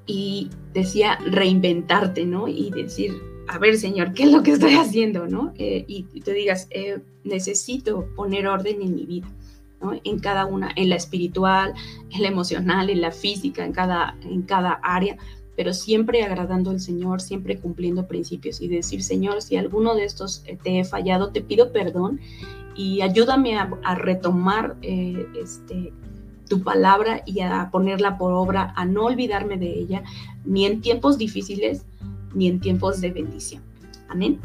y 0.07 0.51
decía 0.73 1.19
reinventarte, 1.25 2.27
¿no? 2.27 2.49
Y 2.49 2.71
decir, 2.71 3.13
a 3.49 3.59
ver, 3.59 3.79
Señor, 3.79 4.15
¿qué 4.15 4.25
es 4.25 4.33
lo 4.33 4.43
que 4.43 4.53
estoy 4.53 4.75
haciendo, 4.75 5.27
no? 5.27 5.53
Eh, 5.59 5.85
y, 5.87 6.21
te 6.21 6.33
digas, 6.33 6.69
eh, 6.71 7.01
necesito 7.25 8.07
poner 8.17 8.47
orden 8.47 8.83
en 8.83 8.95
mi 8.95 9.07
vida, 9.07 9.29
¿no? 9.83 9.93
En 10.05 10.19
cada 10.19 10.47
una, 10.47 10.71
en 10.77 10.89
la 10.89 10.97
espiritual, 10.97 11.75
en 12.11 12.23
la 12.23 12.29
emocional, 12.29 12.91
en 12.91 13.01
la 13.01 13.11
física, 13.11 13.65
en 13.65 13.73
cada, 13.73 14.17
en 14.23 14.43
cada 14.43 14.73
área, 14.83 15.17
pero 15.57 15.75
siempre 15.75 16.23
agradando 16.23 16.71
al 16.71 16.81
Señor, 16.81 17.21
siempre 17.21 17.59
cumpliendo 17.59 18.07
principios 18.07 18.61
y 18.61 18.69
decir, 18.69 19.03
Señor, 19.03 19.43
si 19.43 19.57
alguno 19.57 19.95
de 19.95 20.05
estos 20.05 20.43
eh, 20.47 20.59
te 20.63 20.81
he 20.81 20.85
fallado, 20.85 21.31
te 21.31 21.43
pido 21.43 21.73
perdón 21.73 22.21
y 22.75 23.03
ayúdame 23.03 23.59
a, 23.59 23.95
retomar 23.95 24.77
este, 24.81 25.93
tu 26.49 26.63
palabra 26.63 27.23
y 27.27 27.41
a 27.41 27.69
ponerla 27.71 28.17
por 28.17 28.33
obra, 28.33 28.73
a 28.77 28.85
no 28.85 29.05
olvidarme 29.05 29.59
de 29.59 29.79
ella, 29.79 30.03
ni 30.45 30.65
en 30.65 30.81
tiempos 30.81 31.19
difíciles, 31.19 31.85
ni 32.35 32.49
en 32.49 32.61
tiempos 32.61 33.01
de 33.01 33.11
bendición. 33.11 33.63
Amén. 34.09 34.39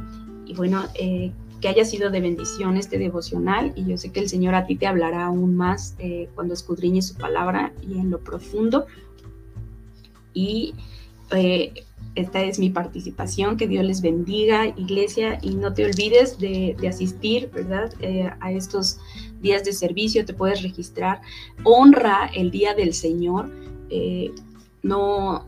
Y 0.45 0.53
bueno, 0.53 0.83
eh, 0.95 1.31
haya 1.67 1.85
sido 1.85 2.09
de 2.09 2.21
bendición 2.21 2.77
este 2.77 2.97
devocional 2.97 3.73
y 3.75 3.85
yo 3.85 3.97
sé 3.97 4.11
que 4.11 4.19
el 4.19 4.29
Señor 4.29 4.55
a 4.55 4.65
ti 4.65 4.75
te 4.75 4.87
hablará 4.87 5.25
aún 5.25 5.55
más 5.55 5.95
eh, 5.99 6.29
cuando 6.35 6.53
escudriñes 6.53 7.07
su 7.07 7.15
palabra 7.15 7.73
y 7.81 7.93
en 7.93 8.09
lo 8.09 8.19
profundo. 8.19 8.85
Y 10.33 10.75
eh, 11.31 11.73
esta 12.15 12.43
es 12.43 12.59
mi 12.59 12.69
participación, 12.69 13.57
que 13.57 13.67
Dios 13.67 13.85
les 13.85 14.01
bendiga, 14.01 14.67
iglesia, 14.67 15.39
y 15.41 15.55
no 15.55 15.73
te 15.73 15.85
olvides 15.85 16.37
de, 16.39 16.75
asistir, 16.87 17.49
¿verdad? 17.51 17.93
Eh, 17.99 18.29
a 18.39 18.51
estos 18.51 18.99
días 19.41 19.63
de 19.63 19.73
servicio, 19.73 20.25
te 20.25 20.33
puedes 20.33 20.63
registrar. 20.63 21.21
Honra 21.63 22.29
el 22.33 22.51
día 22.51 22.73
del 22.73 22.93
Señor, 22.93 23.49
no, 24.83 25.45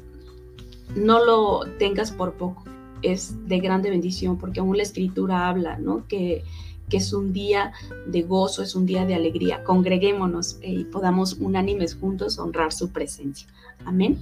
no 0.96 1.26
lo 1.26 1.62
tengas 1.78 2.12
por 2.12 2.34
poco, 2.34 2.64
es 3.02 3.48
de 3.48 3.60
grande 3.60 3.90
bendición, 3.90 4.38
porque 4.38 4.60
aún 4.60 4.78
la 4.78 4.84
escritura 4.84 5.48
habla, 5.48 5.78
¿no? 5.78 6.08
Que, 6.08 6.44
que 6.90 6.98
es 6.98 7.14
un 7.14 7.32
día 7.32 7.72
de 8.08 8.24
gozo, 8.24 8.64
es 8.64 8.76
un 8.76 8.86
día 8.86 9.06
de 9.06 9.16
alegría. 9.16 9.64
Congreguémonos 9.64 10.60
y 10.62 10.86
podamos 10.86 11.34
unánimes 11.34 11.96
juntos 11.96 12.40
honrar 12.40 12.74
su 12.74 12.90
presencia. 12.90 13.48
Amén. 13.86 14.18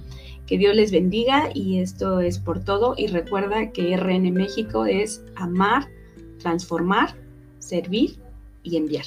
Que 0.46 0.58
Dios 0.58 0.74
les 0.74 0.92
bendiga 0.92 1.50
y 1.54 1.78
esto 1.78 2.20
es 2.20 2.38
por 2.38 2.60
todo. 2.62 2.94
Y 2.96 3.08
recuerda 3.08 3.72
que 3.72 3.96
RN 3.96 4.30
México 4.32 4.86
es 4.86 5.22
amar, 5.34 5.88
transformar, 6.38 7.14
servir 7.58 8.18
y 8.62 8.76
enviar. 8.76 9.06